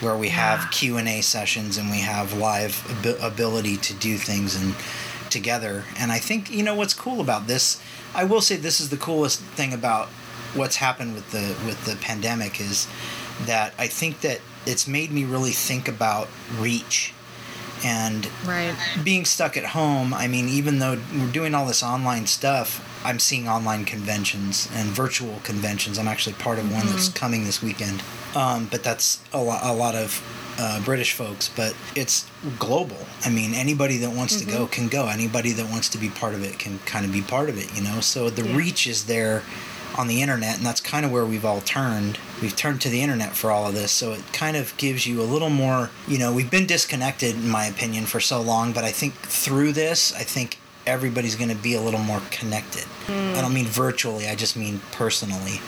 where 0.00 0.16
we 0.16 0.28
have 0.28 0.70
Q 0.70 0.98
and 0.98 1.08
A 1.08 1.22
sessions 1.22 1.78
and 1.78 1.90
we 1.90 2.00
have 2.00 2.34
live 2.34 2.84
abi- 2.98 3.18
ability 3.20 3.78
to 3.78 3.94
do 3.94 4.16
things 4.18 4.54
and 4.54 4.74
together. 5.30 5.84
And 5.98 6.12
I 6.12 6.18
think 6.18 6.50
you 6.50 6.62
know 6.62 6.74
what's 6.74 6.94
cool 6.94 7.20
about 7.20 7.46
this. 7.46 7.82
I 8.14 8.24
will 8.24 8.40
say 8.42 8.56
this 8.56 8.80
is 8.80 8.90
the 8.90 8.96
coolest 8.96 9.40
thing 9.40 9.72
about 9.72 10.08
what's 10.54 10.76
happened 10.76 11.14
with 11.14 11.30
the 11.32 11.56
with 11.66 11.84
the 11.86 11.96
pandemic 11.96 12.60
is 12.60 12.86
that 13.46 13.72
I 13.78 13.86
think 13.86 14.20
that 14.20 14.40
it's 14.66 14.86
made 14.86 15.10
me 15.10 15.24
really 15.24 15.50
think 15.52 15.88
about 15.88 16.28
reach 16.58 17.12
and 17.84 18.28
Right. 18.46 18.74
being 19.04 19.24
stuck 19.26 19.56
at 19.56 19.64
home, 19.66 20.14
I 20.14 20.28
mean, 20.28 20.48
even 20.48 20.78
though 20.78 20.98
we're 21.14 21.30
doing 21.30 21.54
all 21.54 21.66
this 21.66 21.82
online 21.82 22.26
stuff, 22.26 22.80
I'm 23.06 23.20
seeing 23.20 23.48
online 23.48 23.84
conventions 23.84 24.68
and 24.74 24.88
virtual 24.88 25.38
conventions. 25.44 25.96
I'm 25.96 26.08
actually 26.08 26.34
part 26.34 26.58
of 26.58 26.72
one 26.72 26.84
that's 26.86 27.08
coming 27.08 27.44
this 27.44 27.62
weekend. 27.62 28.02
Um, 28.34 28.66
but 28.68 28.82
that's 28.82 29.22
a 29.32 29.40
lot, 29.40 29.64
a 29.64 29.72
lot 29.72 29.94
of 29.94 30.20
uh, 30.58 30.82
British 30.84 31.12
folks, 31.12 31.48
but 31.48 31.76
it's 31.94 32.28
global. 32.58 32.98
I 33.24 33.30
mean, 33.30 33.54
anybody 33.54 33.98
that 33.98 34.10
wants 34.10 34.36
to 34.40 34.44
go 34.44 34.66
can 34.66 34.88
go. 34.88 35.06
Anybody 35.06 35.52
that 35.52 35.70
wants 35.70 35.88
to 35.90 35.98
be 35.98 36.08
part 36.08 36.34
of 36.34 36.42
it 36.42 36.58
can 36.58 36.80
kind 36.80 37.04
of 37.06 37.12
be 37.12 37.22
part 37.22 37.48
of 37.48 37.58
it, 37.58 37.74
you 37.76 37.82
know? 37.82 38.00
So 38.00 38.28
the 38.28 38.42
reach 38.42 38.88
is 38.88 39.06
there 39.06 39.42
on 39.96 40.08
the 40.08 40.20
internet, 40.20 40.56
and 40.56 40.66
that's 40.66 40.80
kind 40.80 41.06
of 41.06 41.12
where 41.12 41.24
we've 41.24 41.44
all 41.44 41.60
turned. 41.60 42.18
We've 42.42 42.56
turned 42.56 42.80
to 42.82 42.88
the 42.88 43.02
internet 43.02 43.34
for 43.36 43.52
all 43.52 43.68
of 43.68 43.74
this, 43.74 43.92
so 43.92 44.12
it 44.12 44.22
kind 44.32 44.56
of 44.56 44.76
gives 44.78 45.06
you 45.06 45.22
a 45.22 45.24
little 45.24 45.48
more. 45.48 45.90
You 46.08 46.18
know, 46.18 46.34
we've 46.34 46.50
been 46.50 46.66
disconnected, 46.66 47.36
in 47.36 47.48
my 47.48 47.66
opinion, 47.66 48.06
for 48.06 48.20
so 48.20 48.40
long, 48.40 48.72
but 48.72 48.84
I 48.84 48.90
think 48.90 49.14
through 49.14 49.72
this, 49.72 50.12
I 50.12 50.24
think 50.24 50.58
everybody's 50.86 51.36
going 51.36 51.50
to 51.50 51.56
be 51.56 51.74
a 51.74 51.80
little 51.80 52.00
more 52.00 52.22
connected. 52.30 52.84
Hmm. 53.06 53.34
I 53.36 53.40
don't 53.40 53.54
mean 53.54 53.66
virtually; 53.66 54.28
I 54.28 54.34
just 54.34 54.56
mean 54.56 54.80
personally. 54.92 55.60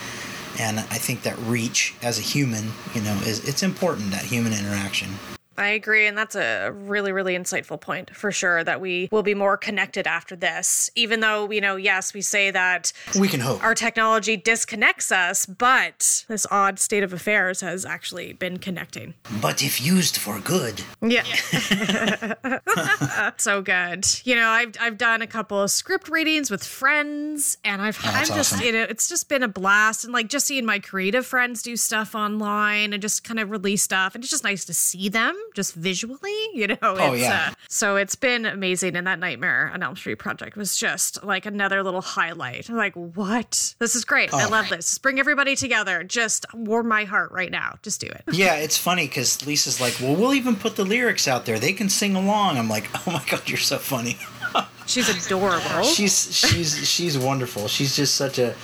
And 0.60 0.80
I 0.80 0.98
think 0.98 1.22
that 1.22 1.38
reach 1.38 1.94
as 2.02 2.18
a 2.18 2.22
human, 2.22 2.72
you 2.92 3.00
know, 3.00 3.14
is 3.24 3.46
it's 3.48 3.62
important 3.62 4.10
that 4.10 4.22
human 4.22 4.52
interaction. 4.52 5.10
I 5.58 5.68
agree. 5.68 6.06
And 6.06 6.16
that's 6.16 6.36
a 6.36 6.70
really, 6.72 7.12
really 7.12 7.36
insightful 7.36 7.80
point 7.80 8.14
for 8.14 8.32
sure 8.32 8.64
that 8.64 8.80
we 8.80 9.08
will 9.10 9.22
be 9.22 9.34
more 9.34 9.56
connected 9.56 10.06
after 10.06 10.36
this. 10.36 10.90
Even 10.94 11.20
though, 11.20 11.50
you 11.50 11.60
know, 11.60 11.76
yes, 11.76 12.14
we 12.14 12.20
say 12.20 12.50
that 12.50 12.92
We 13.18 13.28
can 13.28 13.40
hope. 13.40 13.62
our 13.62 13.74
technology 13.74 14.36
disconnects 14.36 15.12
us, 15.12 15.46
but 15.46 16.24
this 16.28 16.46
odd 16.50 16.78
state 16.78 17.02
of 17.02 17.12
affairs 17.12 17.60
has 17.60 17.84
actually 17.84 18.32
been 18.32 18.58
connecting. 18.58 19.14
But 19.42 19.62
if 19.62 19.80
used 19.80 20.16
for 20.16 20.38
good, 20.40 20.82
Yeah. 21.02 21.24
so 23.36 23.62
good. 23.62 24.06
You 24.24 24.36
know, 24.36 24.48
I've 24.48 24.74
I've 24.80 24.98
done 24.98 25.22
a 25.22 25.26
couple 25.26 25.62
of 25.62 25.70
script 25.70 26.08
readings 26.08 26.50
with 26.50 26.64
friends 26.64 27.56
and 27.64 27.82
I've 27.82 27.98
oh, 28.04 28.10
I'm 28.12 28.26
just 28.26 28.54
awesome. 28.54 28.66
you 28.66 28.72
know, 28.72 28.82
it's 28.82 29.08
just 29.08 29.28
been 29.28 29.42
a 29.42 29.48
blast 29.48 30.04
and 30.04 30.12
like 30.12 30.28
just 30.28 30.46
seeing 30.46 30.64
my 30.64 30.78
creative 30.78 31.26
friends 31.26 31.62
do 31.62 31.76
stuff 31.76 32.14
online 32.14 32.92
and 32.92 33.02
just 33.02 33.24
kind 33.24 33.40
of 33.40 33.50
release 33.50 33.82
stuff 33.82 34.14
and 34.14 34.22
it's 34.22 34.30
just 34.30 34.44
nice 34.44 34.64
to 34.66 34.74
see 34.74 35.08
them 35.08 35.36
just 35.54 35.74
visually, 35.74 36.48
you 36.54 36.66
know. 36.68 36.76
Oh, 36.82 37.12
it's, 37.12 37.22
yeah. 37.22 37.48
uh, 37.50 37.54
so 37.68 37.96
it's 37.96 38.14
been 38.14 38.46
amazing 38.46 38.96
and 38.96 39.06
that 39.06 39.18
Nightmare 39.18 39.70
on 39.74 39.82
Elm 39.82 39.96
Street 39.96 40.16
project 40.16 40.56
was 40.56 40.76
just 40.76 41.22
like 41.24 41.46
another 41.46 41.82
little 41.82 42.00
highlight. 42.02 42.68
I'm 42.70 42.76
like, 42.76 42.94
what? 42.94 43.74
This 43.78 43.94
is 43.94 44.04
great. 44.04 44.32
I 44.32 44.44
Oh. 44.44 44.48
love 44.48 44.68
this. 44.68 44.98
Bring 44.98 45.18
everybody 45.18 45.56
together. 45.56 46.04
Just 46.04 46.46
warm 46.54 46.88
my 46.88 47.04
heart 47.04 47.30
right 47.32 47.50
now. 47.50 47.76
Just 47.82 48.00
do 48.00 48.06
it. 48.06 48.22
yeah, 48.32 48.54
it's 48.54 48.76
funny 48.78 49.06
because 49.06 49.44
Lisa's 49.46 49.80
like, 49.80 49.96
"Well, 50.00 50.14
we'll 50.16 50.34
even 50.34 50.56
put 50.56 50.76
the 50.76 50.84
lyrics 50.84 51.26
out 51.28 51.44
there. 51.46 51.58
They 51.58 51.72
can 51.72 51.88
sing 51.88 52.14
along." 52.16 52.56
I'm 52.58 52.68
like, 52.68 52.88
"Oh 53.06 53.12
my 53.12 53.22
god, 53.28 53.48
you're 53.48 53.58
so 53.58 53.78
funny." 53.78 54.16
She's 54.86 55.08
adorable. 55.26 55.82
she's 55.82 56.34
she's 56.34 56.88
she's 56.88 57.18
wonderful. 57.18 57.68
She's 57.68 57.94
just 57.94 58.14
such 58.14 58.38
a 58.38 58.54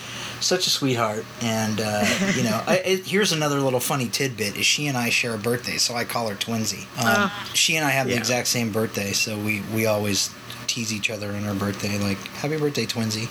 such 0.45 0.67
a 0.67 0.71
sweetheart. 0.71 1.25
And 1.43 1.81
uh, 1.81 2.05
you 2.37 2.43
know, 2.45 2.63
I, 2.67 2.77
it, 2.85 3.07
here's 3.07 3.33
another 3.33 3.61
little 3.61 3.81
funny 3.81 4.09
tidbit: 4.09 4.57
is 4.57 4.67
she 4.67 4.87
and 4.87 4.97
I 4.97 5.11
share 5.11 5.35
a 5.35 5.39
birthday, 5.39 5.77
so 5.79 5.95
I 5.95 6.05
call 6.05 6.29
her 6.29 6.35
Twinsy. 6.37 6.87
Um, 7.05 7.31
she 7.55 7.77
and 7.77 7.85
I 7.87 7.91
have 7.91 8.07
the 8.07 8.17
exact 8.17 8.49
same 8.49 8.71
birthday, 8.71 9.13
so 9.13 9.39
we 9.39 9.63
we 9.75 9.87
always 9.87 10.31
tease 10.67 10.93
each 10.93 11.11
other 11.11 11.31
on 11.31 11.45
our 11.47 11.55
birthday, 11.55 11.99
like 11.99 12.19
"Happy 12.29 12.57
birthday, 12.57 12.87
Twinsy." 12.87 13.29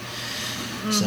So 0.92 1.06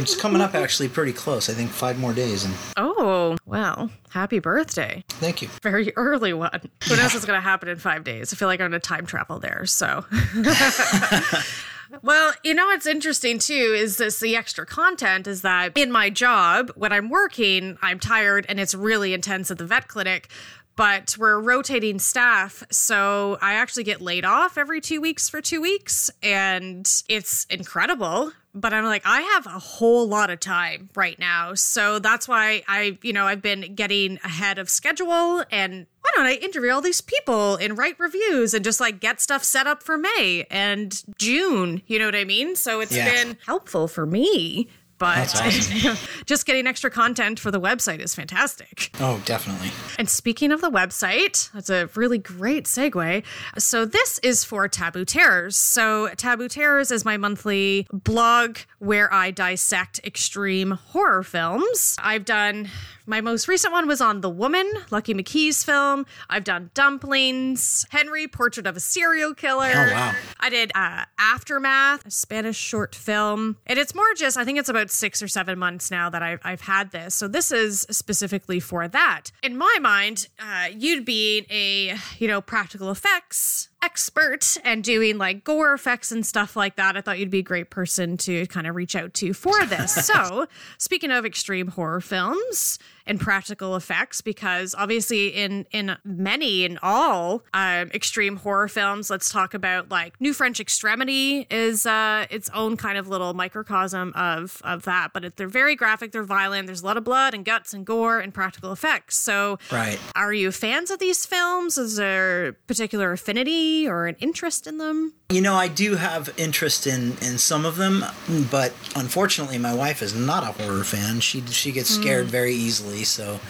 it's 0.00 0.16
coming 0.16 0.40
up 0.40 0.54
actually 0.54 0.88
pretty 0.88 1.12
close. 1.12 1.50
I 1.50 1.52
think 1.52 1.70
five 1.70 1.98
more 1.98 2.14
days, 2.14 2.44
and 2.46 2.54
Oh, 2.78 3.36
well, 3.44 3.90
happy 4.08 4.38
birthday. 4.38 5.04
thank 5.08 5.42
you. 5.42 5.48
Very 5.62 5.94
early 5.94 6.32
one. 6.32 6.58
Who 6.88 6.96
knows 6.96 7.12
what's 7.12 7.26
going 7.26 7.36
to 7.36 7.42
happen 7.44 7.68
in 7.68 7.76
five 7.76 8.02
days? 8.02 8.32
I 8.32 8.36
feel 8.36 8.48
like 8.48 8.62
I'm 8.62 8.70
going 8.70 8.80
to 8.80 8.88
time 8.88 9.04
travel 9.04 9.38
there. 9.40 9.66
So. 9.66 10.06
Well, 12.02 12.34
you 12.42 12.54
know 12.54 12.66
what's 12.66 12.86
interesting 12.86 13.38
too 13.38 13.74
is 13.76 13.96
this 13.96 14.20
the 14.20 14.36
extra 14.36 14.66
content 14.66 15.26
is 15.26 15.42
that 15.42 15.76
in 15.76 15.90
my 15.90 16.10
job, 16.10 16.70
when 16.74 16.92
I'm 16.92 17.08
working, 17.08 17.78
I'm 17.82 17.98
tired 17.98 18.46
and 18.48 18.58
it's 18.60 18.74
really 18.74 19.14
intense 19.14 19.50
at 19.50 19.58
the 19.58 19.66
vet 19.66 19.88
clinic, 19.88 20.28
but 20.76 21.16
we're 21.18 21.40
rotating 21.40 21.98
staff. 21.98 22.62
So 22.70 23.38
I 23.40 23.54
actually 23.54 23.84
get 23.84 24.00
laid 24.00 24.24
off 24.24 24.58
every 24.58 24.80
two 24.80 25.00
weeks 25.00 25.28
for 25.28 25.40
two 25.40 25.60
weeks. 25.60 26.10
And 26.22 26.90
it's 27.08 27.44
incredible 27.50 28.32
but 28.54 28.72
I'm 28.72 28.84
like, 28.84 29.02
I 29.04 29.20
have 29.20 29.46
a 29.46 29.58
whole 29.58 30.06
lot 30.08 30.30
of 30.30 30.40
time 30.40 30.88
right 30.94 31.18
now. 31.18 31.54
So 31.54 31.98
that's 31.98 32.28
why 32.28 32.62
I, 32.68 32.98
you 33.02 33.12
know, 33.12 33.26
I've 33.26 33.42
been 33.42 33.74
getting 33.74 34.18
ahead 34.24 34.58
of 34.58 34.70
schedule 34.70 35.42
and 35.50 35.86
why 36.00 36.10
don't 36.14 36.26
I 36.26 36.34
interview 36.34 36.70
all 36.70 36.80
these 36.80 37.00
people 37.00 37.56
and 37.56 37.76
write 37.76 37.98
reviews 37.98 38.54
and 38.54 38.64
just 38.64 38.78
like 38.78 39.00
get 39.00 39.20
stuff 39.20 39.42
set 39.42 39.66
up 39.66 39.82
for 39.82 39.96
May 39.98 40.46
and 40.50 41.02
June? 41.18 41.82
You 41.86 41.98
know 41.98 42.06
what 42.06 42.14
I 42.14 42.24
mean? 42.24 42.54
So 42.56 42.80
it's 42.80 42.94
Yeah. 42.94 43.10
been 43.10 43.38
helpful 43.46 43.88
for 43.88 44.06
me. 44.06 44.68
But 44.98 45.34
awesome. 45.34 45.96
just 46.26 46.46
getting 46.46 46.66
extra 46.66 46.90
content 46.90 47.40
for 47.40 47.50
the 47.50 47.60
website 47.60 48.00
is 48.00 48.14
fantastic. 48.14 48.90
Oh, 49.00 49.20
definitely. 49.24 49.70
And 49.98 50.08
speaking 50.08 50.52
of 50.52 50.60
the 50.60 50.70
website, 50.70 51.50
that's 51.52 51.70
a 51.70 51.88
really 51.94 52.18
great 52.18 52.64
segue. 52.64 53.24
So, 53.58 53.84
this 53.84 54.18
is 54.20 54.44
for 54.44 54.68
Taboo 54.68 55.04
Terrors. 55.04 55.56
So, 55.56 56.08
Taboo 56.16 56.48
Terrors 56.48 56.90
is 56.90 57.04
my 57.04 57.16
monthly 57.16 57.86
blog 57.92 58.58
where 58.78 59.12
I 59.12 59.30
dissect 59.30 60.00
extreme 60.04 60.72
horror 60.72 61.22
films. 61.22 61.96
I've 61.98 62.24
done. 62.24 62.68
My 63.06 63.20
most 63.20 63.48
recent 63.48 63.70
one 63.70 63.86
was 63.86 64.00
on 64.00 64.22
The 64.22 64.30
Woman, 64.30 64.70
Lucky 64.90 65.12
McKee's 65.12 65.62
film. 65.62 66.06
I've 66.30 66.44
done 66.44 66.70
Dumplings, 66.72 67.84
Henry, 67.90 68.26
Portrait 68.26 68.66
of 68.66 68.78
a 68.78 68.80
Serial 68.80 69.34
Killer. 69.34 69.72
Oh, 69.74 69.92
wow. 69.92 70.14
I 70.40 70.48
did 70.48 70.72
uh, 70.74 71.04
Aftermath, 71.18 72.06
a 72.06 72.10
Spanish 72.10 72.56
short 72.56 72.94
film. 72.94 73.58
And 73.66 73.78
it's 73.78 73.94
more 73.94 74.14
just, 74.16 74.38
I 74.38 74.44
think 74.46 74.58
it's 74.58 74.70
about 74.70 74.90
six 74.90 75.22
or 75.22 75.28
seven 75.28 75.58
months 75.58 75.90
now 75.90 76.08
that 76.08 76.22
I've, 76.22 76.40
I've 76.44 76.62
had 76.62 76.92
this. 76.92 77.14
So 77.14 77.28
this 77.28 77.52
is 77.52 77.86
specifically 77.90 78.58
for 78.58 78.88
that. 78.88 79.30
In 79.42 79.58
my 79.58 79.78
mind, 79.82 80.28
uh, 80.38 80.68
you'd 80.74 81.04
be 81.04 81.46
a, 81.50 81.96
you 82.18 82.26
know, 82.26 82.40
practical 82.40 82.90
effects 82.90 83.68
expert 83.82 84.56
and 84.64 84.82
doing 84.82 85.18
like 85.18 85.44
gore 85.44 85.74
effects 85.74 86.10
and 86.10 86.24
stuff 86.24 86.56
like 86.56 86.76
that. 86.76 86.96
I 86.96 87.02
thought 87.02 87.18
you'd 87.18 87.28
be 87.28 87.40
a 87.40 87.42
great 87.42 87.68
person 87.68 88.16
to 88.18 88.46
kind 88.46 88.66
of 88.66 88.74
reach 88.74 88.96
out 88.96 89.12
to 89.14 89.34
for 89.34 89.66
this. 89.66 89.92
so, 90.06 90.46
speaking 90.78 91.10
of 91.10 91.26
extreme 91.26 91.68
horror 91.68 92.00
films 92.00 92.78
and 93.06 93.20
practical 93.20 93.76
effects, 93.76 94.20
because 94.20 94.74
obviously 94.76 95.28
in 95.28 95.66
in 95.72 95.96
many 96.04 96.64
in 96.64 96.78
all 96.82 97.42
um, 97.52 97.90
extreme 97.92 98.36
horror 98.36 98.68
films, 98.68 99.10
let's 99.10 99.30
talk 99.30 99.54
about 99.54 99.90
like 99.90 100.20
New 100.20 100.32
French 100.32 100.60
Extremity 100.60 101.46
is 101.50 101.86
uh, 101.86 102.26
its 102.30 102.48
own 102.54 102.76
kind 102.76 102.96
of 102.98 103.08
little 103.08 103.34
microcosm 103.34 104.12
of 104.14 104.60
of 104.64 104.84
that. 104.84 105.12
But 105.12 105.24
it, 105.24 105.36
they're 105.36 105.48
very 105.48 105.76
graphic, 105.76 106.12
they're 106.12 106.22
violent. 106.24 106.66
There's 106.66 106.82
a 106.82 106.86
lot 106.86 106.96
of 106.96 107.04
blood 107.04 107.34
and 107.34 107.44
guts 107.44 107.74
and 107.74 107.84
gore 107.84 108.20
and 108.20 108.32
practical 108.32 108.72
effects. 108.72 109.16
So, 109.16 109.58
Right. 109.70 109.98
are 110.14 110.32
you 110.32 110.50
fans 110.52 110.90
of 110.90 110.98
these 110.98 111.26
films? 111.26 111.76
Is 111.78 111.96
there 111.96 112.54
particular 112.66 113.12
affinity 113.12 113.86
or 113.88 114.06
an 114.06 114.16
interest 114.20 114.66
in 114.66 114.78
them? 114.78 115.14
You 115.30 115.40
know, 115.40 115.54
I 115.54 115.68
do 115.68 115.96
have 115.96 116.32
interest 116.36 116.86
in 116.86 117.16
in 117.22 117.38
some 117.38 117.64
of 117.64 117.76
them, 117.76 118.04
but 118.50 118.72
unfortunately, 118.96 119.58
my 119.58 119.74
wife 119.74 120.00
is 120.02 120.14
not 120.14 120.42
a 120.42 120.62
horror 120.62 120.84
fan. 120.84 121.20
She 121.20 121.40
she 121.46 121.72
gets 121.72 121.90
scared 121.90 122.26
very 122.26 122.52
easily, 122.54 122.93
so 123.02 123.40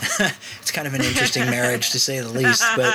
it's 0.60 0.72
kind 0.72 0.88
of 0.88 0.94
an 0.94 1.02
interesting 1.02 1.44
marriage 1.46 1.90
to 1.90 2.00
say 2.00 2.18
the 2.18 2.28
least. 2.28 2.64
But 2.74 2.92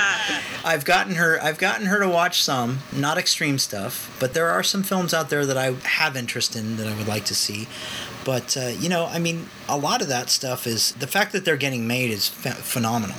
I've 0.64 0.84
gotten 0.84 1.14
her 1.14 1.42
I've 1.42 1.58
gotten 1.58 1.86
her 1.86 1.98
to 2.00 2.08
watch 2.08 2.42
some, 2.42 2.80
not 2.92 3.16
extreme 3.16 3.58
stuff, 3.58 4.14
but 4.20 4.34
there 4.34 4.50
are 4.50 4.62
some 4.62 4.82
films 4.82 5.14
out 5.14 5.30
there 5.30 5.46
that 5.46 5.56
I 5.56 5.72
have 5.84 6.16
interest 6.16 6.56
in 6.56 6.76
that 6.76 6.86
I 6.86 6.96
would 6.96 7.08
like 7.08 7.24
to 7.26 7.34
see. 7.34 7.68
But 8.24 8.56
uh, 8.56 8.66
you 8.78 8.88
know, 8.88 9.06
I 9.06 9.18
mean, 9.18 9.48
a 9.68 9.78
lot 9.78 10.02
of 10.02 10.08
that 10.08 10.28
stuff 10.30 10.66
is 10.66 10.92
the 10.92 11.06
fact 11.06 11.32
that 11.32 11.44
they're 11.44 11.56
getting 11.56 11.86
made 11.86 12.10
is 12.10 12.28
ph 12.28 12.54
phenomenal. 12.54 13.16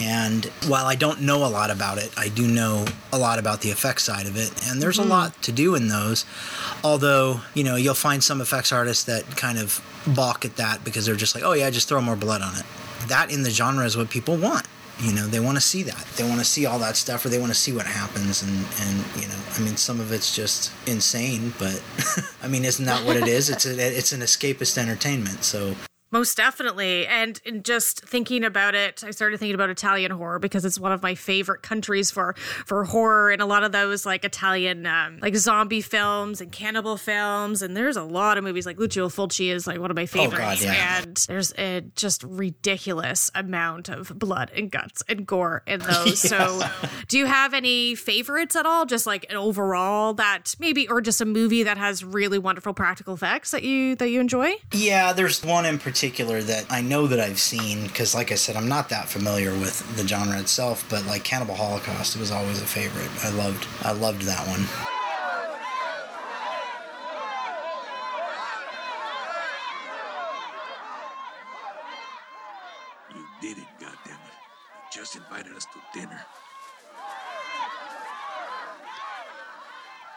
And 0.00 0.46
while 0.66 0.86
I 0.86 0.94
don't 0.94 1.20
know 1.20 1.44
a 1.44 1.48
lot 1.48 1.70
about 1.70 1.98
it, 1.98 2.10
I 2.16 2.28
do 2.28 2.48
know 2.48 2.86
a 3.12 3.18
lot 3.18 3.38
about 3.38 3.60
the 3.60 3.68
effects 3.68 4.04
side 4.04 4.26
of 4.26 4.36
it. 4.36 4.50
And 4.66 4.80
there's 4.80 4.98
a 4.98 5.02
mm-hmm. 5.02 5.10
lot 5.10 5.42
to 5.42 5.52
do 5.52 5.74
in 5.74 5.88
those. 5.88 6.24
Although, 6.82 7.42
you 7.54 7.62
know, 7.64 7.76
you'll 7.76 7.94
find 7.94 8.24
some 8.24 8.40
effects 8.40 8.72
artists 8.72 9.04
that 9.04 9.36
kind 9.36 9.58
of 9.58 9.82
balk 10.06 10.44
at 10.46 10.56
that 10.56 10.84
because 10.84 11.04
they're 11.04 11.16
just 11.16 11.34
like, 11.34 11.44
oh, 11.44 11.52
yeah, 11.52 11.68
just 11.68 11.88
throw 11.88 12.00
more 12.00 12.16
blood 12.16 12.40
on 12.40 12.56
it. 12.56 12.64
That 13.08 13.30
in 13.30 13.42
the 13.42 13.50
genre 13.50 13.84
is 13.84 13.96
what 13.96 14.08
people 14.08 14.36
want. 14.36 14.66
You 15.00 15.12
know, 15.14 15.26
they 15.26 15.40
want 15.40 15.56
to 15.56 15.62
see 15.62 15.82
that. 15.84 16.04
They 16.16 16.24
want 16.24 16.40
to 16.40 16.44
see 16.44 16.66
all 16.66 16.78
that 16.78 16.96
stuff 16.96 17.24
or 17.24 17.30
they 17.30 17.38
want 17.38 17.52
to 17.52 17.58
see 17.58 17.72
what 17.72 17.86
happens. 17.86 18.42
And, 18.42 18.66
and 18.80 19.04
you 19.16 19.28
know, 19.28 19.38
I 19.54 19.60
mean, 19.60 19.76
some 19.76 20.00
of 20.00 20.12
it's 20.12 20.34
just 20.34 20.72
insane, 20.86 21.54
but 21.58 21.82
I 22.42 22.48
mean, 22.48 22.64
isn't 22.64 22.84
that 22.84 23.04
what 23.06 23.16
it 23.16 23.26
is? 23.26 23.48
It's, 23.48 23.66
a, 23.66 23.78
it's 23.78 24.12
an 24.12 24.20
escapist 24.20 24.76
entertainment. 24.76 25.44
So 25.44 25.74
Most 26.12 26.36
definitely. 26.36 27.06
And 27.06 27.40
in 27.44 27.62
just 27.62 28.04
thinking 28.04 28.42
about 28.42 28.74
it, 28.74 29.04
I 29.04 29.12
started 29.12 29.38
thinking 29.38 29.54
about 29.54 29.70
Italian 29.70 30.10
horror 30.10 30.40
because 30.40 30.64
it's 30.64 30.78
one 30.78 30.90
of 30.90 31.02
my 31.02 31.14
favorite 31.14 31.62
countries 31.62 32.10
for 32.10 32.34
for 32.66 32.84
horror 32.84 33.30
and 33.30 33.40
a 33.40 33.46
lot 33.46 33.62
of 33.62 33.70
those 33.70 34.04
like 34.04 34.24
Italian 34.24 34.86
um, 34.86 35.18
like 35.22 35.36
zombie 35.36 35.80
films 35.80 36.40
and 36.40 36.50
cannibal 36.50 36.96
films 36.96 37.62
and 37.62 37.76
there's 37.76 37.96
a 37.96 38.02
lot 38.02 38.38
of 38.38 38.44
movies 38.44 38.66
like 38.66 38.78
Lucio 38.78 39.08
Fulci 39.08 39.52
is 39.52 39.66
like 39.66 39.78
one 39.78 39.90
of 39.90 39.96
my 39.96 40.06
favorites 40.06 40.64
yeah. 40.64 40.98
and 40.98 41.16
there's 41.28 41.52
a 41.56 41.82
just 41.94 42.24
ridiculous 42.24 43.30
amount 43.34 43.88
of 43.88 44.12
blood 44.18 44.50
and 44.56 44.70
guts 44.70 45.02
and 45.08 45.26
gore 45.26 45.62
in 45.66 45.80
those. 45.80 46.20
So 46.30 46.62
do 47.08 47.18
you 47.18 47.26
have 47.26 47.54
any 47.54 47.94
favorites 47.94 48.54
at 48.54 48.64
all 48.64 48.86
just 48.86 49.06
like 49.06 49.26
an 49.30 49.36
overall 49.36 50.14
that 50.14 50.54
maybe 50.60 50.86
or 50.86 51.00
just 51.00 51.20
a 51.20 51.24
movie 51.24 51.64
that 51.64 51.76
has 51.76 52.04
really 52.04 52.38
wonderful 52.38 52.72
practical 52.72 53.14
effects 53.14 53.50
that 53.50 53.62
you 53.62 53.96
that 53.96 54.10
you 54.10 54.20
enjoy? 54.20 54.52
Yeah, 54.72 55.12
there's 55.12 55.42
one 55.42 55.66
in 55.66 55.78
particular 55.78 55.99
that 56.00 56.64
I 56.70 56.80
know 56.80 57.06
that 57.06 57.20
I've 57.20 57.38
seen 57.38 57.86
because, 57.86 58.14
like 58.14 58.32
I 58.32 58.34
said, 58.34 58.56
I'm 58.56 58.68
not 58.68 58.88
that 58.88 59.06
familiar 59.06 59.52
with 59.52 59.96
the 59.96 60.08
genre 60.08 60.38
itself. 60.40 60.86
But 60.88 61.04
like 61.04 61.24
Cannibal 61.24 61.54
Holocaust, 61.54 62.16
it 62.16 62.20
was 62.20 62.30
always 62.30 62.62
a 62.62 62.64
favorite. 62.64 63.10
I 63.22 63.28
loved, 63.30 63.66
I 63.82 63.92
loved 63.92 64.22
that 64.22 64.46
one. 64.48 64.60
You 73.14 73.26
did 73.42 73.58
it, 73.58 73.68
goddammit. 73.78 74.36
You 74.74 74.90
just 74.90 75.16
invited 75.16 75.54
us 75.54 75.66
to 75.66 75.98
dinner. 75.98 76.24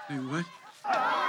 Hey, 0.07 0.15
what? 0.15 1.22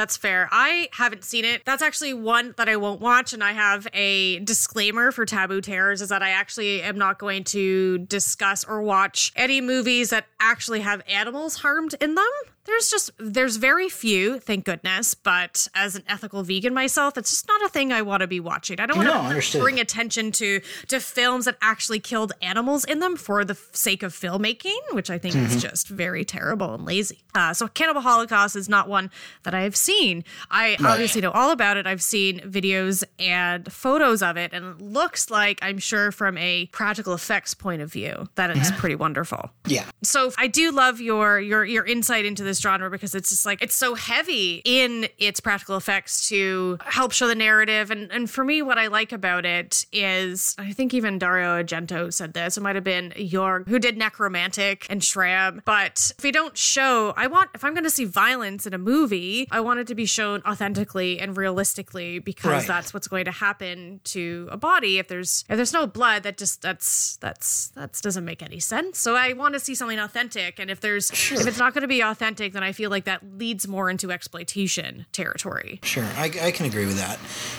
That's 0.00 0.16
fair. 0.16 0.48
I 0.50 0.88
haven't 0.92 1.24
seen 1.24 1.44
it. 1.44 1.66
That's 1.66 1.82
actually 1.82 2.14
one 2.14 2.54
that 2.56 2.70
I 2.70 2.76
won't 2.76 3.02
watch. 3.02 3.34
And 3.34 3.44
I 3.44 3.52
have 3.52 3.86
a 3.92 4.38
disclaimer 4.38 5.12
for 5.12 5.26
Taboo 5.26 5.60
Terrors 5.60 6.00
is 6.00 6.08
that 6.08 6.22
I 6.22 6.30
actually 6.30 6.80
am 6.80 6.96
not 6.96 7.18
going 7.18 7.44
to 7.44 7.98
discuss 7.98 8.64
or 8.64 8.80
watch 8.80 9.30
any 9.36 9.60
movies 9.60 10.08
that 10.08 10.24
actually 10.40 10.80
have 10.80 11.02
animals 11.06 11.56
harmed 11.56 11.96
in 12.00 12.14
them. 12.14 12.30
There's 12.70 12.90
just, 12.90 13.10
there's 13.18 13.56
very 13.56 13.88
few, 13.88 14.38
thank 14.38 14.64
goodness. 14.64 15.14
But 15.14 15.66
as 15.74 15.96
an 15.96 16.04
ethical 16.08 16.42
vegan 16.42 16.72
myself, 16.72 17.18
it's 17.18 17.30
just 17.30 17.48
not 17.48 17.62
a 17.62 17.68
thing 17.68 17.92
I 17.92 18.02
want 18.02 18.20
to 18.20 18.26
be 18.26 18.40
watching. 18.40 18.80
I 18.80 18.86
don't 18.86 18.96
want 18.98 19.08
to 19.10 19.14
understood. 19.16 19.60
bring 19.60 19.80
attention 19.80 20.32
to 20.32 20.60
to 20.88 21.00
films 21.00 21.44
that 21.46 21.56
actually 21.60 22.00
killed 22.00 22.32
animals 22.42 22.84
in 22.84 23.00
them 23.00 23.16
for 23.16 23.44
the 23.44 23.56
sake 23.72 24.02
of 24.02 24.12
filmmaking, 24.12 24.78
which 24.92 25.10
I 25.10 25.18
think 25.18 25.34
Mm-hmm. 25.34 25.46
is 25.56 25.62
just 25.62 25.88
very 25.88 26.24
terrible 26.24 26.74
and 26.74 26.84
lazy. 26.84 27.22
Uh, 27.34 27.54
so, 27.54 27.68
Cannibal 27.68 28.00
Holocaust 28.00 28.56
is 28.56 28.68
not 28.68 28.88
one 28.88 29.10
that 29.44 29.54
I 29.54 29.62
have 29.62 29.76
seen. 29.76 30.24
I 30.50 30.76
obviously 30.84 31.20
know 31.20 31.30
all 31.30 31.50
about 31.52 31.76
it. 31.76 31.86
I've 31.86 32.02
seen 32.02 32.40
videos 32.40 33.04
and 33.18 33.72
photos 33.72 34.22
of 34.22 34.36
it, 34.36 34.52
and 34.52 34.64
it 34.64 34.80
looks 34.80 35.30
like 35.30 35.58
I'm 35.62 35.78
sure 35.78 36.10
from 36.12 36.36
a 36.38 36.66
practical 36.72 37.14
effects 37.14 37.54
point 37.54 37.80
of 37.82 37.92
view 37.92 38.28
that 38.34 38.50
it's 38.50 38.70
pretty 38.72 38.96
wonderful. 38.96 39.50
Yeah, 39.66 39.84
So 40.02 40.32
I 40.38 40.46
do 40.48 40.72
love 40.72 41.00
your 41.00 41.38
your 41.40 41.64
your 41.64 41.84
insight 41.84 42.24
into 42.24 42.42
this 42.42 42.59
genre 42.60 42.90
because 42.90 43.14
it's 43.14 43.30
just 43.30 43.46
like 43.46 43.62
it's 43.62 43.74
so 43.74 43.94
heavy 43.94 44.62
in 44.64 45.08
its 45.18 45.40
practical 45.40 45.76
effects 45.76 46.28
to 46.28 46.78
help 46.84 47.12
show 47.12 47.26
the 47.28 47.34
narrative. 47.34 47.90
And 47.90 48.10
and 48.12 48.30
for 48.30 48.44
me 48.44 48.62
what 48.62 48.78
I 48.78 48.86
like 48.88 49.12
about 49.12 49.44
it 49.46 49.84
is 49.92 50.54
I 50.58 50.72
think 50.72 50.94
even 50.94 51.18
Dario 51.18 51.62
Argento 51.62 52.12
said 52.12 52.34
this. 52.34 52.56
It 52.56 52.60
might 52.62 52.74
have 52.76 52.84
been 52.84 53.10
Jorg 53.16 53.68
who 53.68 53.78
did 53.78 53.98
Nekromantik 53.98 54.86
and 54.90 55.02
Schramm. 55.02 55.62
But 55.64 56.12
if 56.18 56.22
we 56.24 56.30
don't 56.32 56.56
show 56.56 57.12
I 57.16 57.26
want 57.26 57.50
if 57.54 57.64
I'm 57.64 57.74
going 57.74 57.84
to 57.84 57.90
see 57.90 58.04
violence 58.04 58.66
in 58.66 58.74
a 58.74 58.78
movie 58.78 59.46
I 59.50 59.60
want 59.60 59.80
it 59.80 59.86
to 59.88 59.94
be 59.94 60.06
shown 60.06 60.42
authentically 60.46 61.18
and 61.18 61.36
realistically 61.36 62.18
because 62.18 62.50
Right. 62.50 62.66
that's 62.66 62.92
what's 62.92 63.06
going 63.06 63.26
to 63.26 63.30
happen 63.30 64.00
to 64.04 64.48
a 64.50 64.56
body. 64.56 64.98
If 64.98 65.06
there's 65.08 65.44
if 65.48 65.56
there's 65.56 65.72
no 65.72 65.86
blood 65.86 66.22
that 66.24 66.36
just 66.36 66.62
that's 66.62 67.16
that's 67.18 67.68
that's 67.68 68.00
doesn't 68.00 68.24
make 68.24 68.42
any 68.42 68.58
sense. 68.60 68.98
So 68.98 69.14
i 69.14 69.32
want 69.34 69.54
to 69.54 69.60
see 69.60 69.74
something 69.74 69.98
authentic. 69.98 70.58
And 70.58 70.70
if 70.70 70.80
there's 70.80 71.10
if 71.10 71.46
it's 71.46 71.58
not 71.58 71.74
going 71.74 71.82
to 71.82 71.88
be 71.88 72.00
authentic 72.00 72.39
then 72.48 72.62
i 72.62 72.72
feel 72.72 72.90
like 72.90 73.04
that 73.04 73.20
leads 73.36 73.68
more 73.68 73.90
into 73.90 74.10
exploitation 74.10 75.06
territory 75.12 75.80
sure. 75.82 76.04
I, 76.16 76.30
I 76.42 76.50
can 76.50 76.66
agree 76.66 76.86
with 76.86 76.98
that. 76.98 77.18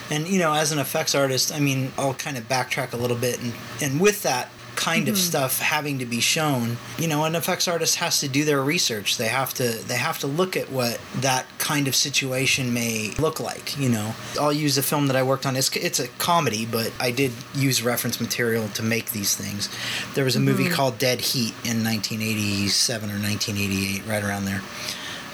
And 0.10 0.28
you 0.28 0.40
know, 0.40 0.54
as 0.54 0.72
an 0.72 0.80
effects 0.80 1.16
artist, 1.16 1.54
I 1.54 1.60
mean, 1.60 1.92
I'll 1.98 2.14
kind 2.14 2.38
of 2.38 2.48
backtrack 2.48 2.94
a 2.94 2.98
little 2.98 3.18
bit, 3.18 3.42
and 3.42 3.54
and 3.82 4.00
with 4.00 4.24
that 4.24 4.50
kind 4.82 5.08
of 5.08 5.14
mm-hmm. 5.14 5.22
stuff 5.22 5.60
having 5.60 6.00
to 6.00 6.08
be 6.08 6.20
shown, 6.20 6.76
you 6.98 7.08
know, 7.08 7.24
an 7.26 7.36
effects 7.36 7.68
artist 7.68 7.98
has 7.98 8.20
to 8.20 8.28
do 8.28 8.44
their 8.44 8.64
research. 8.64 9.18
They 9.18 9.28
have 9.28 9.54
to 9.56 9.64
they 9.64 9.98
have 9.98 10.18
to 10.20 10.28
look 10.28 10.58
at 10.58 10.72
what 10.72 11.00
that 11.18 11.46
kind 11.60 11.88
of 11.88 11.96
situation 11.96 12.74
may 12.74 13.12
look 13.20 13.40
like. 13.40 13.78
You 13.78 13.90
know, 13.90 14.16
I'll 14.40 14.52
use 14.52 14.80
a 14.80 14.84
film 14.84 15.06
that 15.08 15.16
I 15.16 15.22
worked 15.22 15.46
on. 15.46 15.56
It's 15.56 15.76
it's 15.76 16.00
a 16.00 16.08
comedy, 16.18 16.66
but 16.66 16.92
I 17.00 17.12
did 17.12 17.32
use 17.54 17.84
reference 17.84 18.20
material 18.20 18.70
to 18.70 18.82
make 18.82 19.12
these 19.12 19.36
things. 19.36 19.70
There 20.16 20.26
was 20.26 20.36
a 20.36 20.40
movie 20.40 20.64
mm-hmm. 20.64 20.74
called 20.74 20.98
Dead 20.98 21.22
Heat 21.22 21.54
in 21.64 21.84
1987 21.84 23.12
or 23.12 23.22
1988, 23.22 24.08
right 24.08 24.24
around 24.24 24.46
there, 24.46 24.62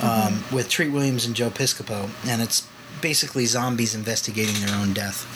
um, 0.01 0.09
mm-hmm. 0.09 0.55
with 0.55 0.67
Treat 0.67 0.89
Williams 0.89 1.25
and 1.25 1.33
Joe 1.33 1.49
Piscopo, 1.49 2.09
and 2.27 2.41
it's 2.41 2.67
basically 3.01 3.45
zombies 3.45 3.95
investigating 3.95 4.55
their 4.65 4.75
own 4.75 4.93
death. 4.93 5.33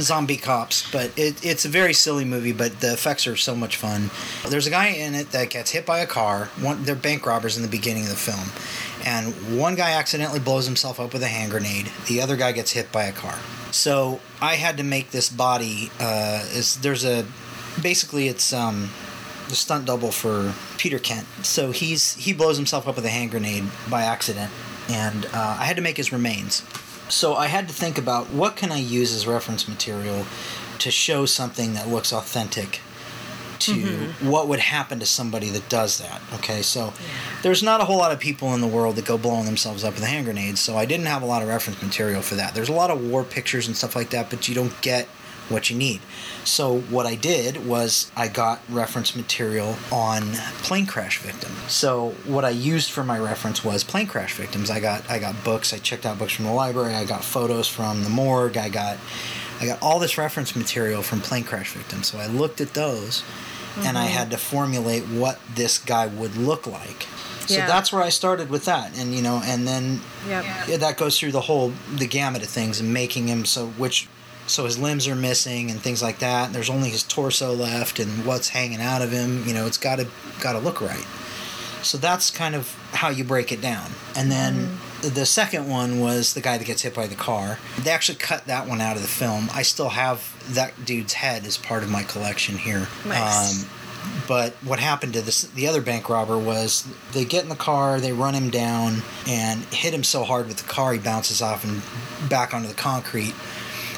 Zombie 0.00 0.36
cops, 0.36 0.90
but 0.90 1.16
it, 1.18 1.44
it's 1.44 1.64
a 1.64 1.68
very 1.68 1.92
silly 1.92 2.24
movie, 2.24 2.52
but 2.52 2.80
the 2.80 2.92
effects 2.92 3.26
are 3.26 3.36
so 3.36 3.54
much 3.54 3.76
fun. 3.76 4.10
There's 4.48 4.66
a 4.66 4.70
guy 4.70 4.88
in 4.88 5.14
it 5.14 5.30
that 5.30 5.50
gets 5.50 5.70
hit 5.70 5.84
by 5.84 5.98
a 5.98 6.06
car. 6.06 6.46
One, 6.60 6.84
they're 6.84 6.94
bank 6.94 7.26
robbers 7.26 7.56
in 7.56 7.62
the 7.62 7.68
beginning 7.68 8.04
of 8.04 8.10
the 8.10 8.16
film, 8.16 8.48
and 9.04 9.58
one 9.58 9.74
guy 9.74 9.92
accidentally 9.92 10.40
blows 10.40 10.66
himself 10.66 11.00
up 11.00 11.12
with 11.12 11.22
a 11.22 11.28
hand 11.28 11.50
grenade. 11.50 11.90
The 12.06 12.20
other 12.20 12.36
guy 12.36 12.52
gets 12.52 12.72
hit 12.72 12.90
by 12.92 13.04
a 13.04 13.12
car. 13.12 13.38
So 13.70 14.20
I 14.40 14.54
had 14.54 14.76
to 14.76 14.84
make 14.84 15.10
this 15.10 15.28
body. 15.28 15.90
Uh, 15.98 16.44
is 16.52 16.76
there's 16.76 17.04
a 17.04 17.26
basically 17.82 18.28
it's 18.28 18.52
um, 18.52 18.90
the 19.48 19.56
stunt 19.56 19.86
double 19.86 20.12
for 20.12 20.54
Peter 20.78 20.98
Kent. 20.98 21.26
So 21.42 21.70
he's 21.70 22.14
he 22.14 22.32
blows 22.32 22.56
himself 22.56 22.86
up 22.86 22.96
with 22.96 23.04
a 23.04 23.10
hand 23.10 23.30
grenade 23.32 23.64
by 23.90 24.02
accident, 24.02 24.52
and 24.88 25.26
uh, 25.26 25.56
I 25.60 25.64
had 25.64 25.76
to 25.76 25.82
make 25.82 25.96
his 25.96 26.12
remains. 26.12 26.62
So 27.14 27.36
I 27.36 27.46
had 27.46 27.68
to 27.68 27.74
think 27.74 27.96
about 27.96 28.30
what 28.30 28.56
can 28.56 28.72
I 28.72 28.78
use 28.78 29.14
as 29.14 29.24
reference 29.24 29.68
material 29.68 30.26
to 30.80 30.90
show 30.90 31.26
something 31.26 31.74
that 31.74 31.88
looks 31.88 32.12
authentic 32.12 32.80
to 33.60 33.72
mm-hmm. 33.72 34.28
what 34.28 34.48
would 34.48 34.58
happen 34.58 34.98
to 34.98 35.06
somebody 35.06 35.48
that 35.50 35.68
does 35.68 35.98
that. 35.98 36.20
Okay, 36.34 36.60
so 36.60 36.92
there's 37.42 37.62
not 37.62 37.80
a 37.80 37.84
whole 37.84 37.98
lot 37.98 38.10
of 38.10 38.18
people 38.18 38.52
in 38.54 38.60
the 38.60 38.66
world 38.66 38.96
that 38.96 39.04
go 39.04 39.16
blowing 39.16 39.46
themselves 39.46 39.84
up 39.84 39.94
with 39.94 40.02
hand 40.02 40.24
grenades, 40.24 40.60
so 40.60 40.76
I 40.76 40.86
didn't 40.86 41.06
have 41.06 41.22
a 41.22 41.26
lot 41.26 41.40
of 41.40 41.48
reference 41.48 41.80
material 41.80 42.20
for 42.20 42.34
that. 42.34 42.52
There's 42.52 42.68
a 42.68 42.72
lot 42.72 42.90
of 42.90 43.00
war 43.08 43.22
pictures 43.22 43.68
and 43.68 43.76
stuff 43.76 43.94
like 43.94 44.10
that, 44.10 44.28
but 44.28 44.48
you 44.48 44.54
don't 44.56 44.78
get 44.82 45.08
what 45.48 45.70
you 45.70 45.76
need. 45.76 46.00
So 46.44 46.80
what 46.80 47.06
I 47.06 47.14
did 47.14 47.66
was 47.66 48.10
I 48.16 48.28
got 48.28 48.60
reference 48.68 49.14
material 49.14 49.76
on 49.92 50.22
plane 50.62 50.86
crash 50.86 51.18
victims. 51.18 51.56
So 51.68 52.10
what 52.24 52.44
I 52.44 52.50
used 52.50 52.90
for 52.90 53.04
my 53.04 53.18
reference 53.18 53.64
was 53.64 53.84
plane 53.84 54.06
crash 54.06 54.34
victims. 54.34 54.70
I 54.70 54.80
got 54.80 55.08
I 55.10 55.18
got 55.18 55.42
books. 55.44 55.72
I 55.72 55.78
checked 55.78 56.06
out 56.06 56.18
books 56.18 56.32
from 56.32 56.44
the 56.46 56.52
library. 56.52 56.94
I 56.94 57.04
got 57.04 57.24
photos 57.24 57.68
from 57.68 58.04
the 58.04 58.10
morgue. 58.10 58.56
I 58.56 58.68
got 58.68 58.98
I 59.60 59.66
got 59.66 59.82
all 59.82 59.98
this 59.98 60.18
reference 60.18 60.56
material 60.56 61.02
from 61.02 61.20
plane 61.20 61.44
crash 61.44 61.72
victims. 61.72 62.08
So 62.08 62.18
I 62.18 62.26
looked 62.26 62.60
at 62.60 62.74
those 62.74 63.22
and 63.76 63.98
I 63.98 64.06
mm-hmm. 64.06 64.14
had 64.14 64.30
to 64.30 64.36
formulate 64.36 65.04
what 65.04 65.40
this 65.54 65.78
guy 65.78 66.06
would 66.06 66.36
look 66.36 66.66
like. 66.66 67.06
So 67.46 67.56
Yeah. 67.56 67.66
that's 67.66 67.92
where 67.92 68.02
I 68.02 68.08
started 68.08 68.48
with 68.48 68.64
that, 68.64 68.96
and 68.96 69.14
you 69.14 69.20
know, 69.20 69.42
and 69.44 69.68
then 69.68 70.00
Yep. 70.28 70.44
yeah, 70.66 70.76
that 70.78 70.96
goes 70.96 71.18
through 71.18 71.32
the 71.32 71.42
whole 71.42 71.72
the 71.94 72.06
gamut 72.06 72.42
of 72.42 72.48
things 72.48 72.80
and 72.80 72.92
making 72.92 73.28
him 73.28 73.44
so 73.44 73.66
which 73.66 74.08
so 74.46 74.64
his 74.64 74.78
limbs 74.78 75.08
are 75.08 75.14
missing 75.14 75.70
and 75.70 75.80
things 75.80 76.02
like 76.02 76.18
that. 76.18 76.52
There's 76.52 76.70
only 76.70 76.90
his 76.90 77.02
torso 77.02 77.52
left 77.52 77.98
and 77.98 78.26
what's 78.26 78.48
hanging 78.48 78.80
out 78.80 79.02
of 79.02 79.10
him. 79.10 79.46
You 79.46 79.54
know, 79.54 79.66
it's 79.66 79.78
got 79.78 79.98
to 79.98 80.06
got 80.40 80.52
to 80.52 80.58
look 80.58 80.80
right. 80.80 81.06
So 81.82 81.98
that's 81.98 82.30
kind 82.30 82.54
of 82.54 82.74
how 82.92 83.10
you 83.10 83.24
break 83.24 83.52
it 83.52 83.60
down. 83.60 83.90
And 84.16 84.30
then 84.30 84.78
the 85.02 85.26
second 85.26 85.68
one 85.68 86.00
was 86.00 86.32
the 86.32 86.40
guy 86.40 86.56
that 86.56 86.64
gets 86.64 86.82
hit 86.82 86.94
by 86.94 87.06
the 87.06 87.14
car. 87.14 87.58
They 87.78 87.90
actually 87.90 88.16
cut 88.16 88.46
that 88.46 88.66
one 88.66 88.80
out 88.80 88.96
of 88.96 89.02
the 89.02 89.08
film. 89.08 89.50
I 89.52 89.62
still 89.62 89.90
have 89.90 90.32
that 90.54 90.86
dude's 90.86 91.12
head 91.12 91.44
as 91.44 91.58
part 91.58 91.82
of 91.82 91.90
my 91.90 92.02
collection 92.02 92.56
here. 92.56 92.88
Nice. 93.06 93.64
Um, 93.64 93.70
but 94.26 94.52
what 94.64 94.78
happened 94.78 95.14
to 95.14 95.22
this 95.22 95.42
the 95.42 95.66
other 95.66 95.80
bank 95.80 96.08
robber 96.08 96.38
was 96.38 96.86
they 97.12 97.24
get 97.24 97.42
in 97.42 97.48
the 97.48 97.56
car, 97.56 98.00
they 98.00 98.12
run 98.12 98.34
him 98.34 98.50
down 98.50 99.02
and 99.26 99.60
hit 99.66 99.92
him 99.92 100.04
so 100.04 100.24
hard 100.24 100.46
with 100.46 100.58
the 100.58 100.68
car 100.68 100.92
he 100.92 100.98
bounces 100.98 101.42
off 101.42 101.64
and 101.64 101.82
back 102.28 102.54
onto 102.54 102.68
the 102.68 102.74
concrete. 102.74 103.34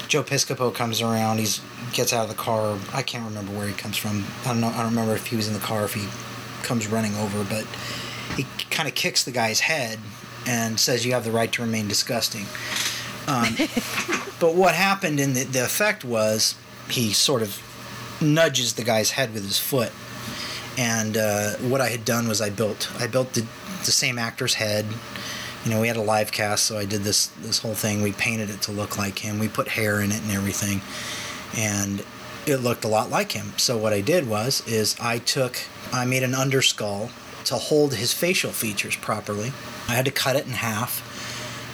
Joe 0.07 0.23
Piscopo 0.23 0.73
comes 0.73 1.01
around. 1.01 1.39
He's 1.39 1.61
gets 1.93 2.13
out 2.13 2.23
of 2.23 2.29
the 2.29 2.35
car. 2.35 2.77
I 2.93 3.01
can't 3.01 3.25
remember 3.25 3.51
where 3.53 3.67
he 3.67 3.73
comes 3.73 3.97
from. 3.97 4.25
I 4.45 4.49
don't 4.49 4.61
know. 4.61 4.67
I 4.67 4.77
don't 4.77 4.89
remember 4.89 5.13
if 5.15 5.27
he 5.27 5.35
was 5.35 5.47
in 5.47 5.53
the 5.53 5.59
car, 5.59 5.85
if 5.85 5.93
he 5.93 6.07
comes 6.63 6.87
running 6.87 7.15
over, 7.15 7.43
but 7.43 7.65
he 8.35 8.45
kind 8.69 8.87
of 8.87 8.95
kicks 8.95 9.23
the 9.23 9.31
guy's 9.31 9.61
head 9.61 9.99
and 10.45 10.79
says, 10.79 11.05
"You 11.05 11.13
have 11.13 11.23
the 11.23 11.31
right 11.31 11.51
to 11.53 11.61
remain 11.61 11.87
disgusting." 11.87 12.45
Um, 13.27 13.55
but 14.39 14.55
what 14.55 14.75
happened 14.75 15.19
in 15.19 15.33
the, 15.33 15.43
the 15.43 15.63
effect 15.63 16.05
was 16.05 16.55
he 16.89 17.11
sort 17.11 17.41
of 17.41 17.61
nudges 18.21 18.73
the 18.73 18.83
guy's 18.83 19.11
head 19.11 19.33
with 19.33 19.43
his 19.43 19.59
foot. 19.59 19.91
And 20.77 21.17
uh, 21.17 21.55
what 21.57 21.81
I 21.81 21.89
had 21.89 22.05
done 22.05 22.27
was 22.27 22.39
I 22.39 22.49
built 22.49 22.89
I 22.99 23.07
built 23.07 23.33
the, 23.33 23.45
the 23.85 23.91
same 23.91 24.17
actor's 24.19 24.55
head. 24.55 24.85
You 25.67 25.73
know, 25.73 25.81
we 25.81 25.89
had 25.89 25.97
a 25.97 26.01
live 26.01 26.31
cast, 26.31 26.63
so 26.63 26.77
I 26.77 26.85
did 26.85 27.01
this 27.01 27.27
this 27.41 27.59
whole 27.59 27.73
thing. 27.73 28.01
We 28.01 28.13
painted 28.13 28.49
it 28.49 28.61
to 28.61 28.71
look 28.71 28.97
like 28.97 29.19
him. 29.19 29.37
We 29.37 29.49
put 29.49 29.67
hair 29.67 29.99
in 29.99 30.13
it 30.13 30.21
and 30.21 30.31
everything, 30.31 30.79
and 31.57 32.05
it 32.45 32.61
looked 32.61 32.85
a 32.85 32.87
lot 32.87 33.09
like 33.09 33.33
him. 33.33 33.51
So 33.57 33.77
what 33.77 33.91
I 33.91 33.99
did 33.99 34.29
was 34.29 34.65
is 34.65 34.95
I 34.97 35.17
took 35.17 35.59
I 35.91 36.05
made 36.05 36.23
an 36.23 36.31
underskull 36.31 37.09
to 37.43 37.55
hold 37.55 37.95
his 37.95 38.13
facial 38.13 38.51
features 38.51 38.95
properly. 38.95 39.51
I 39.89 39.95
had 39.95 40.05
to 40.05 40.11
cut 40.11 40.37
it 40.37 40.45
in 40.45 40.53
half 40.53 41.03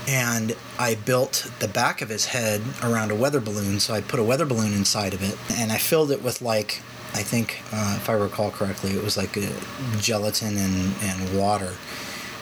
and 0.08 0.56
I 0.80 0.96
built 0.96 1.52
the 1.60 1.68
back 1.68 2.02
of 2.02 2.10
his 2.10 2.26
head 2.26 2.62
around 2.82 3.12
a 3.12 3.16
weather 3.16 3.40
balloon. 3.40 3.80
So 3.80 3.94
I 3.94 4.02
put 4.02 4.20
a 4.20 4.24
weather 4.24 4.46
balloon 4.46 4.74
inside 4.74 5.14
of 5.14 5.22
it, 5.22 5.38
and 5.56 5.72
I 5.72 5.78
filled 5.78 6.10
it 6.10 6.24
with 6.24 6.42
like 6.42 6.82
I 7.14 7.22
think, 7.22 7.62
uh, 7.72 7.94
if 7.98 8.10
I 8.10 8.14
recall 8.14 8.50
correctly, 8.50 8.92
it 8.92 9.04
was 9.04 9.18
like 9.18 9.38
gelatin 10.00 10.58
and 10.58 10.94
and 11.04 11.40
water, 11.40 11.74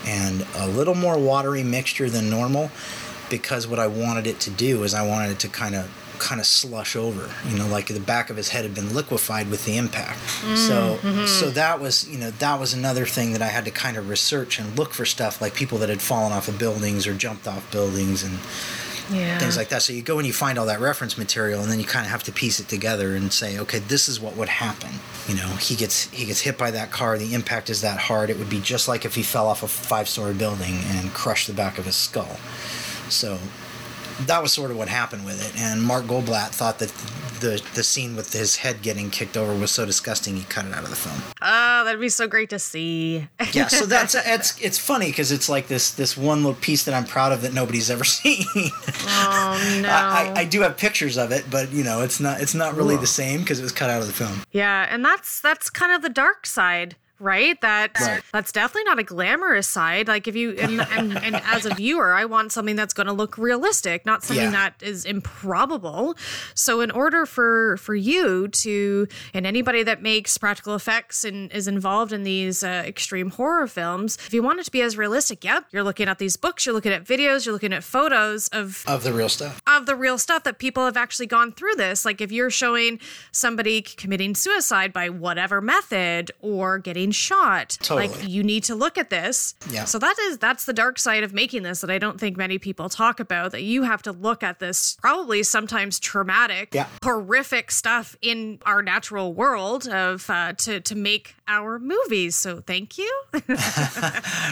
and 0.05 0.45
a 0.55 0.67
little 0.67 0.95
more 0.95 1.17
watery 1.17 1.63
mixture 1.63 2.09
than 2.09 2.29
normal, 2.29 2.71
because 3.29 3.67
what 3.67 3.79
I 3.79 3.87
wanted 3.87 4.27
it 4.27 4.39
to 4.41 4.49
do 4.49 4.83
is 4.83 4.93
I 4.93 5.07
wanted 5.07 5.31
it 5.31 5.39
to 5.39 5.47
kind 5.47 5.75
of 5.75 5.89
kind 6.19 6.39
of 6.39 6.45
slush 6.45 6.95
over 6.95 7.31
you 7.49 7.57
know 7.57 7.67
like 7.67 7.87
the 7.87 7.99
back 7.99 8.29
of 8.29 8.37
his 8.37 8.49
head 8.49 8.63
had 8.63 8.75
been 8.75 8.93
liquefied 8.93 9.49
with 9.49 9.65
the 9.65 9.75
impact. 9.75 10.19
So 10.55 10.99
mm-hmm. 11.01 11.25
so 11.25 11.49
that 11.49 11.79
was 11.79 12.07
you 12.07 12.19
know 12.19 12.29
that 12.29 12.59
was 12.59 12.73
another 12.75 13.07
thing 13.07 13.33
that 13.33 13.41
i 13.41 13.47
had 13.47 13.65
to 13.65 13.71
kind 13.71 13.97
of 13.97 14.07
research 14.07 14.59
and 14.59 14.77
look 14.77 14.93
for 14.93 15.03
stuff 15.03 15.41
like 15.41 15.55
people 15.55 15.79
that 15.79 15.89
had 15.89 15.99
fallen 15.99 16.31
off 16.31 16.47
of 16.47 16.59
buildings 16.59 17.07
or 17.07 17.15
jumped 17.15 17.47
off 17.47 17.69
buildings 17.71 18.23
and 18.23 18.37
Yeah. 19.11 19.37
things 19.39 19.57
like 19.57 19.69
that. 19.69 19.81
So 19.81 19.93
you 19.93 20.01
go 20.01 20.17
and 20.17 20.25
you 20.25 20.33
find 20.33 20.57
all 20.57 20.65
that 20.67 20.79
reference 20.79 21.17
material 21.17 21.61
and 21.61 21.71
then 21.71 21.79
you 21.79 21.85
kind 21.85 22.05
of 22.05 22.11
have 22.11 22.23
to 22.23 22.31
piece 22.31 22.59
it 22.59 22.67
together 22.67 23.15
and 23.15 23.31
say 23.33 23.59
okay 23.59 23.79
this 23.79 24.07
is 24.07 24.19
what 24.19 24.35
would 24.37 24.49
happen. 24.49 24.89
You 25.27 25.35
know 25.35 25.47
he 25.59 25.75
gets 25.75 26.05
he 26.09 26.25
gets 26.25 26.41
hit 26.41 26.57
by 26.57 26.71
that 26.71 26.91
car 26.91 27.17
the 27.17 27.33
impact 27.33 27.69
is 27.69 27.81
that 27.81 27.97
hard. 27.99 28.29
It 28.29 28.37
would 28.37 28.49
be 28.49 28.59
just 28.61 28.87
like 28.87 29.05
if 29.05 29.15
he 29.15 29.23
fell 29.23 29.47
off 29.47 29.63
a 29.63 29.67
five 29.67 30.07
story 30.07 30.33
building 30.33 30.75
and 30.87 31.13
crushed 31.13 31.47
the 31.47 31.53
back 31.53 31.77
of 31.77 31.85
his 31.85 31.95
skull. 31.95 32.37
So 33.09 33.37
that 34.27 34.41
was 34.41 34.51
sort 34.53 34.71
of 34.71 34.77
what 34.77 34.87
happened 34.87 35.25
with 35.25 35.45
it. 35.45 35.59
And 35.61 35.81
Mark 35.81 36.05
Goldblatt 36.05 36.49
thought 36.49 36.79
that 36.79 36.89
the 37.41 37.61
the 37.73 37.83
scene 37.83 38.15
with 38.15 38.33
his 38.33 38.57
head 38.57 38.81
getting 38.81 39.09
kicked 39.09 39.35
over 39.35 39.53
was 39.53 39.71
so 39.71 39.85
disgusting 39.85 40.35
he 40.35 40.43
cut 40.43 40.65
it 40.65 40.73
out 40.73 40.83
of 40.83 40.89
the 40.89 40.95
film. 40.95 41.21
Oh, 41.41 41.83
that'd 41.83 41.99
be 41.99 42.09
so 42.09 42.27
great 42.27 42.49
to 42.51 42.59
see. 42.59 43.27
Yeah, 43.51 43.67
so 43.67 43.85
that's 43.85 44.15
it's 44.15 44.59
it's 44.61 44.77
funny 44.77 45.07
because 45.07 45.31
it's 45.31 45.49
like 45.49 45.67
this 45.67 45.91
this 45.91 46.15
one 46.15 46.43
little 46.43 46.59
piece 46.61 46.85
that 46.85 46.93
I'm 46.93 47.05
proud 47.05 47.31
of 47.31 47.41
that 47.41 47.53
nobody's 47.53 47.89
ever 47.89 48.03
seen. 48.05 48.45
Oh 48.55 49.79
no. 49.81 49.89
I, 49.89 50.33
I, 50.35 50.41
I 50.41 50.45
do 50.45 50.61
have 50.61 50.77
pictures 50.77 51.17
of 51.17 51.31
it, 51.31 51.45
but 51.49 51.71
you 51.71 51.83
know 51.83 52.01
it's 52.01 52.19
not 52.19 52.41
it's 52.41 52.53
not 52.53 52.75
really 52.75 52.97
the 52.97 53.07
same 53.07 53.41
because 53.41 53.59
it 53.59 53.63
was 53.63 53.71
cut 53.71 53.89
out 53.89 54.01
of 54.01 54.07
the 54.07 54.13
film. 54.13 54.43
Yeah, 54.51 54.87
and 54.89 55.03
that's 55.03 55.41
that's 55.41 55.69
kind 55.69 55.91
of 55.91 56.01
the 56.01 56.09
dark 56.09 56.45
side, 56.45 56.95
right? 57.21 57.59
That 57.61 57.91
Right. 57.99 58.21
that's 58.33 58.51
definitely 58.51 58.85
not 58.85 58.99
a 58.99 59.03
glamorous 59.03 59.67
side. 59.67 60.07
Like 60.07 60.27
if 60.27 60.35
you 60.35 60.51
and, 60.51 60.81
and, 60.81 61.17
and 61.23 61.35
as 61.45 61.65
a 61.65 61.73
viewer, 61.75 62.13
I 62.13 62.25
want 62.25 62.51
something 62.51 62.75
that's 62.75 62.93
going 62.93 63.07
to 63.07 63.13
look 63.13 63.37
realistic, 63.37 64.05
not 64.05 64.23
something 64.23 64.45
Yeah. 64.45 64.51
that 64.51 64.73
is 64.81 65.05
improbable. 65.05 66.15
So 66.55 66.81
in 66.81 66.91
order 66.91 67.25
for 67.25 67.77
for 67.77 67.95
you 67.95 68.47
to 68.47 69.07
and 69.33 69.45
anybody 69.45 69.83
that 69.83 70.01
makes 70.01 70.37
practical 70.37 70.75
effects 70.75 71.23
and 71.23 71.51
is 71.51 71.67
involved 71.67 72.11
in 72.13 72.23
these 72.23 72.63
uh, 72.63 72.83
extreme 72.85 73.29
horror 73.31 73.67
films, 73.67 74.17
if 74.25 74.33
you 74.33 74.41
want 74.43 74.59
it 74.59 74.63
to 74.65 74.71
be 74.71 74.81
as 74.81 74.97
realistic, 74.97 75.43
yep, 75.43 75.65
you're 75.71 75.83
looking 75.83 76.07
at 76.07 76.19
these 76.19 76.37
books, 76.37 76.65
you're 76.65 76.73
looking 76.75 76.91
at 76.91 77.03
videos, 77.03 77.45
you're 77.45 77.53
looking 77.53 77.73
at 77.73 77.83
photos 77.83 78.47
of 78.49 78.83
Of 78.87 79.03
the 79.03 79.13
real 79.13 79.29
stuff. 79.29 79.61
of 79.67 79.85
the 79.85 79.95
real 79.95 80.17
stuff 80.17 80.43
that 80.43 80.57
people 80.59 80.85
have 80.85 80.97
actually 80.97 81.27
gone 81.27 81.51
through 81.51 81.75
this. 81.75 82.05
Like 82.05 82.21
if 82.21 82.31
you're 82.31 82.49
showing 82.49 82.99
somebody 83.31 83.81
committing 83.81 84.35
suicide 84.35 84.93
by 84.93 85.09
whatever 85.09 85.61
method 85.61 86.31
or 86.41 86.77
getting 86.79 87.10
been 87.11 87.13
shot. 87.13 87.77
Totally. 87.81 88.07
Like 88.07 88.27
you 88.29 88.43
need 88.43 88.63
to 88.65 88.75
look 88.75 88.97
at 88.97 89.09
this. 89.09 89.55
Yeah. 89.69 89.85
So 89.85 89.99
that 89.99 90.17
is 90.19 90.37
that's 90.37 90.65
the 90.65 90.73
dark 90.73 90.97
side 90.99 91.23
of 91.23 91.33
making 91.33 91.63
this 91.63 91.81
that 91.81 91.89
I 91.89 91.97
don't 91.97 92.19
think 92.19 92.37
many 92.37 92.57
people 92.57 92.89
talk 92.89 93.19
about. 93.19 93.51
That 93.51 93.63
you 93.63 93.83
have 93.83 94.01
to 94.03 94.11
look 94.11 94.43
at 94.43 94.59
this 94.59 94.95
probably 95.01 95.43
sometimes 95.43 95.99
traumatic, 95.99 96.69
Yeah. 96.73 96.87
horrific 97.03 97.71
stuff 97.71 98.15
in 98.21 98.59
our 98.65 98.81
natural 98.81 99.33
world 99.33 99.87
of 99.87 100.29
uh, 100.29 100.53
to 100.53 100.79
to 100.81 100.95
make 100.95 101.35
our 101.47 101.79
movies. 101.79 102.35
So 102.35 102.61
thank 102.61 102.97
you. 102.97 103.11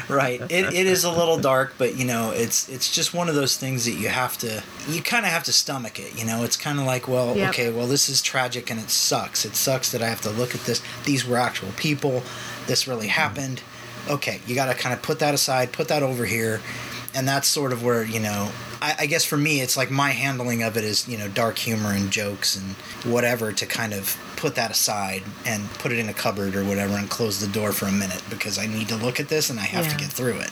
right 0.10 0.42
it, 0.50 0.74
it 0.74 0.86
is 0.88 1.04
a 1.04 1.12
little 1.12 1.38
dark 1.38 1.74
but 1.78 1.96
you 1.96 2.06
know 2.06 2.32
it's 2.32 2.68
it's 2.70 2.94
just 2.94 3.14
one 3.14 3.30
of 3.30 3.36
those 3.36 3.58
things 3.58 3.86
that 3.86 3.94
you 3.94 4.08
have 4.10 4.38
to 4.38 4.64
you 4.88 5.02
kind 5.02 5.26
of 5.26 5.32
have 5.32 5.44
to 5.44 5.54
stomach 5.54 6.00
it 6.00 6.18
you 6.18 6.26
know 6.26 6.44
it's 6.44 6.58
kind 6.58 6.80
of 6.80 6.86
like 6.86 7.08
well 7.08 7.36
Yep. 7.36 7.50
okay 7.50 7.72
well 7.72 7.88
this 7.88 8.10
is 8.10 8.22
tragic 8.22 8.70
and 8.72 8.80
it 8.80 8.90
sucks 8.90 9.46
it 9.46 9.56
sucks 9.56 9.92
that 9.92 10.02
i 10.02 10.08
have 10.08 10.22
to 10.22 10.30
look 10.30 10.56
at 10.56 10.62
this 10.62 10.82
these 11.06 11.26
were 11.26 11.38
actual 11.38 11.70
people 11.78 12.24
this 12.68 12.88
really 12.88 13.08
happened 13.08 13.62
okay 14.10 14.40
you 14.46 14.56
got 14.56 14.66
to 14.66 14.74
kind 14.74 14.94
of 14.94 15.02
put 15.02 15.20
that 15.20 15.34
aside 15.34 15.72
put 15.72 15.88
that 15.88 16.04
over 16.04 16.26
here 16.26 16.62
and 17.16 17.28
that's 17.28 17.48
sort 17.48 17.74
of 17.74 17.84
where 17.84 18.04
you 18.04 18.20
know 18.20 18.52
I, 18.82 18.96
I 19.00 19.06
guess 19.08 19.26
for 19.26 19.38
me 19.38 19.62
it's 19.62 19.76
like 19.76 19.92
my 19.92 20.12
handling 20.12 20.64
of 20.64 20.78
it 20.78 20.84
is 20.84 21.08
you 21.08 21.18
know 21.18 21.28
dark 21.28 21.58
humor 21.58 21.92
and 21.92 22.12
jokes 22.12 22.56
and 22.56 22.76
whatever 23.12 23.52
to 23.52 23.66
kind 23.66 23.94
of 23.94 24.18
put 24.36 24.56
that 24.56 24.72
aside 24.72 25.24
and 25.46 25.70
put 25.74 25.92
it 25.92 26.00
in 26.00 26.08
a 26.10 26.14
cupboard 26.14 26.56
or 26.56 26.64
whatever 26.64 26.96
and 26.96 27.10
close 27.10 27.40
the 27.40 27.48
door 27.48 27.72
for 27.72 27.86
a 27.86 27.92
minute 27.92 28.24
because 28.30 28.58
i 28.58 28.66
need 28.66 28.88
to 28.88 28.96
look 28.96 29.20
at 29.20 29.28
this 29.28 29.50
and 29.50 29.60
i 29.60 29.64
have 29.64 29.90
to 29.90 29.98
get 29.98 30.10
through 30.10 30.40
it 30.40 30.50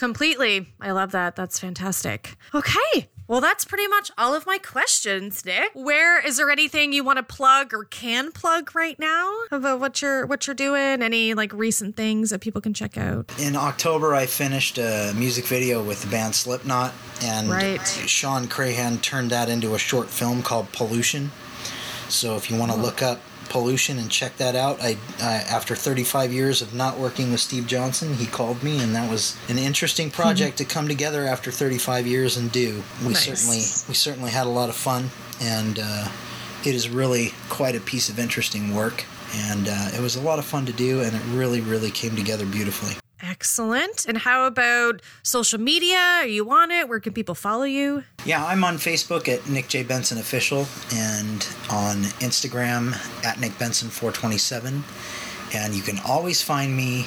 Completely. 0.00 0.66
I 0.80 0.92
love 0.92 1.12
that. 1.12 1.36
That's 1.36 1.58
fantastic. 1.58 2.34
Okay. 2.54 3.10
Well, 3.30 3.40
that's 3.40 3.64
pretty 3.64 3.86
much 3.86 4.10
all 4.18 4.34
of 4.34 4.44
my 4.44 4.58
questions, 4.58 5.44
Nick. 5.44 5.70
Where 5.72 6.18
is 6.20 6.38
there 6.38 6.50
anything 6.50 6.92
you 6.92 7.04
want 7.04 7.18
to 7.18 7.22
plug 7.22 7.72
or 7.72 7.84
can 7.84 8.32
plug 8.32 8.74
right 8.74 8.98
now 8.98 9.32
about 9.52 9.78
what 9.78 10.02
you're 10.02 10.26
what 10.26 10.48
you're 10.48 10.54
doing? 10.54 11.00
Any 11.00 11.32
like 11.34 11.52
recent 11.52 11.94
things 11.94 12.30
that 12.30 12.40
people 12.40 12.60
can 12.60 12.74
check 12.74 12.98
out? 12.98 13.30
in 13.38 13.54
october 13.54 14.14
i 14.14 14.26
finished 14.26 14.78
a 14.78 15.12
music 15.16 15.46
video 15.46 15.80
with 15.80 16.02
the 16.02 16.08
band 16.08 16.34
slipknot 16.34 16.92
and 17.22 17.48
Right. 17.48 17.86
shawn 17.86 18.48
crahan 18.48 19.00
turned 19.00 19.30
that 19.30 19.48
into 19.48 19.74
a 19.76 19.78
short 19.78 20.08
film 20.08 20.42
called 20.42 20.72
pollution 20.72 21.30
so 22.08 22.34
if 22.36 22.50
you 22.50 22.58
want 22.58 22.72
to 22.72 22.76
look 22.78 23.00
up 23.02 23.20
pollution 23.50 23.98
and 23.98 24.10
check 24.10 24.36
that 24.38 24.54
out. 24.54 24.80
I, 24.80 24.96
I 25.20 25.34
after 25.50 25.74
35 25.76 26.32
years 26.32 26.62
of 26.62 26.72
not 26.72 26.96
working 26.98 27.30
with 27.32 27.40
steve 27.40 27.66
johnson 27.66 28.14
he 28.14 28.26
called 28.26 28.62
me 28.62 28.80
and 28.82 28.94
that 28.94 29.10
was 29.10 29.36
an 29.48 29.58
interesting 29.58 30.10
project 30.10 30.56
to 30.58 30.64
come 30.64 30.88
together 30.88 31.26
after 31.26 31.50
35 31.50 32.06
years 32.06 32.36
and 32.36 32.50
do. 32.52 32.82
We 33.02 33.12
Nice. 33.12 33.24
certainly 33.26 33.58
we 33.88 33.94
certainly 33.94 34.30
had 34.30 34.46
a 34.46 34.50
lot 34.50 34.68
of 34.68 34.76
fun 34.76 35.10
and 35.40 35.78
uh, 35.82 36.08
it 36.64 36.74
is 36.74 36.88
really 36.88 37.34
quite 37.48 37.74
a 37.76 37.80
piece 37.80 38.08
of 38.08 38.18
interesting 38.18 38.74
work 38.74 39.04
and 39.34 39.68
uh, 39.68 39.90
it 39.94 40.00
was 40.00 40.16
a 40.16 40.20
lot 40.20 40.38
of 40.38 40.44
fun 40.44 40.64
to 40.66 40.72
do 40.72 41.00
and 41.00 41.14
it 41.16 41.22
really 41.32 41.60
really 41.60 41.90
came 41.90 42.14
together 42.16 42.46
beautifully 42.46 42.94
Excellent. 43.22 44.06
And 44.06 44.18
how 44.18 44.46
about 44.46 45.02
social 45.22 45.60
media? 45.60 45.96
Are 45.96 46.26
you 46.26 46.50
on 46.50 46.70
it? 46.70 46.88
Where 46.88 47.00
can 47.00 47.12
people 47.12 47.34
follow 47.34 47.64
you? 47.64 48.04
Yeah, 48.24 48.44
I'm 48.44 48.64
on 48.64 48.76
Facebook 48.76 49.28
at 49.28 49.46
Nick 49.48 49.68
J. 49.68 49.82
Benson 49.82 50.18
Official 50.18 50.66
and 50.94 51.46
on 51.70 51.96
Instagram 52.20 52.94
at 53.24 53.38
Nick 53.40 53.58
Benson 53.58 53.88
427. 53.88 54.82
And 55.54 55.74
you 55.74 55.82
can 55.82 55.98
always 56.06 56.42
find 56.42 56.76
me, 56.76 57.06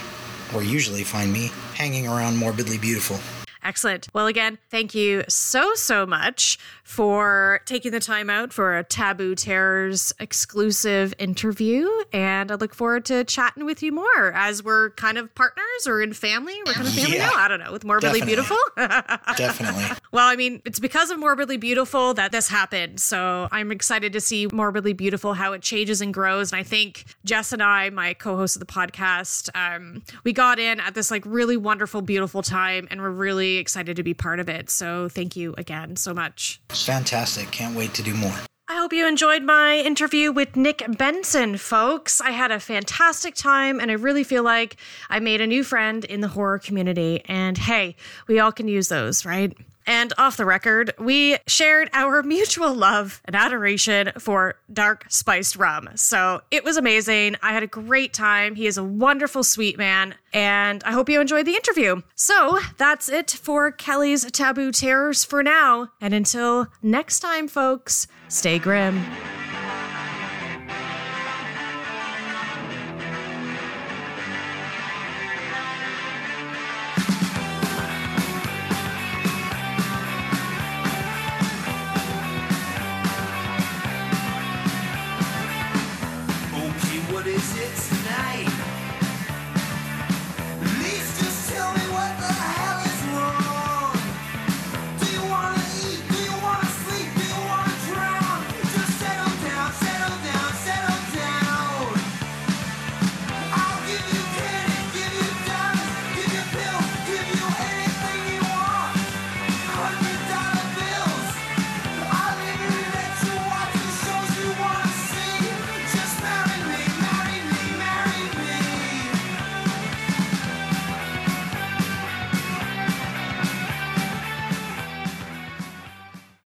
or 0.54 0.64
usually 0.64 1.04
find 1.04 1.32
me, 1.32 1.52
hanging 1.74 2.08
around 2.08 2.38
Morbidly 2.38 2.80
Beautiful. 2.80 3.20
Excellent. 3.64 4.08
Well, 4.14 4.28
again, 4.28 4.58
thank 4.70 4.94
you 4.94 5.24
so, 5.28 5.74
so 5.76 6.06
much 6.06 6.58
for 6.84 7.62
taking 7.66 7.92
the 7.92 8.00
time 8.00 8.30
out 8.30 8.52
for 8.52 8.78
a 8.78 8.84
Taboo 8.84 9.36
Terrors 9.36 10.12
exclusive 10.20 11.14
interview. 11.18 11.88
And 12.12 12.52
I 12.52 12.56
look 12.56 12.76
forward 12.76 13.06
to 13.06 13.24
chatting 13.24 13.66
with 13.66 13.82
you 13.82 13.92
more 13.94 14.34
as 14.34 14.62
we're 14.64 14.90
kind 14.92 15.18
of 15.18 15.34
partners 15.34 15.88
or 15.88 16.02
in 16.02 16.14
family. 16.14 16.56
We're 16.66 16.74
kind 16.74 16.88
of 16.88 16.94
family 16.94 17.18
Yeah. 17.18 17.28
now. 17.28 17.36
I 17.36 17.48
don't 17.48 17.60
know, 17.60 17.72
with 17.72 17.84
Morbidly 17.86 18.20
Definitely. 18.20 18.26
Beautiful. 18.26 18.58
Definitely. 19.38 19.98
well, 20.12 20.28
I 20.28 20.36
mean, 20.36 20.62
it's 20.66 20.80
because 20.80 21.10
of 21.10 21.20
Morbidly 21.20 21.58
Beautiful 21.60 22.14
that 22.16 22.32
this 22.32 22.48
happened. 22.50 23.00
So 23.00 23.48
I'm 23.52 23.72
excited 23.72 24.14
to 24.14 24.22
see 24.22 24.48
Morbidly 24.48 24.94
Beautiful, 24.96 25.34
how 25.34 25.54
it 25.54 25.62
changes 25.62 26.02
and 26.02 26.14
grows. 26.14 26.52
And 26.52 26.60
I 26.60 26.64
think 26.64 27.06
Jess 27.24 27.54
and 27.54 27.64
I, 27.64 27.90
my 27.92 28.14
co 28.14 28.36
host 28.36 28.56
of 28.56 28.60
the 28.60 28.66
podcast, 28.66 29.50
um, 29.56 30.04
we 30.24 30.34
got 30.34 30.60
in 30.60 30.80
at 30.80 30.96
this 30.96 31.10
like 31.12 31.24
really 31.26 31.56
wonderful, 31.58 32.02
beautiful 32.02 32.42
time. 32.42 32.88
And 32.92 33.02
we're 33.02 33.10
really 33.10 33.53
excited 33.58 33.96
to 33.96 34.04
be 34.04 34.14
part 34.14 34.40
of 34.40 34.50
it. 34.50 34.70
So 34.70 35.10
thank 35.10 35.36
you 35.36 35.54
again 35.58 35.96
so 35.96 36.14
much. 36.14 36.62
It's 36.70 36.86
Fantastic. 36.86 37.52
Can't 37.52 37.76
wait 37.76 37.94
to 37.96 38.04
do 38.04 38.14
more. 38.14 38.34
I 38.68 38.76
hope 38.78 38.94
you 38.94 39.08
enjoyed 39.08 39.44
my 39.44 39.78
interview 39.78 40.32
with 40.32 40.56
Nick 40.56 40.84
Benson, 40.98 41.58
folks. 41.58 42.22
I 42.22 42.32
had 42.32 42.50
a 42.50 42.60
fantastic 42.60 43.36
time 43.36 43.80
and 43.80 43.92
I 43.92 43.96
really 43.96 44.24
feel 44.24 44.44
like 44.44 44.78
I 45.10 45.20
made 45.20 45.42
a 45.42 45.48
new 45.48 45.64
friend 45.64 46.04
in 46.06 46.22
the 46.22 46.30
horror 46.30 46.60
community. 46.60 47.22
And 47.26 47.58
hey, 47.58 47.96
we 48.28 48.40
all 48.40 48.52
can 48.54 48.68
use 48.68 48.88
those, 48.88 49.26
right? 49.26 49.56
And 49.86 50.14
off 50.18 50.38
the 50.38 50.46
record, 50.46 50.94
we 50.98 51.38
shared 51.48 51.90
our 51.94 52.24
mutual 52.24 52.74
love 52.74 53.22
and 53.26 53.36
adoration 53.36 54.12
for 54.20 54.56
dark 54.72 55.06
spiced 55.10 55.56
rum. 55.56 55.90
So 55.96 56.42
it 56.52 56.64
was 56.64 56.78
amazing. 56.78 57.36
I 57.42 57.54
had 57.54 57.64
a 57.64 57.68
great 57.68 58.14
time. 58.14 58.56
He 58.56 58.68
is 58.68 58.78
a 58.78 58.84
wonderful, 58.84 59.44
sweet 59.44 59.78
man. 59.78 60.16
And 60.34 60.84
I 60.84 60.92
hope 60.92 61.10
you 61.10 61.22
enjoyed 61.22 61.46
the 61.46 61.56
interview. 61.56 62.02
So 62.16 62.60
that's 62.78 63.10
it 63.10 63.32
for 63.32 63.72
Kelly's 63.72 64.30
Taboo 64.32 64.72
Terrors 64.72 65.24
for 65.24 65.44
now. 65.44 65.90
And 66.02 66.14
until 66.14 66.68
next 66.82 67.20
time, 67.20 67.48
folks, 67.48 68.08
stay 68.30 68.60
grim. 68.60 69.04